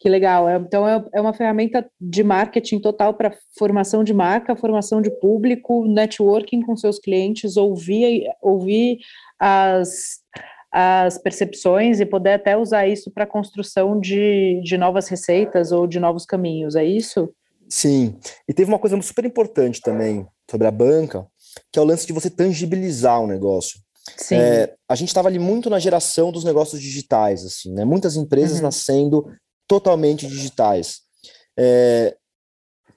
Que 0.00 0.08
legal. 0.08 0.48
É, 0.48 0.56
então, 0.56 0.88
é, 0.88 1.04
é 1.12 1.20
uma 1.20 1.34
ferramenta 1.34 1.86
de 2.00 2.24
marketing 2.24 2.80
total 2.80 3.12
para 3.12 3.36
formação 3.58 4.02
de 4.02 4.14
marca, 4.14 4.56
formação 4.56 5.02
de 5.02 5.10
público, 5.20 5.86
networking 5.86 6.62
com 6.62 6.74
seus 6.74 6.98
clientes, 6.98 7.58
ouvir, 7.58 8.24
ouvir 8.40 8.98
as, 9.38 10.20
as 10.72 11.18
percepções 11.18 12.00
e 12.00 12.06
poder 12.06 12.32
até 12.32 12.56
usar 12.56 12.88
isso 12.88 13.10
para 13.10 13.24
a 13.24 13.26
construção 13.26 14.00
de, 14.00 14.62
de 14.64 14.78
novas 14.78 15.06
receitas 15.06 15.70
ou 15.70 15.86
de 15.86 16.00
novos 16.00 16.24
caminhos, 16.24 16.76
é 16.76 16.84
isso? 16.84 17.30
Sim, 17.68 18.16
e 18.48 18.54
teve 18.54 18.70
uma 18.70 18.78
coisa 18.78 19.00
super 19.02 19.26
importante 19.26 19.82
também 19.82 20.26
sobre 20.50 20.66
a 20.66 20.70
banca, 20.70 21.26
que 21.70 21.78
é 21.78 21.82
o 21.82 21.84
lance 21.84 22.06
de 22.06 22.12
você 22.14 22.30
tangibilizar 22.30 23.20
o 23.20 23.26
negócio. 23.26 23.78
Sim. 24.16 24.36
É, 24.36 24.74
a 24.88 24.94
gente 24.94 25.08
estava 25.08 25.28
ali 25.28 25.38
muito 25.38 25.68
na 25.68 25.78
geração 25.78 26.32
dos 26.32 26.42
negócios 26.42 26.80
digitais, 26.80 27.44
assim, 27.44 27.72
né? 27.72 27.84
Muitas 27.84 28.16
empresas 28.16 28.56
uhum. 28.56 28.64
nascendo 28.64 29.26
totalmente 29.70 30.26
digitais. 30.26 31.02
É, 31.56 32.16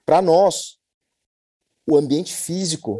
para 0.04 0.24
nós, 0.24 0.80
o 1.88 1.96
ambiente 1.96 2.34
físico 2.34 3.00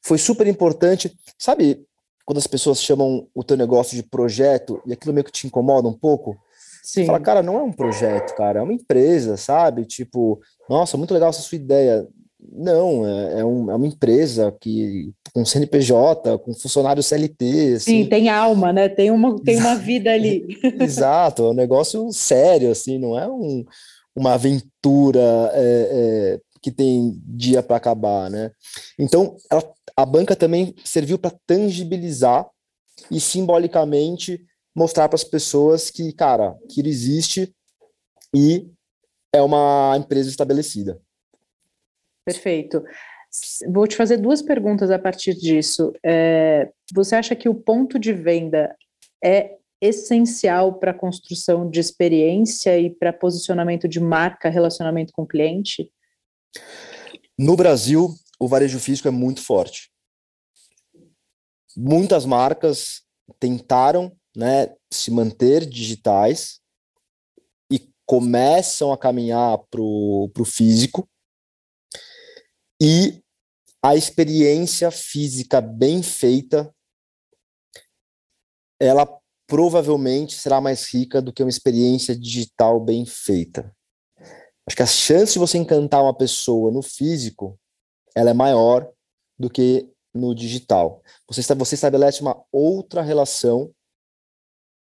foi 0.00 0.18
super 0.18 0.46
importante. 0.46 1.18
Sabe, 1.36 1.84
quando 2.24 2.38
as 2.38 2.46
pessoas 2.46 2.80
chamam 2.80 3.28
o 3.34 3.42
teu 3.42 3.56
negócio 3.56 3.96
de 3.96 4.04
projeto 4.04 4.80
e 4.86 4.92
aquilo 4.92 5.12
meio 5.12 5.24
que 5.24 5.32
te 5.32 5.48
incomoda 5.48 5.88
um 5.88 5.98
pouco, 5.98 6.38
Sim. 6.80 7.04
Fala, 7.04 7.20
cara, 7.20 7.42
não 7.42 7.58
é 7.58 7.62
um 7.62 7.72
projeto, 7.72 8.34
cara, 8.34 8.60
é 8.60 8.62
uma 8.62 8.72
empresa, 8.72 9.36
sabe? 9.36 9.84
Tipo, 9.84 10.40
nossa, 10.70 10.96
muito 10.96 11.12
legal 11.12 11.28
essa 11.28 11.42
sua 11.42 11.56
ideia. 11.56 12.08
Não, 12.50 13.06
é, 13.06 13.40
é, 13.40 13.44
um, 13.44 13.70
é 13.70 13.74
uma 13.74 13.86
empresa 13.86 14.54
que 14.60 15.12
com 15.34 15.44
CNPJ, 15.44 16.38
com 16.38 16.54
funcionário 16.54 17.02
CLT. 17.02 17.74
Assim. 17.74 18.04
Sim, 18.04 18.08
tem 18.08 18.28
alma, 18.28 18.72
né? 18.72 18.88
Tem 18.88 19.10
uma, 19.10 19.38
tem 19.42 19.58
uma 19.58 19.74
vida 19.76 20.10
ali. 20.10 20.46
Exato, 20.80 21.44
é 21.44 21.50
um 21.50 21.54
negócio 21.54 22.10
sério, 22.12 22.70
assim, 22.70 22.98
não 22.98 23.18
é 23.18 23.28
um, 23.28 23.64
uma 24.16 24.34
aventura 24.34 25.50
é, 25.52 25.88
é, 25.92 26.40
que 26.62 26.72
tem 26.72 27.20
dia 27.26 27.62
para 27.62 27.76
acabar, 27.76 28.30
né? 28.30 28.50
Então, 28.98 29.36
ela 29.50 29.62
a 29.98 30.06
banca 30.06 30.36
também 30.36 30.76
serviu 30.84 31.18
para 31.18 31.36
tangibilizar 31.44 32.48
e 33.10 33.18
simbolicamente 33.18 34.40
mostrar 34.72 35.08
para 35.08 35.16
as 35.16 35.24
pessoas 35.24 35.90
que, 35.90 36.12
cara, 36.12 36.56
que 36.70 36.80
ele 36.80 36.88
existe 36.88 37.52
e 38.32 38.70
é 39.32 39.42
uma 39.42 39.96
empresa 39.98 40.30
estabelecida. 40.30 41.00
Perfeito. 42.32 42.84
Vou 43.70 43.86
te 43.86 43.96
fazer 43.96 44.16
duas 44.16 44.40
perguntas 44.40 44.90
a 44.90 44.98
partir 44.98 45.34
disso. 45.34 45.92
É, 46.04 46.70
você 46.94 47.14
acha 47.14 47.36
que 47.36 47.48
o 47.48 47.54
ponto 47.54 47.98
de 47.98 48.12
venda 48.12 48.74
é 49.22 49.58
essencial 49.80 50.78
para 50.78 50.90
a 50.90 50.98
construção 50.98 51.68
de 51.68 51.78
experiência 51.78 52.78
e 52.78 52.90
para 52.90 53.12
posicionamento 53.12 53.88
de 53.88 54.00
marca, 54.00 54.48
relacionamento 54.48 55.12
com 55.12 55.22
o 55.22 55.26
cliente? 55.26 55.92
No 57.38 57.56
Brasil, 57.56 58.14
o 58.40 58.48
varejo 58.48 58.80
físico 58.80 59.08
é 59.08 59.12
muito 59.12 59.42
forte. 59.42 59.90
Muitas 61.76 62.24
marcas 62.24 63.02
tentaram 63.38 64.12
né, 64.36 64.74
se 64.92 65.10
manter 65.10 65.64
digitais 65.64 66.60
e 67.70 67.88
começam 68.04 68.92
a 68.92 68.98
caminhar 68.98 69.58
para 69.70 69.80
o 69.80 70.44
físico. 70.44 71.08
E 72.80 73.22
a 73.82 73.96
experiência 73.96 74.90
física 74.90 75.60
bem 75.60 76.02
feita, 76.02 76.72
ela 78.80 79.06
provavelmente 79.46 80.34
será 80.34 80.60
mais 80.60 80.92
rica 80.92 81.22
do 81.22 81.32
que 81.32 81.42
uma 81.42 81.48
experiência 81.48 82.14
digital 82.14 82.78
bem 82.78 83.06
feita. 83.06 83.74
Acho 84.66 84.76
que 84.76 84.82
a 84.82 84.86
chance 84.86 85.32
de 85.32 85.38
você 85.38 85.56
encantar 85.56 86.02
uma 86.02 86.14
pessoa 86.14 86.70
no 86.70 86.82
físico 86.82 87.58
ela 88.14 88.30
é 88.30 88.34
maior 88.34 88.90
do 89.38 89.48
que 89.48 89.88
no 90.12 90.34
digital. 90.34 91.02
Você, 91.28 91.42
você 91.54 91.74
estabelece 91.76 92.20
uma 92.20 92.42
outra 92.50 93.00
relação, 93.00 93.72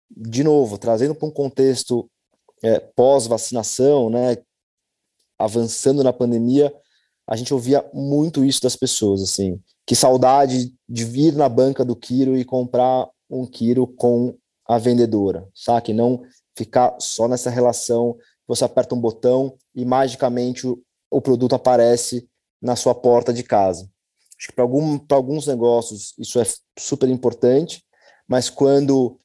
de 0.09 0.43
novo, 0.43 0.77
trazendo 0.77 1.13
para 1.13 1.27
um 1.27 1.31
contexto 1.31 2.09
é, 2.63 2.79
pós-vacinação, 2.79 4.09
né, 4.09 4.37
avançando 5.37 6.03
na 6.03 6.11
pandemia, 6.11 6.73
a 7.27 7.35
gente 7.35 7.53
ouvia 7.53 7.87
muito 7.93 8.45
isso 8.45 8.61
das 8.61 8.75
pessoas, 8.75 9.21
assim, 9.21 9.59
que 9.85 9.95
saudade 9.95 10.73
de 10.87 11.03
vir 11.03 11.33
na 11.35 11.49
banca 11.49 11.83
do 11.83 11.95
Quiro 11.95 12.37
e 12.37 12.45
comprar 12.45 13.07
um 13.29 13.45
Quiro 13.45 13.85
com 13.85 14.35
a 14.65 14.77
vendedora, 14.77 15.47
sabe? 15.53 15.93
Não 15.93 16.21
ficar 16.57 16.95
só 16.99 17.27
nessa 17.27 17.49
relação, 17.49 18.17
você 18.47 18.63
aperta 18.63 18.95
um 18.95 19.01
botão 19.01 19.55
e 19.75 19.83
magicamente 19.83 20.65
o, 20.65 20.81
o 21.11 21.21
produto 21.21 21.53
aparece 21.53 22.27
na 22.61 22.75
sua 22.75 22.95
porta 22.95 23.33
de 23.33 23.43
casa. 23.43 23.89
Acho 24.37 24.47
que 24.47 24.53
para 24.53 24.63
algum, 24.63 24.99
alguns 25.09 25.47
negócios 25.47 26.13
isso 26.17 26.39
é 26.39 26.43
super 26.77 27.09
importante, 27.09 27.83
mas 28.27 28.49
quando 28.49 29.19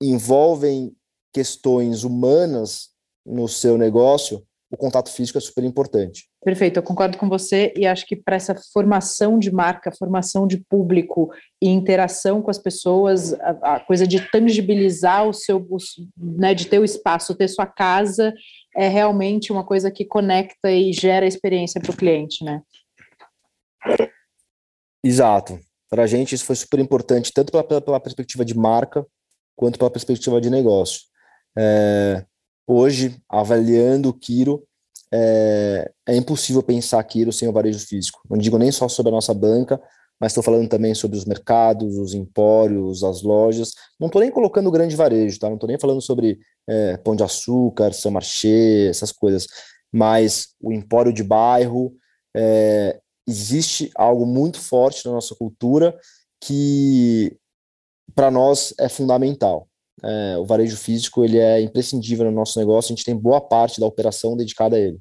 envolvem 0.00 0.94
questões 1.32 2.04
humanas 2.04 2.90
no 3.24 3.48
seu 3.48 3.76
negócio, 3.76 4.46
o 4.70 4.76
contato 4.76 5.10
físico 5.10 5.38
é 5.38 5.40
super 5.40 5.62
importante. 5.64 6.28
Perfeito, 6.44 6.78
eu 6.78 6.82
concordo 6.82 7.16
com 7.16 7.28
você 7.28 7.72
e 7.76 7.86
acho 7.86 8.04
que 8.06 8.16
para 8.16 8.36
essa 8.36 8.54
formação 8.72 9.38
de 9.38 9.50
marca, 9.50 9.92
formação 9.92 10.46
de 10.46 10.58
público 10.68 11.30
e 11.62 11.68
interação 11.68 12.42
com 12.42 12.50
as 12.50 12.58
pessoas, 12.58 13.32
a, 13.34 13.76
a 13.76 13.80
coisa 13.80 14.06
de 14.06 14.20
tangibilizar 14.30 15.26
o 15.26 15.32
seu, 15.32 15.58
o, 15.58 15.76
né, 16.16 16.52
de 16.52 16.66
ter 16.66 16.80
o 16.80 16.84
espaço, 16.84 17.34
ter 17.34 17.48
sua 17.48 17.66
casa, 17.66 18.34
é 18.76 18.88
realmente 18.88 19.52
uma 19.52 19.64
coisa 19.64 19.90
que 19.90 20.04
conecta 20.04 20.70
e 20.70 20.92
gera 20.92 21.26
experiência 21.26 21.80
para 21.80 21.92
o 21.92 21.96
cliente, 21.96 22.44
né? 22.44 22.60
Exato. 25.02 25.58
Para 25.88 26.02
a 26.02 26.06
gente 26.06 26.34
isso 26.34 26.44
foi 26.44 26.56
super 26.56 26.80
importante, 26.80 27.32
tanto 27.32 27.52
pela, 27.52 27.80
pela, 27.80 28.00
perspectiva 28.00 28.44
de 28.44 28.56
marca, 28.56 29.06
quanto 29.54 29.78
pela 29.78 29.90
perspectiva 29.90 30.40
de 30.40 30.50
negócio. 30.50 31.02
É, 31.56 32.24
hoje, 32.66 33.16
avaliando 33.28 34.08
o 34.08 34.14
Kiro, 34.14 34.62
é, 35.12 35.90
é, 36.06 36.16
impossível 36.16 36.62
pensar 36.62 37.02
Kiro 37.04 37.32
sem 37.32 37.48
o 37.48 37.52
varejo 37.52 37.78
físico. 37.78 38.20
Não 38.28 38.36
digo 38.36 38.58
nem 38.58 38.72
só 38.72 38.88
sobre 38.88 39.10
a 39.10 39.14
nossa 39.14 39.32
banca, 39.32 39.80
mas 40.20 40.32
estou 40.32 40.42
falando 40.42 40.68
também 40.68 40.94
sobre 40.94 41.16
os 41.16 41.24
mercados, 41.24 41.96
os 41.96 42.14
empórios, 42.14 43.04
as 43.04 43.22
lojas. 43.22 43.74
Não 44.00 44.06
estou 44.06 44.20
nem 44.20 44.30
colocando 44.30 44.70
grande 44.70 44.96
varejo, 44.96 45.38
tá? 45.38 45.48
Não 45.48 45.56
estou 45.56 45.68
nem 45.68 45.78
falando 45.78 46.00
sobre 46.00 46.38
é, 46.68 46.96
Pão 46.96 47.14
de 47.14 47.22
Açúcar, 47.22 47.92
São 47.92 48.10
Marché, 48.10 48.88
essas 48.88 49.12
coisas. 49.12 49.46
Mas 49.92 50.48
o 50.60 50.72
empório 50.72 51.12
de 51.12 51.22
bairro, 51.22 51.94
é, 52.34 52.98
existe 53.26 53.90
algo 53.96 54.24
muito 54.24 54.60
forte 54.60 55.04
na 55.06 55.12
nossa 55.12 55.34
cultura 55.34 55.98
que 56.40 57.36
para 58.14 58.30
nós 58.30 58.72
é 58.78 58.88
fundamental. 58.88 59.65
É, 60.02 60.36
o 60.38 60.44
varejo 60.44 60.76
físico 60.76 61.24
ele 61.24 61.38
é 61.38 61.60
imprescindível 61.60 62.26
no 62.26 62.30
nosso 62.30 62.58
negócio. 62.58 62.92
A 62.92 62.96
gente 62.96 63.04
tem 63.04 63.16
boa 63.16 63.40
parte 63.40 63.80
da 63.80 63.86
operação 63.86 64.36
dedicada 64.36 64.76
a 64.76 64.78
ele. 64.78 64.98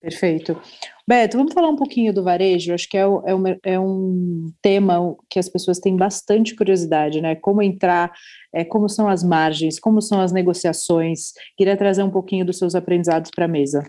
Perfeito. 0.00 0.60
Beto, 1.08 1.36
vamos 1.36 1.52
falar 1.52 1.68
um 1.68 1.76
pouquinho 1.76 2.12
do 2.12 2.22
varejo. 2.22 2.72
Acho 2.72 2.88
que 2.88 2.96
é, 2.96 3.00
é, 3.00 3.34
um, 3.34 3.42
é 3.64 3.80
um 3.80 4.52
tema 4.60 5.16
que 5.28 5.38
as 5.38 5.48
pessoas 5.48 5.78
têm 5.78 5.96
bastante 5.96 6.54
curiosidade, 6.54 7.20
né? 7.20 7.34
Como 7.34 7.62
entrar, 7.62 8.12
é, 8.52 8.64
como 8.64 8.88
são 8.88 9.08
as 9.08 9.24
margens, 9.24 9.80
como 9.80 10.00
são 10.02 10.20
as 10.20 10.32
negociações. 10.32 11.32
Queria 11.56 11.76
trazer 11.76 12.02
um 12.02 12.10
pouquinho 12.10 12.44
dos 12.44 12.58
seus 12.58 12.74
aprendizados 12.74 13.30
para 13.30 13.46
a 13.46 13.48
mesa. 13.48 13.82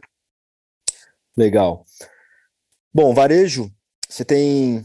Legal. 1.36 1.86
Bom, 2.94 3.14
varejo, 3.14 3.70
você 4.08 4.26
tem 4.26 4.84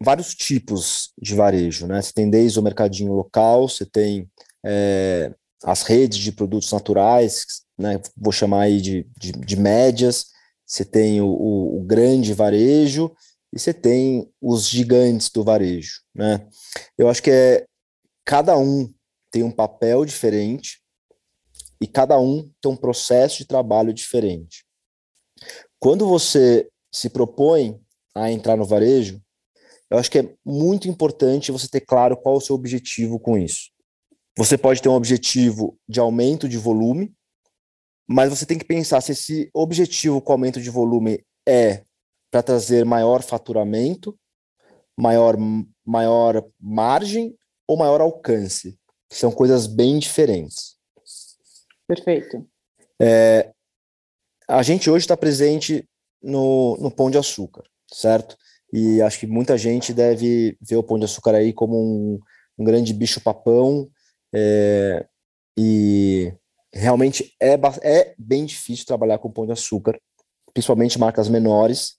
vários 0.00 0.34
tipos 0.34 1.12
de 1.20 1.34
varejo, 1.34 1.86
né? 1.86 2.00
Você 2.00 2.12
tem 2.12 2.28
desde 2.28 2.58
o 2.58 2.62
mercadinho 2.62 3.12
local, 3.12 3.68
você 3.68 3.86
tem 3.86 4.28
é, 4.64 5.32
as 5.62 5.82
redes 5.82 6.18
de 6.18 6.32
produtos 6.32 6.72
naturais, 6.72 7.46
né? 7.78 8.00
Vou 8.16 8.32
chamar 8.32 8.62
aí 8.62 8.80
de, 8.80 9.06
de, 9.18 9.32
de 9.32 9.56
médias, 9.56 10.26
você 10.66 10.84
tem 10.84 11.20
o, 11.20 11.26
o, 11.26 11.80
o, 11.80 11.84
grande 11.84 12.32
varejo 12.32 13.14
e 13.52 13.58
você 13.58 13.72
tem 13.72 14.30
os 14.40 14.68
gigantes 14.68 15.30
do 15.30 15.44
varejo, 15.44 16.02
né? 16.14 16.46
Eu 16.96 17.08
acho 17.08 17.22
que 17.22 17.30
é 17.30 17.66
cada 18.24 18.56
um 18.56 18.92
tem 19.30 19.42
um 19.42 19.50
papel 19.50 20.04
diferente 20.04 20.80
e 21.80 21.86
cada 21.86 22.18
um 22.18 22.50
tem 22.60 22.70
um 22.70 22.76
processo 22.76 23.38
de 23.38 23.44
trabalho 23.46 23.92
diferente. 23.92 24.64
Quando 25.78 26.06
você 26.06 26.68
se 26.92 27.10
propõe 27.10 27.78
a 28.14 28.30
entrar 28.30 28.56
no 28.56 28.64
varejo, 28.64 29.20
eu 29.94 29.98
acho 30.00 30.10
que 30.10 30.18
é 30.18 30.34
muito 30.44 30.88
importante 30.88 31.52
você 31.52 31.68
ter 31.68 31.80
claro 31.80 32.16
qual 32.16 32.34
é 32.34 32.38
o 32.38 32.40
seu 32.40 32.56
objetivo 32.56 33.18
com 33.18 33.38
isso. 33.38 33.70
Você 34.36 34.58
pode 34.58 34.82
ter 34.82 34.88
um 34.88 34.94
objetivo 34.94 35.78
de 35.88 36.00
aumento 36.00 36.48
de 36.48 36.58
volume, 36.58 37.14
mas 38.06 38.30
você 38.30 38.44
tem 38.44 38.58
que 38.58 38.64
pensar 38.64 39.00
se 39.00 39.12
esse 39.12 39.50
objetivo 39.54 40.20
com 40.20 40.32
aumento 40.32 40.60
de 40.60 40.68
volume 40.68 41.24
é 41.48 41.84
para 42.28 42.42
trazer 42.42 42.84
maior 42.84 43.22
faturamento, 43.22 44.18
maior, 44.98 45.36
maior 45.86 46.44
margem 46.60 47.38
ou 47.68 47.76
maior 47.76 48.00
alcance. 48.00 48.76
São 49.12 49.30
coisas 49.30 49.68
bem 49.68 50.00
diferentes. 50.00 50.76
Perfeito. 51.86 52.44
É, 53.00 53.52
a 54.48 54.62
gente 54.64 54.90
hoje 54.90 55.04
está 55.04 55.16
presente 55.16 55.88
no, 56.20 56.76
no 56.78 56.90
Pão 56.90 57.10
de 57.10 57.18
Açúcar, 57.18 57.62
certo? 57.92 58.36
E 58.74 59.00
acho 59.00 59.20
que 59.20 59.26
muita 59.26 59.56
gente 59.56 59.94
deve 59.94 60.58
ver 60.60 60.74
o 60.74 60.82
Pão 60.82 60.98
de 60.98 61.04
Açúcar 61.04 61.36
aí 61.36 61.52
como 61.52 61.76
um, 61.76 62.18
um 62.58 62.64
grande 62.64 62.92
bicho-papão, 62.92 63.88
é, 64.34 65.06
e 65.56 66.34
realmente 66.72 67.32
é, 67.40 67.54
é 67.82 68.14
bem 68.18 68.44
difícil 68.44 68.84
trabalhar 68.84 69.18
com 69.18 69.30
Pão 69.30 69.46
de 69.46 69.52
Açúcar, 69.52 69.96
principalmente 70.52 70.98
marcas 70.98 71.28
menores, 71.28 71.94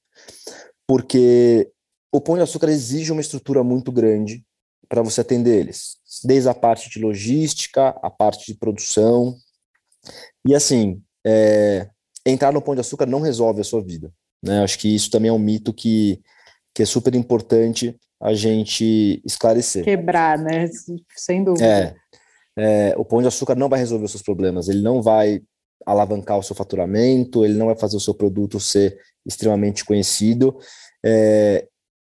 porque 0.86 1.72
o 2.14 2.20
Pão 2.20 2.36
de 2.36 2.42
Açúcar 2.42 2.68
exige 2.68 3.10
uma 3.10 3.22
estrutura 3.22 3.64
muito 3.64 3.90
grande 3.90 4.46
para 4.90 5.02
você 5.02 5.22
atender 5.22 5.58
eles, 5.58 5.96
desde 6.26 6.50
a 6.50 6.54
parte 6.54 6.90
de 6.90 7.00
logística, 7.00 7.88
a 8.04 8.10
parte 8.10 8.52
de 8.52 8.60
produção, 8.60 9.38
e 10.46 10.54
assim, 10.54 11.02
é, 11.26 11.90
entrar 12.26 12.52
no 12.52 12.62
Pão 12.62 12.76
de 12.76 12.82
Açúcar 12.82 13.06
não 13.06 13.22
resolve 13.22 13.62
a 13.62 13.64
sua 13.64 13.82
vida. 13.82 14.12
Né? 14.44 14.62
Acho 14.62 14.78
que 14.78 14.94
isso 14.94 15.10
também 15.10 15.30
é 15.30 15.34
um 15.34 15.40
mito 15.40 15.74
que, 15.74 16.22
que 16.76 16.84
é 16.84 16.86
super 16.86 17.16
importante 17.16 17.96
a 18.22 18.34
gente 18.34 19.22
esclarecer. 19.26 19.84
Quebrar, 19.86 20.38
né? 20.38 20.70
Sem 21.16 21.44
dúvida. 21.44 21.66
É, 21.66 21.96
é, 22.58 22.96
o 22.98 23.06
Pão 23.06 23.22
de 23.22 23.28
Açúcar 23.28 23.56
não 23.56 23.70
vai 23.70 23.80
resolver 23.80 24.06
os 24.06 24.12
seus 24.12 24.24
problemas, 24.24 24.68
ele 24.68 24.82
não 24.82 25.02
vai 25.02 25.42
alavancar 25.86 26.38
o 26.38 26.44
seu 26.44 26.56
faturamento, 26.56 27.46
ele 27.46 27.54
não 27.54 27.68
vai 27.68 27.76
fazer 27.76 27.96
o 27.96 28.02
seu 28.02 28.14
produto 28.14 28.60
ser 28.60 28.98
extremamente 29.26 29.86
conhecido. 29.86 30.58
É, 31.06 31.68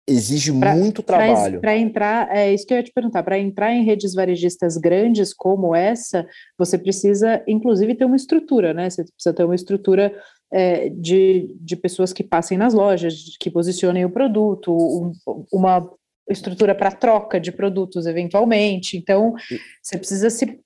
exige 0.07 0.51
pra, 0.57 0.75
muito 0.75 1.01
trabalho. 1.01 1.59
Para 1.59 1.75
entrar, 1.75 2.35
é 2.35 2.53
isso 2.53 2.65
que 2.65 2.73
eu 2.73 2.77
ia 2.77 2.83
te 2.83 2.93
perguntar, 2.93 3.23
para 3.23 3.39
entrar 3.39 3.73
em 3.73 3.83
redes 3.83 4.13
varejistas 4.13 4.77
grandes 4.77 5.33
como 5.33 5.75
essa, 5.75 6.27
você 6.57 6.77
precisa, 6.77 7.43
inclusive, 7.47 7.95
ter 7.95 8.05
uma 8.05 8.15
estrutura, 8.15 8.73
né? 8.73 8.89
Você 8.89 9.03
precisa 9.03 9.33
ter 9.33 9.43
uma 9.43 9.55
estrutura 9.55 10.13
é, 10.57 10.87
de, 10.87 11.53
de 11.59 11.75
pessoas 11.75 12.13
que 12.13 12.23
passem 12.23 12.57
nas 12.57 12.73
lojas, 12.73 13.35
que 13.37 13.51
posicionem 13.51 14.05
o 14.05 14.09
produto, 14.09 14.71
um, 14.73 15.11
uma 15.51 15.85
estrutura 16.29 16.73
para 16.73 16.93
troca 16.93 17.41
de 17.41 17.51
produtos, 17.51 18.05
eventualmente. 18.05 18.95
Então, 18.95 19.35
você 19.83 19.97
precisa 19.97 20.29
se. 20.29 20.57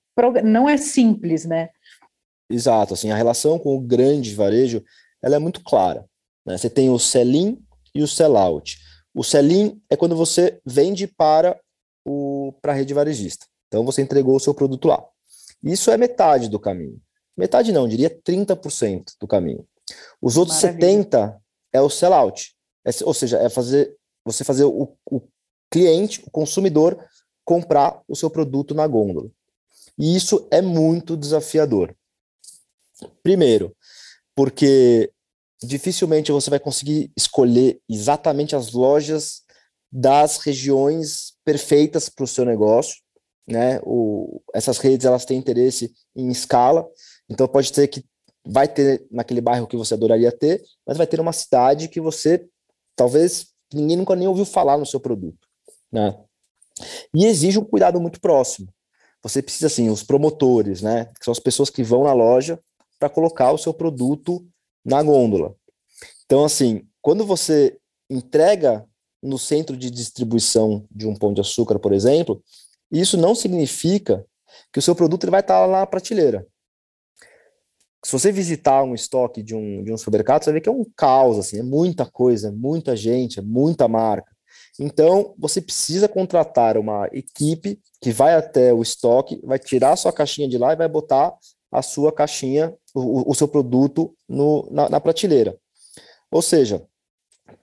Não 0.44 0.68
é 0.68 0.76
simples, 0.76 1.44
né? 1.44 1.70
Exato, 2.48 2.94
assim, 2.94 3.10
a 3.10 3.16
relação 3.16 3.58
com 3.58 3.74
o 3.74 3.80
grande 3.80 4.32
varejo, 4.32 4.84
ela 5.20 5.34
é 5.34 5.38
muito 5.40 5.60
clara. 5.64 6.04
Né? 6.46 6.56
Você 6.56 6.70
tem 6.70 6.88
o 6.88 6.98
sell-in 6.98 7.60
e 7.92 8.00
o 8.00 8.06
sell-out. 8.06 8.78
O 9.12 9.24
sell-in 9.24 9.80
é 9.90 9.96
quando 9.96 10.14
você 10.14 10.60
vende 10.64 11.08
para 11.08 11.58
o 12.06 12.54
para 12.62 12.72
a 12.72 12.76
rede 12.76 12.94
varejista. 12.94 13.44
Então 13.66 13.84
você 13.84 14.02
entregou 14.02 14.36
o 14.36 14.40
seu 14.40 14.54
produto 14.54 14.86
lá. 14.86 15.04
Isso 15.64 15.90
é 15.90 15.96
metade 15.96 16.48
do 16.48 16.60
caminho. 16.60 17.00
Metade 17.36 17.72
não, 17.72 17.88
diria 17.88 18.10
30% 18.10 19.14
do 19.20 19.26
caminho. 19.26 19.66
Os 20.20 20.36
outros 20.36 20.62
Maravilha. 20.62 21.02
70 21.02 21.42
é 21.72 21.80
o 21.80 21.90
sell-out. 21.90 22.54
É, 22.84 22.90
ou 23.04 23.14
seja, 23.14 23.38
é 23.38 23.48
fazer 23.48 23.94
você 24.24 24.44
fazer 24.44 24.64
o, 24.64 24.96
o 25.10 25.22
cliente, 25.70 26.22
o 26.26 26.30
consumidor, 26.30 27.02
comprar 27.44 28.02
o 28.06 28.14
seu 28.14 28.30
produto 28.30 28.74
na 28.74 28.86
gôndola. 28.86 29.30
E 29.98 30.14
isso 30.14 30.46
é 30.50 30.60
muito 30.60 31.16
desafiador. 31.16 31.94
Primeiro, 33.22 33.74
porque 34.34 35.10
dificilmente 35.62 36.32
você 36.32 36.50
vai 36.50 36.60
conseguir 36.60 37.10
escolher 37.16 37.80
exatamente 37.88 38.56
as 38.56 38.72
lojas 38.72 39.42
das 39.92 40.38
regiões 40.38 41.34
perfeitas 41.44 42.08
para 42.08 42.24
o 42.24 42.28
seu 42.28 42.44
negócio, 42.44 42.96
né? 43.46 43.80
O, 43.82 44.40
essas 44.54 44.78
redes 44.78 45.04
elas 45.04 45.24
têm 45.24 45.38
interesse 45.38 45.92
em 46.14 46.30
escala, 46.30 46.86
então 47.28 47.48
pode 47.48 47.74
ser 47.74 47.88
que 47.88 48.04
vai 48.44 48.66
ter 48.66 49.06
naquele 49.10 49.40
bairro 49.40 49.66
que 49.66 49.76
você 49.76 49.94
adoraria 49.94 50.32
ter, 50.32 50.62
mas 50.86 50.96
vai 50.96 51.06
ter 51.06 51.20
uma 51.20 51.32
cidade 51.32 51.88
que 51.88 52.00
você 52.00 52.46
talvez 52.96 53.48
ninguém 53.72 53.96
nunca 53.96 54.16
nem 54.16 54.28
ouviu 54.28 54.44
falar 54.44 54.76
no 54.76 54.86
seu 54.86 55.00
produto, 55.00 55.46
né? 55.92 56.18
E 57.14 57.26
exige 57.26 57.58
um 57.58 57.64
cuidado 57.64 58.00
muito 58.00 58.20
próximo. 58.20 58.68
Você 59.22 59.42
precisa 59.42 59.66
assim, 59.66 59.90
os 59.90 60.02
promotores, 60.02 60.80
né? 60.80 61.06
Que 61.18 61.24
são 61.24 61.32
as 61.32 61.38
pessoas 61.38 61.68
que 61.70 61.82
vão 61.82 62.04
na 62.04 62.12
loja 62.12 62.58
para 62.98 63.10
colocar 63.10 63.52
o 63.52 63.58
seu 63.58 63.72
produto 63.72 64.46
na 64.84 65.02
gôndola. 65.02 65.54
Então, 66.24 66.44
assim, 66.44 66.86
quando 67.02 67.24
você 67.24 67.78
entrega 68.08 68.86
no 69.22 69.38
centro 69.38 69.76
de 69.76 69.90
distribuição 69.90 70.84
de 70.90 71.06
um 71.06 71.14
pão 71.14 71.34
de 71.34 71.40
açúcar, 71.40 71.78
por 71.78 71.92
exemplo, 71.92 72.42
isso 72.90 73.16
não 73.16 73.34
significa 73.34 74.24
que 74.72 74.78
o 74.78 74.82
seu 74.82 74.94
produto 74.94 75.24
ele 75.24 75.30
vai 75.30 75.40
estar 75.40 75.64
lá 75.66 75.80
na 75.80 75.86
prateleira. 75.86 76.46
Se 78.02 78.12
você 78.12 78.32
visitar 78.32 78.82
um 78.82 78.94
estoque 78.94 79.42
de 79.42 79.54
um, 79.54 79.84
de 79.84 79.92
um 79.92 79.98
supermercado, 79.98 80.42
você 80.42 80.52
ver 80.52 80.60
que 80.60 80.68
é 80.68 80.72
um 80.72 80.84
caos, 80.96 81.38
assim, 81.38 81.58
é 81.58 81.62
muita 81.62 82.06
coisa, 82.06 82.48
é 82.48 82.50
muita 82.50 82.96
gente, 82.96 83.38
é 83.38 83.42
muita 83.42 83.86
marca. 83.86 84.34
Então, 84.78 85.34
você 85.38 85.60
precisa 85.60 86.08
contratar 86.08 86.78
uma 86.78 87.06
equipe 87.12 87.78
que 88.00 88.10
vai 88.10 88.34
até 88.34 88.72
o 88.72 88.80
estoque, 88.80 89.38
vai 89.44 89.58
tirar 89.58 89.92
a 89.92 89.96
sua 89.96 90.12
caixinha 90.12 90.48
de 90.48 90.56
lá 90.56 90.72
e 90.72 90.76
vai 90.76 90.88
botar 90.88 91.34
a 91.70 91.82
sua 91.82 92.10
caixinha, 92.10 92.74
o, 92.94 93.30
o 93.30 93.34
seu 93.34 93.46
produto 93.46 94.14
no, 94.26 94.66
na, 94.70 94.88
na 94.88 95.00
prateleira. 95.00 95.56
Ou 96.30 96.40
seja, 96.40 96.86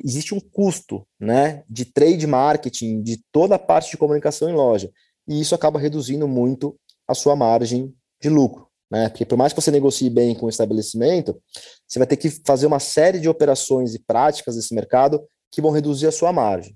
existe 0.04 0.36
um 0.36 0.40
custo 0.40 1.06
né, 1.20 1.64
de 1.68 1.86
trade 1.86 2.28
marketing, 2.28 3.02
de 3.02 3.24
toda 3.32 3.56
a 3.56 3.60
parte 3.60 3.92
de 3.92 3.98
comunicação 3.98 4.50
em 4.50 4.54
loja, 4.54 4.92
e 5.28 5.42
isso 5.42 5.56
acaba 5.56 5.80
reduzindo 5.80 6.28
muito 6.28 6.80
a 7.08 7.16
sua 7.16 7.36
margem 7.36 7.94
de 8.22 8.30
lucro. 8.30 8.66
Né? 8.90 9.10
Porque 9.10 9.26
por 9.26 9.38
mais 9.38 9.54
que 9.54 9.62
você 9.62 9.72
negocie 9.72 10.10
bem 10.10 10.34
com 10.34 10.46
o 10.46 10.50
estabelecimento, 10.50 11.42
você 11.88 12.00
vai 12.00 12.08
ter 12.08 12.18
que 12.18 12.30
fazer 12.46 12.66
uma 12.66 12.80
série 12.80 13.20
de 13.20 13.30
operações 13.30 13.94
e 13.94 14.00
práticas 14.00 14.56
desse 14.56 14.74
mercado 14.74 15.28
que 15.52 15.62
vão 15.62 15.72
reduzir 15.72 16.08
a 16.08 16.12
sua 16.12 16.32
margem. 16.32 16.76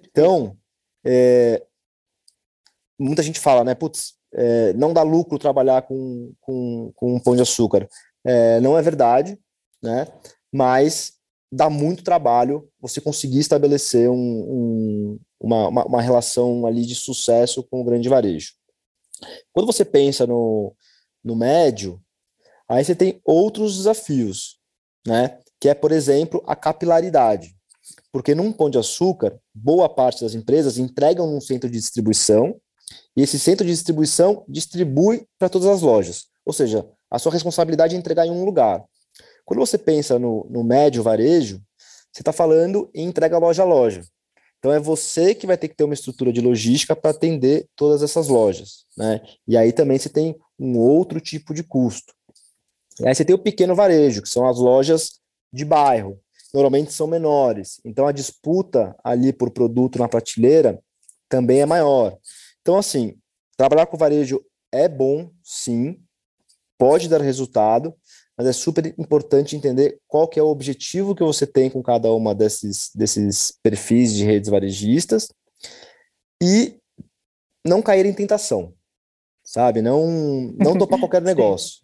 Então, 0.00 0.56
é, 1.04 1.62
muita 2.98 3.22
gente 3.22 3.40
fala, 3.40 3.64
né, 3.64 3.74
putz, 3.74 4.14
é, 4.32 4.72
não 4.74 4.92
dá 4.92 5.02
lucro 5.02 5.38
trabalhar 5.38 5.82
com, 5.82 6.32
com, 6.40 6.92
com 6.94 7.14
um 7.16 7.20
pão 7.20 7.36
de 7.36 7.42
açúcar. 7.42 7.88
É, 8.24 8.60
não 8.60 8.78
é 8.78 8.82
verdade, 8.82 9.38
né, 9.82 10.06
mas 10.52 11.14
dá 11.52 11.68
muito 11.70 12.02
trabalho 12.02 12.68
você 12.80 13.00
conseguir 13.00 13.38
estabelecer 13.38 14.10
um, 14.10 14.16
um, 14.16 15.20
uma, 15.40 15.68
uma, 15.68 15.84
uma, 15.84 16.02
relação 16.02 16.66
ali 16.66 16.84
de 16.84 16.94
sucesso 16.94 17.62
com 17.62 17.80
o 17.80 17.84
grande 17.84 18.08
varejo. 18.08 18.52
Quando 19.52 19.66
você 19.66 19.84
pensa 19.84 20.26
no, 20.26 20.74
no 21.24 21.34
médio, 21.34 22.00
aí 22.68 22.84
você 22.84 22.94
tem 22.94 23.20
outros 23.24 23.76
desafios, 23.76 24.58
né? 25.06 25.38
Que 25.60 25.68
é, 25.68 25.74
por 25.74 25.92
exemplo, 25.92 26.42
a 26.46 26.54
capilaridade. 26.54 27.54
Porque 28.12 28.34
num 28.34 28.52
pão 28.52 28.70
de 28.70 28.78
açúcar, 28.78 29.38
boa 29.54 29.88
parte 29.88 30.22
das 30.22 30.34
empresas 30.34 30.78
entregam 30.78 31.26
num 31.26 31.40
centro 31.40 31.68
de 31.68 31.78
distribuição 31.78 32.54
e 33.16 33.22
esse 33.22 33.38
centro 33.38 33.64
de 33.64 33.72
distribuição 33.72 34.44
distribui 34.48 35.26
para 35.38 35.48
todas 35.48 35.68
as 35.68 35.82
lojas. 35.82 36.26
Ou 36.44 36.52
seja, 36.52 36.86
a 37.10 37.18
sua 37.18 37.32
responsabilidade 37.32 37.94
é 37.94 37.98
entregar 37.98 38.26
em 38.26 38.30
um 38.30 38.44
lugar. 38.44 38.84
Quando 39.44 39.60
você 39.60 39.78
pensa 39.78 40.18
no, 40.18 40.46
no 40.50 40.64
médio 40.64 41.02
varejo, 41.02 41.60
você 42.12 42.22
está 42.22 42.32
falando 42.32 42.90
em 42.94 43.06
entrega 43.06 43.38
loja 43.38 43.62
a 43.62 43.66
loja. 43.66 44.02
Então 44.58 44.72
é 44.72 44.80
você 44.80 45.34
que 45.34 45.46
vai 45.46 45.58
ter 45.58 45.68
que 45.68 45.76
ter 45.76 45.84
uma 45.84 45.92
estrutura 45.92 46.32
de 46.32 46.40
logística 46.40 46.96
para 46.96 47.10
atender 47.10 47.68
todas 47.76 48.02
essas 48.02 48.28
lojas, 48.28 48.86
né? 48.96 49.20
E 49.46 49.58
aí 49.58 49.72
também 49.72 49.98
você 49.98 50.08
tem 50.08 50.34
um 50.58 50.78
outro 50.78 51.20
tipo 51.20 51.52
de 51.52 51.62
custo. 51.62 52.14
E 53.00 53.06
aí 53.06 53.14
você 53.14 53.24
tem 53.24 53.34
o 53.34 53.38
pequeno 53.38 53.74
varejo, 53.74 54.22
que 54.22 54.28
são 54.28 54.48
as 54.48 54.58
lojas 54.58 55.20
de 55.52 55.64
bairro. 55.64 56.20
Normalmente 56.52 56.92
são 56.92 57.06
menores. 57.06 57.80
Então 57.84 58.06
a 58.06 58.12
disputa 58.12 58.94
ali 59.02 59.32
por 59.32 59.50
produto 59.50 59.98
na 59.98 60.08
prateleira 60.08 60.80
também 61.28 61.60
é 61.60 61.66
maior. 61.66 62.16
Então 62.60 62.76
assim, 62.76 63.16
trabalhar 63.56 63.86
com 63.86 63.96
varejo 63.96 64.44
é 64.72 64.88
bom, 64.88 65.30
sim, 65.42 66.00
pode 66.78 67.08
dar 67.08 67.20
resultado, 67.20 67.94
mas 68.36 68.46
é 68.46 68.52
super 68.52 68.86
importante 68.98 69.56
entender 69.56 70.00
qual 70.08 70.26
que 70.26 70.38
é 70.38 70.42
o 70.42 70.48
objetivo 70.48 71.14
que 71.14 71.22
você 71.22 71.46
tem 71.46 71.70
com 71.70 71.82
cada 71.82 72.12
uma 72.12 72.34
desses, 72.34 72.90
desses 72.94 73.52
perfis 73.62 74.12
de 74.12 74.24
redes 74.24 74.50
varejistas 74.50 75.28
e 76.42 76.76
não 77.64 77.80
cair 77.80 78.04
em 78.06 78.12
tentação, 78.12 78.74
sabe? 79.54 79.80
Não, 79.80 80.04
não 80.58 80.76
topar 80.76 80.98
qualquer 80.98 81.22
negócio, 81.22 81.80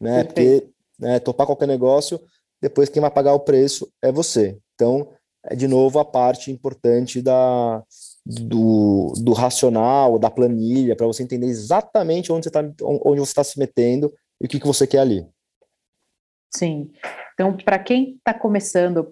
né? 0.00 0.22
Porque 0.22 0.68
né, 0.96 1.18
topar 1.18 1.48
qualquer 1.48 1.66
negócio, 1.66 2.20
depois 2.62 2.88
quem 2.88 3.02
vai 3.02 3.10
pagar 3.10 3.34
o 3.34 3.40
preço 3.40 3.92
é 4.00 4.12
você. 4.12 4.56
Então, 4.76 5.08
é 5.44 5.56
de 5.56 5.66
novo 5.66 5.98
a 5.98 6.04
parte 6.04 6.52
importante 6.52 7.20
da, 7.20 7.82
do, 8.24 9.12
do 9.16 9.32
racional, 9.32 10.16
da 10.16 10.30
planilha, 10.30 10.94
para 10.94 11.08
você 11.08 11.24
entender 11.24 11.46
exatamente 11.46 12.30
onde 12.30 12.44
você 12.44 12.50
está 12.50 12.60
onde 12.84 13.20
você 13.20 13.32
está 13.32 13.42
se 13.42 13.58
metendo 13.58 14.14
e 14.40 14.46
o 14.46 14.48
que, 14.48 14.60
que 14.60 14.66
você 14.66 14.86
quer 14.86 15.00
ali. 15.00 15.26
Sim. 16.54 16.92
Então, 17.34 17.56
para 17.56 17.80
quem 17.80 18.14
está 18.14 18.32
começando, 18.32 19.04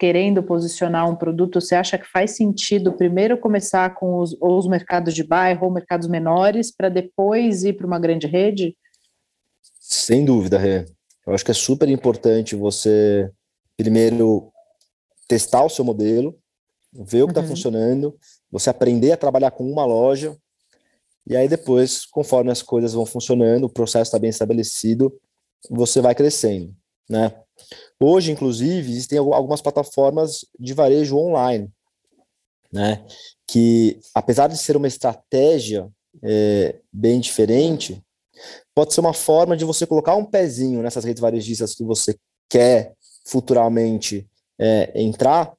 querendo 0.00 0.42
posicionar 0.42 1.06
um 1.06 1.14
produto, 1.14 1.60
você 1.60 1.74
acha 1.74 1.98
que 1.98 2.06
faz 2.06 2.30
sentido 2.30 2.94
primeiro 2.94 3.36
começar 3.36 3.94
com 3.94 4.18
os, 4.18 4.34
ou 4.40 4.58
os 4.58 4.66
mercados 4.66 5.12
de 5.12 5.22
bairro 5.22 5.66
ou 5.66 5.70
mercados 5.70 6.08
menores, 6.08 6.74
para 6.74 6.88
depois 6.88 7.64
ir 7.64 7.74
para 7.74 7.86
uma 7.86 7.98
grande 7.98 8.26
rede? 8.26 8.74
Sem 9.78 10.24
dúvida, 10.24 10.56
Rê. 10.56 10.86
Eu 11.26 11.34
acho 11.34 11.44
que 11.44 11.50
é 11.50 11.54
super 11.54 11.86
importante 11.86 12.56
você 12.56 13.30
primeiro 13.76 14.50
testar 15.28 15.62
o 15.66 15.68
seu 15.68 15.84
modelo, 15.84 16.34
ver 16.90 17.22
o 17.22 17.26
que 17.26 17.32
está 17.32 17.42
uhum. 17.42 17.48
funcionando, 17.48 18.16
você 18.50 18.70
aprender 18.70 19.12
a 19.12 19.18
trabalhar 19.18 19.50
com 19.50 19.70
uma 19.70 19.84
loja, 19.84 20.34
e 21.26 21.36
aí 21.36 21.46
depois, 21.46 22.06
conforme 22.06 22.50
as 22.50 22.62
coisas 22.62 22.94
vão 22.94 23.04
funcionando, 23.04 23.64
o 23.64 23.70
processo 23.70 24.08
está 24.08 24.18
bem 24.18 24.30
estabelecido, 24.30 25.12
você 25.68 26.00
vai 26.00 26.14
crescendo, 26.14 26.74
né? 27.08 27.34
Hoje, 27.98 28.32
inclusive, 28.32 28.90
existem 28.90 29.18
algumas 29.18 29.60
plataformas 29.60 30.44
de 30.58 30.72
varejo 30.74 31.16
online, 31.16 31.70
né? 32.72 33.04
Que, 33.46 33.98
apesar 34.14 34.48
de 34.48 34.56
ser 34.56 34.76
uma 34.76 34.88
estratégia 34.88 35.90
é, 36.22 36.76
bem 36.92 37.20
diferente, 37.20 38.02
pode 38.74 38.94
ser 38.94 39.00
uma 39.00 39.12
forma 39.12 39.56
de 39.56 39.64
você 39.64 39.86
colocar 39.86 40.14
um 40.14 40.24
pezinho 40.24 40.82
nessas 40.82 41.04
redes 41.04 41.20
varejistas 41.20 41.74
que 41.74 41.84
você 41.84 42.16
quer 42.48 42.94
futuramente 43.26 44.26
é, 44.58 44.92
entrar, 44.94 45.52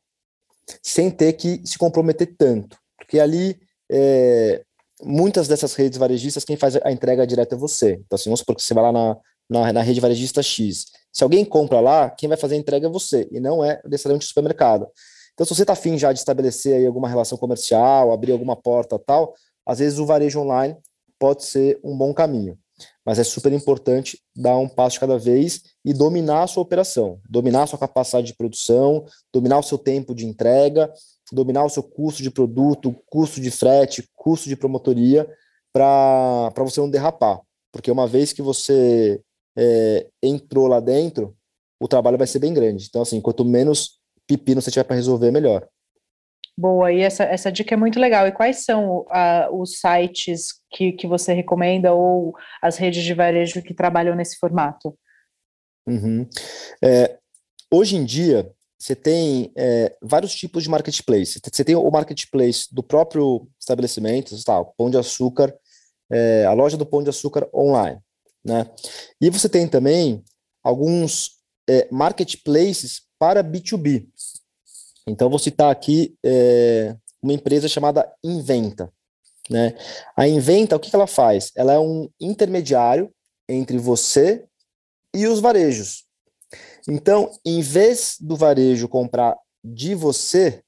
sem 0.82 1.10
ter 1.10 1.34
que 1.34 1.62
se 1.66 1.78
comprometer 1.78 2.36
tanto. 2.38 2.78
Porque 2.97 3.20
ali, 3.20 3.60
é, 3.91 4.64
muitas 5.04 5.47
dessas 5.47 5.74
redes 5.74 5.97
varejistas, 5.97 6.45
quem 6.45 6.56
faz 6.56 6.76
a 6.78 6.91
entrega 6.91 7.28
direta 7.28 7.56
é 7.56 7.58
você. 7.58 7.93
Então, 7.93 8.16
assim, 8.16 8.30
vamos 8.30 8.39
supor 8.39 8.56
que 8.56 8.64
você 8.64 8.74
vai 8.74 8.84
lá 8.84 8.91
na, 8.91 9.18
na, 9.49 9.74
na 9.74 9.82
rede 9.82 9.99
varejista 9.99 10.41
X. 10.41 10.86
Se 11.12 11.24
alguém 11.24 11.43
compra 11.43 11.80
lá, 11.80 12.09
quem 12.09 12.30
vai 12.30 12.38
fazer 12.38 12.55
a 12.55 12.57
entrega 12.57 12.88
é 12.88 12.89
você, 12.89 13.28
e 13.32 13.39
não 13.39 13.64
é 13.64 13.82
necessariamente 13.86 14.26
o 14.26 14.28
supermercado. 14.30 14.88
Então, 15.34 15.45
se 15.45 15.55
você 15.55 15.64
está 15.64 15.74
afim 15.74 15.97
já 15.97 16.12
de 16.12 16.20
estabelecer 16.20 16.76
aí 16.76 16.86
alguma 16.86 17.07
relação 17.09 17.38
comercial, 17.38 18.12
abrir 18.12 18.32
alguma 18.32 18.55
porta 18.55 18.99
tal, 18.99 19.34
às 19.66 19.80
vezes 19.80 19.99
o 19.99 20.05
varejo 20.05 20.39
online 20.39 20.76
pode 21.20 21.45
ser 21.45 21.80
um 21.84 21.97
bom 21.97 22.14
caminho. 22.14 22.57
Mas 23.05 23.20
é 23.20 23.24
super 23.24 23.51
importante 23.53 24.20
dar 24.36 24.57
um 24.57 24.68
passo 24.68 24.99
cada 24.99 25.18
vez 25.18 25.62
e 25.86 25.93
dominar 25.93 26.43
a 26.43 26.47
sua 26.47 26.64
operação, 26.64 27.20
dominar 27.30 27.64
a 27.64 27.68
sua 27.68 27.78
capacidade 27.78 28.28
de 28.28 28.36
produção, 28.36 29.05
dominar 29.32 29.59
o 29.59 29.64
seu 29.64 29.78
tempo 29.78 30.16
de 30.16 30.26
entrega, 30.26 30.91
dominar 31.32 31.64
o 31.64 31.70
seu 31.70 31.84
custo 31.84 32.24
de 32.24 32.32
produto, 32.32 32.95
custo 33.05 33.39
de 33.39 33.51
frete, 33.51 34.09
custo 34.16 34.49
de 34.49 34.55
promotoria, 34.55 35.30
para 35.72 36.51
você 36.57 36.80
não 36.80 36.89
derrapar. 36.89 37.39
Porque 37.72 37.91
uma 37.91 38.07
vez 38.07 38.34
que 38.34 38.41
você 38.41 39.22
é, 39.58 40.08
entrou 40.22 40.68
lá 40.68 40.80
dentro, 40.80 41.36
o 41.80 41.88
trabalho 41.88 42.18
vai 42.18 42.28
ser 42.28 42.39
bem 42.39 42.54
grande. 42.54 42.86
Então, 42.88 43.02
assim, 43.02 43.20
quanto 43.20 43.43
menos 43.43 43.99
pepino 44.28 44.62
você 44.62 44.72
tiver 44.72 44.84
para 44.84 44.95
resolver, 44.95 45.32
melhor. 45.32 45.68
Boa, 46.58 46.91
e 46.91 47.02
essa, 47.02 47.24
essa 47.24 47.52
dica 47.52 47.74
é 47.74 47.78
muito 47.78 47.99
legal. 47.99 48.28
E 48.28 48.32
quais 48.32 48.64
são 48.64 48.99
uh, 48.99 49.62
os 49.62 49.80
sites 49.80 50.62
que, 50.70 50.91
que 50.91 51.08
você 51.08 51.34
recomenda 51.34 51.93
ou 51.93 52.36
as 52.62 52.78
redes 52.78 53.04
de 53.04 53.14
varejo 53.14 53.64
que 53.64 53.74
trabalham 53.74 54.16
nesse 54.16 54.38
formato? 54.38 54.97
Uhum. 55.88 56.28
É, 56.84 57.18
hoje 57.72 57.95
em 57.95 58.06
dia, 58.06 58.52
você 58.78 58.95
tem 58.95 59.52
é, 59.56 59.95
vários 60.02 60.36
tipos 60.36 60.64
de 60.64 60.70
marketplace. 60.70 61.39
Você 61.52 61.64
tem 61.64 61.76
o 61.76 61.89
marketplace 61.89 62.68
do 62.72 62.84
próprio 62.84 63.47
estabelecimento, 63.60 64.36
tá, 64.43 64.64
Pão 64.78 64.89
de 64.89 64.97
Açúcar, 64.97 65.56
é, 66.12 66.45
a 66.45 66.54
loja 66.54 66.78
do 66.78 66.86
Pão 66.86 67.02
de 67.02 67.10
Açúcar 67.10 67.47
online. 67.54 67.99
Né? 68.44 68.70
E 69.20 69.30
você 69.30 69.48
tem 69.48 69.68
também 69.68 70.24
alguns 70.64 71.38
é, 71.70 71.88
marketplaces 71.92 73.04
para 73.20 73.44
B2B. 73.44 74.08
Então, 75.08 75.30
vou 75.30 75.39
citar 75.39 75.72
aqui 75.72 76.16
é, 76.24 76.96
uma 77.22 77.34
empresa 77.34 77.68
chamada 77.68 78.12
Inventa. 78.24 78.92
Né? 79.50 79.76
A 80.16 80.28
Inventa, 80.28 80.76
o 80.76 80.80
que, 80.80 80.89
que 80.89 80.96
ela 80.96 81.08
faz? 81.08 81.52
Ela 81.56 81.74
é 81.74 81.80
um 81.80 82.10
intermediário 82.20 83.14
entre 83.48 83.78
você 83.78 84.46
e 85.14 85.28
os 85.28 85.39
varejos. 85.39 86.06
Então, 86.88 87.32
em 87.46 87.62
vez 87.62 88.18
do 88.20 88.36
varejo 88.36 88.88
comprar 88.88 89.38
de 89.64 89.94
você, 89.94 90.64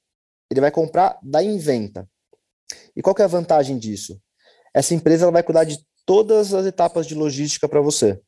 ele 0.51 0.61
vai 0.61 0.71
comprar 0.71 1.17
da 1.23 1.41
Inventa. 1.41 2.07
E 2.95 3.01
qual 3.01 3.15
que 3.15 3.21
é 3.21 3.25
a 3.25 3.29
vantagem 3.29 3.77
disso? 3.77 4.19
Essa 4.73 4.93
empresa 4.93 5.25
ela 5.25 5.31
vai 5.31 5.43
cuidar 5.43 5.63
de 5.63 5.77
todas 6.05 6.53
as 6.53 6.65
etapas 6.65 7.07
de 7.07 7.15
logística 7.15 7.67
para 7.67 7.81
você. 7.81 8.19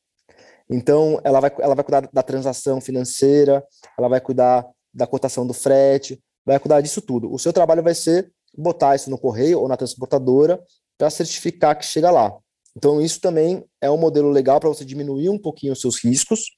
Então, 0.70 1.20
ela 1.24 1.40
vai, 1.40 1.52
ela 1.60 1.76
vai 1.76 1.84
cuidar 1.84 2.10
da 2.12 2.24
transação 2.24 2.82
financeira, 2.82 3.64
ela 3.98 4.08
vai 4.08 4.20
cuidar 4.20 4.68
da 4.94 5.06
cotação 5.06 5.46
do 5.46 5.54
frete, 5.54 6.20
vai 6.46 6.60
cuidar 6.60 6.82
disso 6.82 7.02
tudo. 7.02 7.32
O 7.32 7.38
seu 7.38 7.54
trabalho 7.54 7.84
vai 7.84 7.94
ser 7.94 8.32
botar 8.58 8.96
isso 8.96 9.10
no 9.10 9.18
correio 9.18 9.60
ou 9.60 9.68
na 9.68 9.78
transportadora 9.78 10.62
para 10.98 11.10
certificar 11.10 11.78
que 11.78 11.86
chega 11.86 12.10
lá. 12.10 12.36
Então, 12.76 13.02
isso 13.02 13.22
também 13.22 13.64
é 13.80 13.90
um 13.90 13.98
modelo 13.98 14.30
legal 14.30 14.60
para 14.60 14.70
você 14.70 14.84
diminuir 14.84 15.30
um 15.30 15.38
pouquinho 15.38 15.74
os 15.74 15.82
seus 15.82 16.04
riscos 16.04 16.58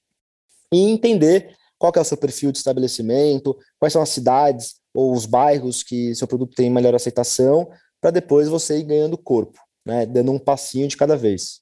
e 0.74 0.80
entender 0.90 1.56
qual 1.78 1.92
é 1.96 2.00
o 2.00 2.04
seu 2.04 2.18
perfil 2.18 2.52
de 2.52 2.58
estabelecimento, 2.58 3.56
quais 3.80 3.94
são 3.94 4.02
as 4.02 4.10
cidades 4.10 4.76
ou 4.94 5.14
os 5.14 5.26
bairros 5.26 5.84
que 5.84 6.16
seu 6.16 6.28
produto 6.28 6.56
tem 6.56 6.72
melhor 6.72 6.96
aceitação, 6.96 7.70
para 8.02 8.10
depois 8.10 8.48
você 8.48 8.80
ir 8.80 8.84
ganhando 8.84 9.18
corpo 9.18 9.60
né, 9.88 10.06
dando 10.06 10.32
um 10.32 10.40
passinho 10.40 10.88
de 10.88 10.98
cada 10.98 11.16
vez. 11.16 11.62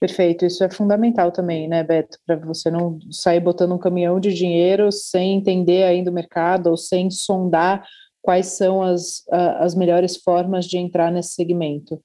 Perfeito, 0.00 0.44
isso 0.44 0.62
é 0.62 0.70
fundamental 0.70 1.32
também, 1.32 1.66
né, 1.68 1.82
Beto, 1.82 2.18
para 2.24 2.36
você 2.36 2.70
não 2.70 2.98
sair 3.10 3.40
botando 3.40 3.74
um 3.74 3.78
caminhão 3.78 4.20
de 4.20 4.32
dinheiro 4.32 4.92
sem 4.92 5.36
entender 5.36 5.84
ainda 5.84 6.10
o 6.10 6.14
mercado 6.14 6.68
ou 6.68 6.76
sem 6.76 7.10
sondar 7.10 7.84
quais 8.22 8.46
são 8.46 8.82
as, 8.82 9.24
as 9.30 9.74
melhores 9.74 10.16
formas 10.16 10.66
de 10.66 10.78
entrar 10.78 11.10
nesse 11.10 11.30
segmento. 11.30 12.00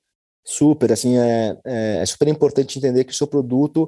Super, 0.45 0.91
assim, 0.91 1.18
é, 1.18 1.58
é, 1.66 1.97
é 2.01 2.06
super 2.06 2.28
importante 2.28 2.78
entender 2.78 3.04
que 3.04 3.12
o 3.12 3.16
seu 3.16 3.28
produto 3.28 3.88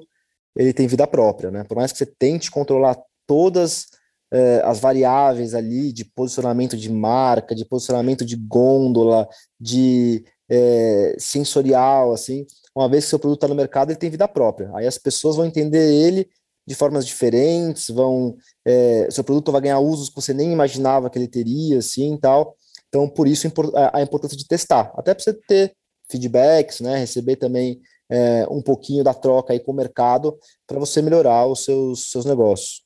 ele 0.56 0.74
tem 0.74 0.88
vida 0.88 1.06
própria, 1.06 1.52
né? 1.52 1.64
Por 1.64 1.76
mais 1.76 1.92
que 1.92 1.98
você 1.98 2.06
tente 2.06 2.50
controlar 2.50 2.98
todas 3.28 3.88
é, 4.32 4.62
as 4.64 4.80
variáveis 4.80 5.54
ali 5.54 5.92
de 5.92 6.06
posicionamento 6.06 6.78
de 6.78 6.90
marca, 6.92 7.54
de 7.54 7.66
posicionamento 7.66 8.26
de 8.26 8.36
gôndola, 8.36 9.28
de 9.60 10.24
é, 10.50 11.16
sensorial, 11.18 12.14
assim, 12.14 12.46
uma 12.76 12.90
vez 12.90 13.06
que 13.06 13.10
seu 13.10 13.20
produto 13.20 13.38
está 13.38 13.48
no 13.48 13.56
mercado, 13.56 13.92
ele 13.92 14.00
tem 14.00 14.10
vida 14.10 14.28
própria. 14.28 14.70
Aí 14.76 14.86
as 14.86 14.98
pessoas 14.98 15.36
vão 15.36 15.46
entender 15.46 15.94
ele 15.94 16.30
de 16.68 16.76
formas 16.76 17.06
diferentes, 17.06 17.90
vão 17.90 18.36
é, 18.66 19.08
seu 19.12 19.24
produto 19.24 19.52
vai 19.52 19.62
ganhar 19.62 19.80
usos 19.80 20.10
que 20.10 20.16
você 20.16 20.34
nem 20.34 20.52
imaginava 20.52 21.10
que 21.10 21.18
ele 21.18 21.28
teria, 21.28 21.78
assim, 21.78 22.18
tal. 22.18 22.56
Então, 22.88 23.08
por 23.08 23.28
isso 23.28 23.48
a 23.94 24.02
importância 24.02 24.38
de 24.38 24.48
testar, 24.48 24.92
até 24.96 25.14
para 25.14 25.24
você 25.24 25.34
ter 25.34 25.76
feedbacks, 26.10 26.82
né, 26.82 26.98
receber 26.98 27.36
também 27.36 27.82
é, 28.10 28.46
um 28.50 28.62
pouquinho 28.62 29.04
da 29.04 29.14
troca 29.14 29.54
aí 29.54 29.60
com 29.60 29.72
o 29.72 29.76
mercado 29.76 30.38
para 30.68 30.80
você 30.80 31.02
melhorar 31.02 31.48
os 31.48 31.64
seus, 31.64 32.12
seus 32.12 32.26
negócios. 32.26 32.84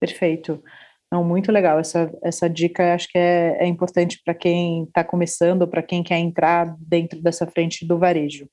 Perfeito. 0.00 0.62
Não, 1.10 1.24
muito 1.24 1.50
legal. 1.50 1.78
Essa, 1.78 2.12
essa 2.22 2.48
dica 2.48 2.94
acho 2.94 3.08
que 3.08 3.18
é, 3.18 3.56
é 3.60 3.66
importante 3.66 4.20
para 4.22 4.34
quem 4.34 4.84
está 4.84 5.02
começando, 5.02 5.66
para 5.66 5.82
quem 5.82 6.02
quer 6.02 6.18
entrar 6.18 6.76
dentro 6.78 7.20
dessa 7.20 7.46
frente 7.46 7.86
do 7.86 7.98
varejo. 7.98 8.46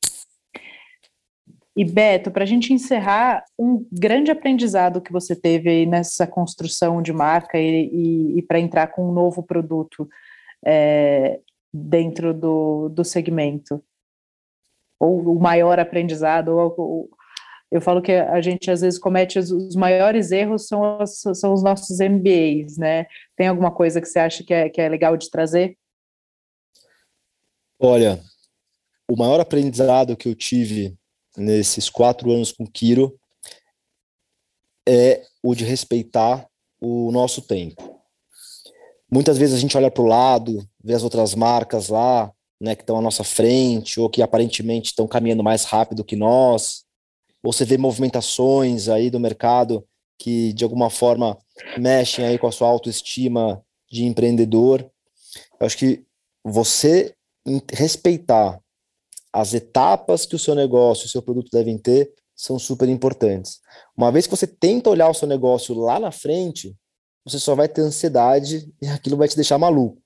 E 1.78 1.84
Beto, 1.84 2.32
para 2.32 2.44
a 2.44 2.48
gente 2.48 2.72
encerrar, 2.72 3.44
um 3.60 3.86
grande 3.92 4.32
aprendizado 4.32 5.02
que 5.02 5.12
você 5.12 5.36
teve 5.36 5.70
aí 5.70 5.86
nessa 5.86 6.26
construção 6.26 7.02
de 7.02 7.12
marca 7.12 7.60
e, 7.60 7.90
e, 7.92 8.40
e 8.40 8.42
para 8.42 8.60
entrar 8.60 8.88
com 8.88 9.10
um 9.10 9.12
novo 9.12 9.44
produto 9.44 10.08
é, 10.66 11.42
dentro 11.74 12.34
do, 12.34 12.88
do 12.88 13.04
segmento? 13.04 13.84
Ou 14.98 15.36
o 15.36 15.40
maior 15.42 15.78
aprendizado, 15.78 16.56
ou, 16.56 16.74
ou 16.78 17.10
eu 17.72 17.82
falo 17.82 18.02
que 18.02 18.12
a 18.12 18.40
gente 18.42 18.70
às 18.70 18.82
vezes 18.82 19.00
comete 19.00 19.40
os, 19.40 19.52
os 19.52 19.76
maiores 19.76 20.32
erros 20.32 20.68
são 20.68 21.00
os, 21.02 21.22
são 21.40 21.54
os 21.54 21.64
nossos 21.64 22.00
MBAs, 22.00 22.78
né? 22.78 23.06
Tem 23.36 23.48
alguma 23.48 23.72
coisa 23.72 24.00
que 24.00 24.08
você 24.08 24.20
acha 24.20 24.44
que 24.44 24.54
é, 24.54 24.70
que 24.70 24.80
é 24.80 24.88
legal 24.88 25.18
de 25.18 25.30
trazer? 25.30 25.78
Olha, 27.80 28.22
o 29.10 29.18
maior 29.18 29.40
aprendizado 29.40 30.16
que 30.16 30.30
eu 30.30 30.36
tive 30.36 30.98
nesses 31.36 31.90
quatro 31.90 32.32
anos 32.32 32.52
com 32.52 32.66
Kiro 32.66 33.20
é 34.88 35.24
o 35.44 35.54
de 35.54 35.66
respeitar 35.66 36.48
o 36.80 37.12
nosso 37.12 37.42
tempo. 37.42 38.02
Muitas 39.12 39.38
vezes 39.38 39.56
a 39.56 39.60
gente 39.60 39.76
olha 39.76 39.92
para 39.92 40.04
o 40.04 40.08
lado, 40.08 40.66
vê 40.84 40.94
as 40.94 41.04
outras 41.04 41.36
marcas 41.36 41.90
lá, 41.90 42.32
né, 42.60 42.76
que 42.76 42.84
estão 42.84 42.98
à 42.98 43.02
nossa 43.02 43.24
frente, 43.24 44.00
ou 44.00 44.10
que 44.10 44.22
aparentemente 44.22 44.88
estão 44.90 45.08
caminhando 45.08 45.44
mais 45.44 45.66
rápido 45.66 46.04
que 46.04 46.16
nós, 46.16 46.85
você 47.52 47.66
vê 47.66 47.78
movimentações 47.78 48.90
aí 48.90 49.10
do 49.10 49.20
mercado 49.20 49.86
que 50.18 50.54
de 50.54 50.64
alguma 50.64 50.90
forma 50.90 51.38
mexem 51.78 52.26
aí 52.26 52.38
com 52.38 52.48
a 52.48 52.52
sua 52.52 52.68
autoestima 52.68 53.64
de 53.90 54.06
empreendedor. 54.06 54.90
Eu 55.60 55.66
acho 55.66 55.78
que 55.78 56.04
você 56.44 57.14
respeitar 57.72 58.60
as 59.32 59.54
etapas 59.54 60.26
que 60.26 60.36
o 60.36 60.40
seu 60.40 60.56
negócio, 60.56 61.06
o 61.06 61.10
seu 61.10 61.22
produto 61.22 61.50
devem 61.52 61.78
ter, 61.78 62.14
são 62.36 62.58
super 62.58 62.88
importantes. 62.90 63.60
Uma 63.96 64.12
vez 64.12 64.26
que 64.26 64.36
você 64.36 64.48
tenta 64.48 64.90
olhar 64.90 65.10
o 65.10 65.14
seu 65.14 65.28
negócio 65.28 65.76
lá 65.76 66.00
na 66.00 66.12
frente, 66.12 66.76
você 67.24 67.40
só 67.40 67.56
vai 67.56 67.68
ter 67.68 67.82
ansiedade 67.82 68.74
e 68.82 68.88
aquilo 68.88 69.18
vai 69.18 69.28
te 69.28 69.36
deixar 69.36 69.58
maluco, 69.58 70.02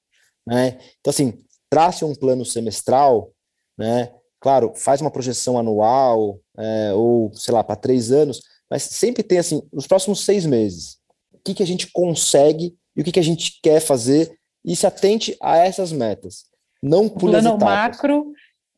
né? 0.45 0.79
Então 0.99 1.11
assim, 1.11 1.43
trace 1.69 2.03
um 2.03 2.15
plano 2.15 2.45
semestral, 2.45 3.31
né? 3.77 4.11
Claro, 4.41 4.73
faz 4.75 5.01
uma 5.01 5.11
projeção 5.11 5.57
anual, 5.57 6.39
é, 6.57 6.93
ou 6.93 7.31
sei 7.33 7.53
lá, 7.53 7.63
para 7.63 7.75
três 7.75 8.11
anos, 8.11 8.41
mas 8.69 8.83
sempre 8.83 9.23
tem 9.23 9.37
assim, 9.37 9.61
nos 9.73 9.87
próximos 9.87 10.23
seis 10.23 10.45
meses, 10.45 10.97
o 11.33 11.39
que, 11.43 11.53
que 11.53 11.63
a 11.63 11.67
gente 11.67 11.91
consegue 11.91 12.75
e 12.95 13.01
o 13.01 13.03
que, 13.03 13.11
que 13.11 13.19
a 13.19 13.23
gente 13.23 13.59
quer 13.61 13.79
fazer 13.79 14.37
e 14.63 14.75
se 14.75 14.85
atente 14.85 15.35
a 15.41 15.57
essas 15.57 15.91
metas. 15.91 16.45
Não 16.81 17.09
por 17.09 17.31
plano 17.31 17.57
macro, 17.57 18.31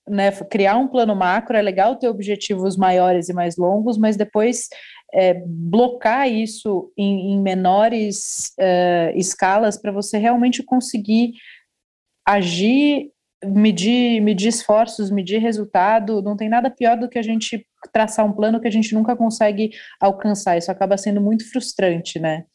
né? 0.07 0.31
Criar 0.31 0.77
um 0.77 0.87
plano 0.87 1.15
macro 1.15 1.55
é 1.55 1.61
legal 1.61 1.95
ter 1.95 2.07
objetivos 2.07 2.75
maiores 2.75 3.29
e 3.29 3.33
mais 3.33 3.57
longos, 3.57 3.97
mas 3.97 4.17
depois 4.17 4.67
é, 5.13 5.43
blocar 5.45 6.29
isso 6.29 6.91
em, 6.97 7.33
em 7.33 7.41
menores 7.41 8.53
uh, 8.59 9.17
escalas 9.17 9.77
para 9.79 9.91
você 9.91 10.17
realmente 10.17 10.63
conseguir 10.63 11.33
agir 12.25 13.11
medir, 13.43 14.21
medir 14.21 14.49
esforços, 14.49 15.09
medir 15.09 15.39
resultado, 15.39 16.21
não 16.21 16.37
tem 16.37 16.49
nada 16.49 16.69
pior 16.69 16.97
do 16.97 17.09
que 17.09 17.17
a 17.17 17.23
gente 17.23 17.65
traçar 17.91 18.25
um 18.25 18.33
plano 18.33 18.59
que 18.59 18.67
a 18.67 18.71
gente 18.71 18.93
nunca 18.93 19.15
consegue 19.15 19.71
alcançar. 19.99 20.57
Isso 20.57 20.71
acaba 20.71 20.97
sendo 20.97 21.19
muito 21.19 21.49
frustrante, 21.49 22.19
né? 22.19 22.45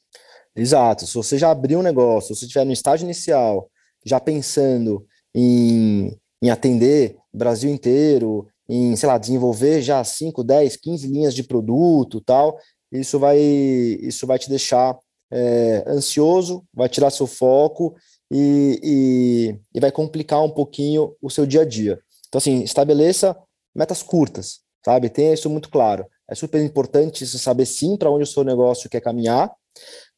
Exato. 0.55 1.07
Se 1.07 1.15
você 1.15 1.37
já 1.37 1.51
abriu 1.51 1.81
um 1.81 1.83
negócio, 1.83 2.35
se 2.35 2.41
você 2.41 2.47
estiver 2.47 2.65
no 2.65 2.73
estágio 2.73 3.05
inicial, 3.05 3.69
já 4.05 4.21
pensando 4.21 5.05
em, 5.35 6.17
em 6.43 6.51
atender 6.51 7.17
o 7.33 7.39
Brasil 7.39 7.71
inteiro, 7.71 8.49
em, 8.69 8.97
sei 8.97 9.09
lá, 9.09 9.19
desenvolver 9.19 9.83
já 9.83 10.03
5, 10.03 10.43
10, 10.43 10.77
15 10.77 11.09
linhas 11.09 11.35
de 11.35 11.43
produto 11.43 12.21
tal, 12.21 12.59
isso 12.91 13.19
vai, 13.19 13.39
isso 13.39 14.27
vai 14.27 14.39
te 14.39 14.49
deixar 14.49 14.97
é, 15.31 15.85
ansioso, 15.87 16.65
vai 16.73 16.89
tirar 16.89 17.11
seu 17.11 17.27
foco 17.27 17.95
e, 18.31 18.81
e, 18.83 19.61
e 19.75 19.81
vai 19.81 19.93
complicar 19.93 20.43
um 20.43 20.51
pouquinho 20.51 21.15
o 21.21 21.31
seu 21.31 21.47
dia 21.47 21.63
a 21.63 21.65
dia. 21.65 22.01
Então, 22.29 22.39
assim, 22.39 22.63
estabeleça 22.63 23.37
metas 23.75 24.03
curtas, 24.03 24.61
sabe? 24.85 25.09
Tenha 25.09 25.35
isso 25.35 25.49
muito 25.49 25.71
claro. 25.71 26.07
É 26.29 26.35
super 26.35 26.61
importante 26.61 27.27
você 27.27 27.39
saber 27.39 27.67
sim 27.67 27.97
para 27.97 28.11
onde 28.11 28.25
o 28.25 28.27
seu 28.27 28.43
negócio 28.43 28.91
quer 28.91 29.01
caminhar, 29.01 29.53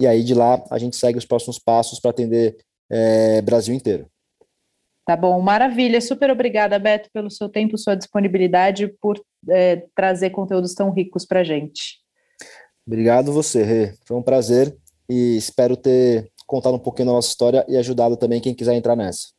E 0.00 0.06
aí 0.06 0.24
de 0.24 0.34
lá 0.34 0.64
a 0.70 0.78
gente 0.78 0.96
segue 0.96 1.18
os 1.18 1.26
próximos 1.26 1.58
passos 1.58 2.00
para 2.00 2.10
atender 2.10 2.56
é, 2.90 3.40
Brasil 3.42 3.74
inteiro. 3.74 4.08
Tá 5.06 5.16
bom, 5.16 5.38
maravilha. 5.40 6.00
Super 6.00 6.30
obrigada, 6.30 6.78
Beto, 6.78 7.10
pelo 7.12 7.30
seu 7.30 7.48
tempo, 7.48 7.76
sua 7.76 7.94
disponibilidade, 7.94 8.88
por 9.00 9.22
é, 9.50 9.84
trazer 9.94 10.30
conteúdos 10.30 10.74
tão 10.74 10.90
ricos 10.90 11.26
para 11.26 11.44
gente. 11.44 12.00
Obrigado 12.86 13.32
você, 13.32 13.62
Rê. 13.62 13.94
Foi 14.06 14.16
um 14.16 14.22
prazer 14.22 14.74
e 15.08 15.36
espero 15.36 15.76
ter 15.76 16.30
contado 16.54 16.76
um 16.76 16.78
pouquinho 16.78 17.06
da 17.06 17.12
nossa 17.14 17.28
história 17.28 17.64
e 17.68 17.76
ajudado 17.76 18.16
também 18.16 18.40
quem 18.40 18.54
quiser 18.54 18.76
entrar 18.76 18.94
nessa. 18.94 19.33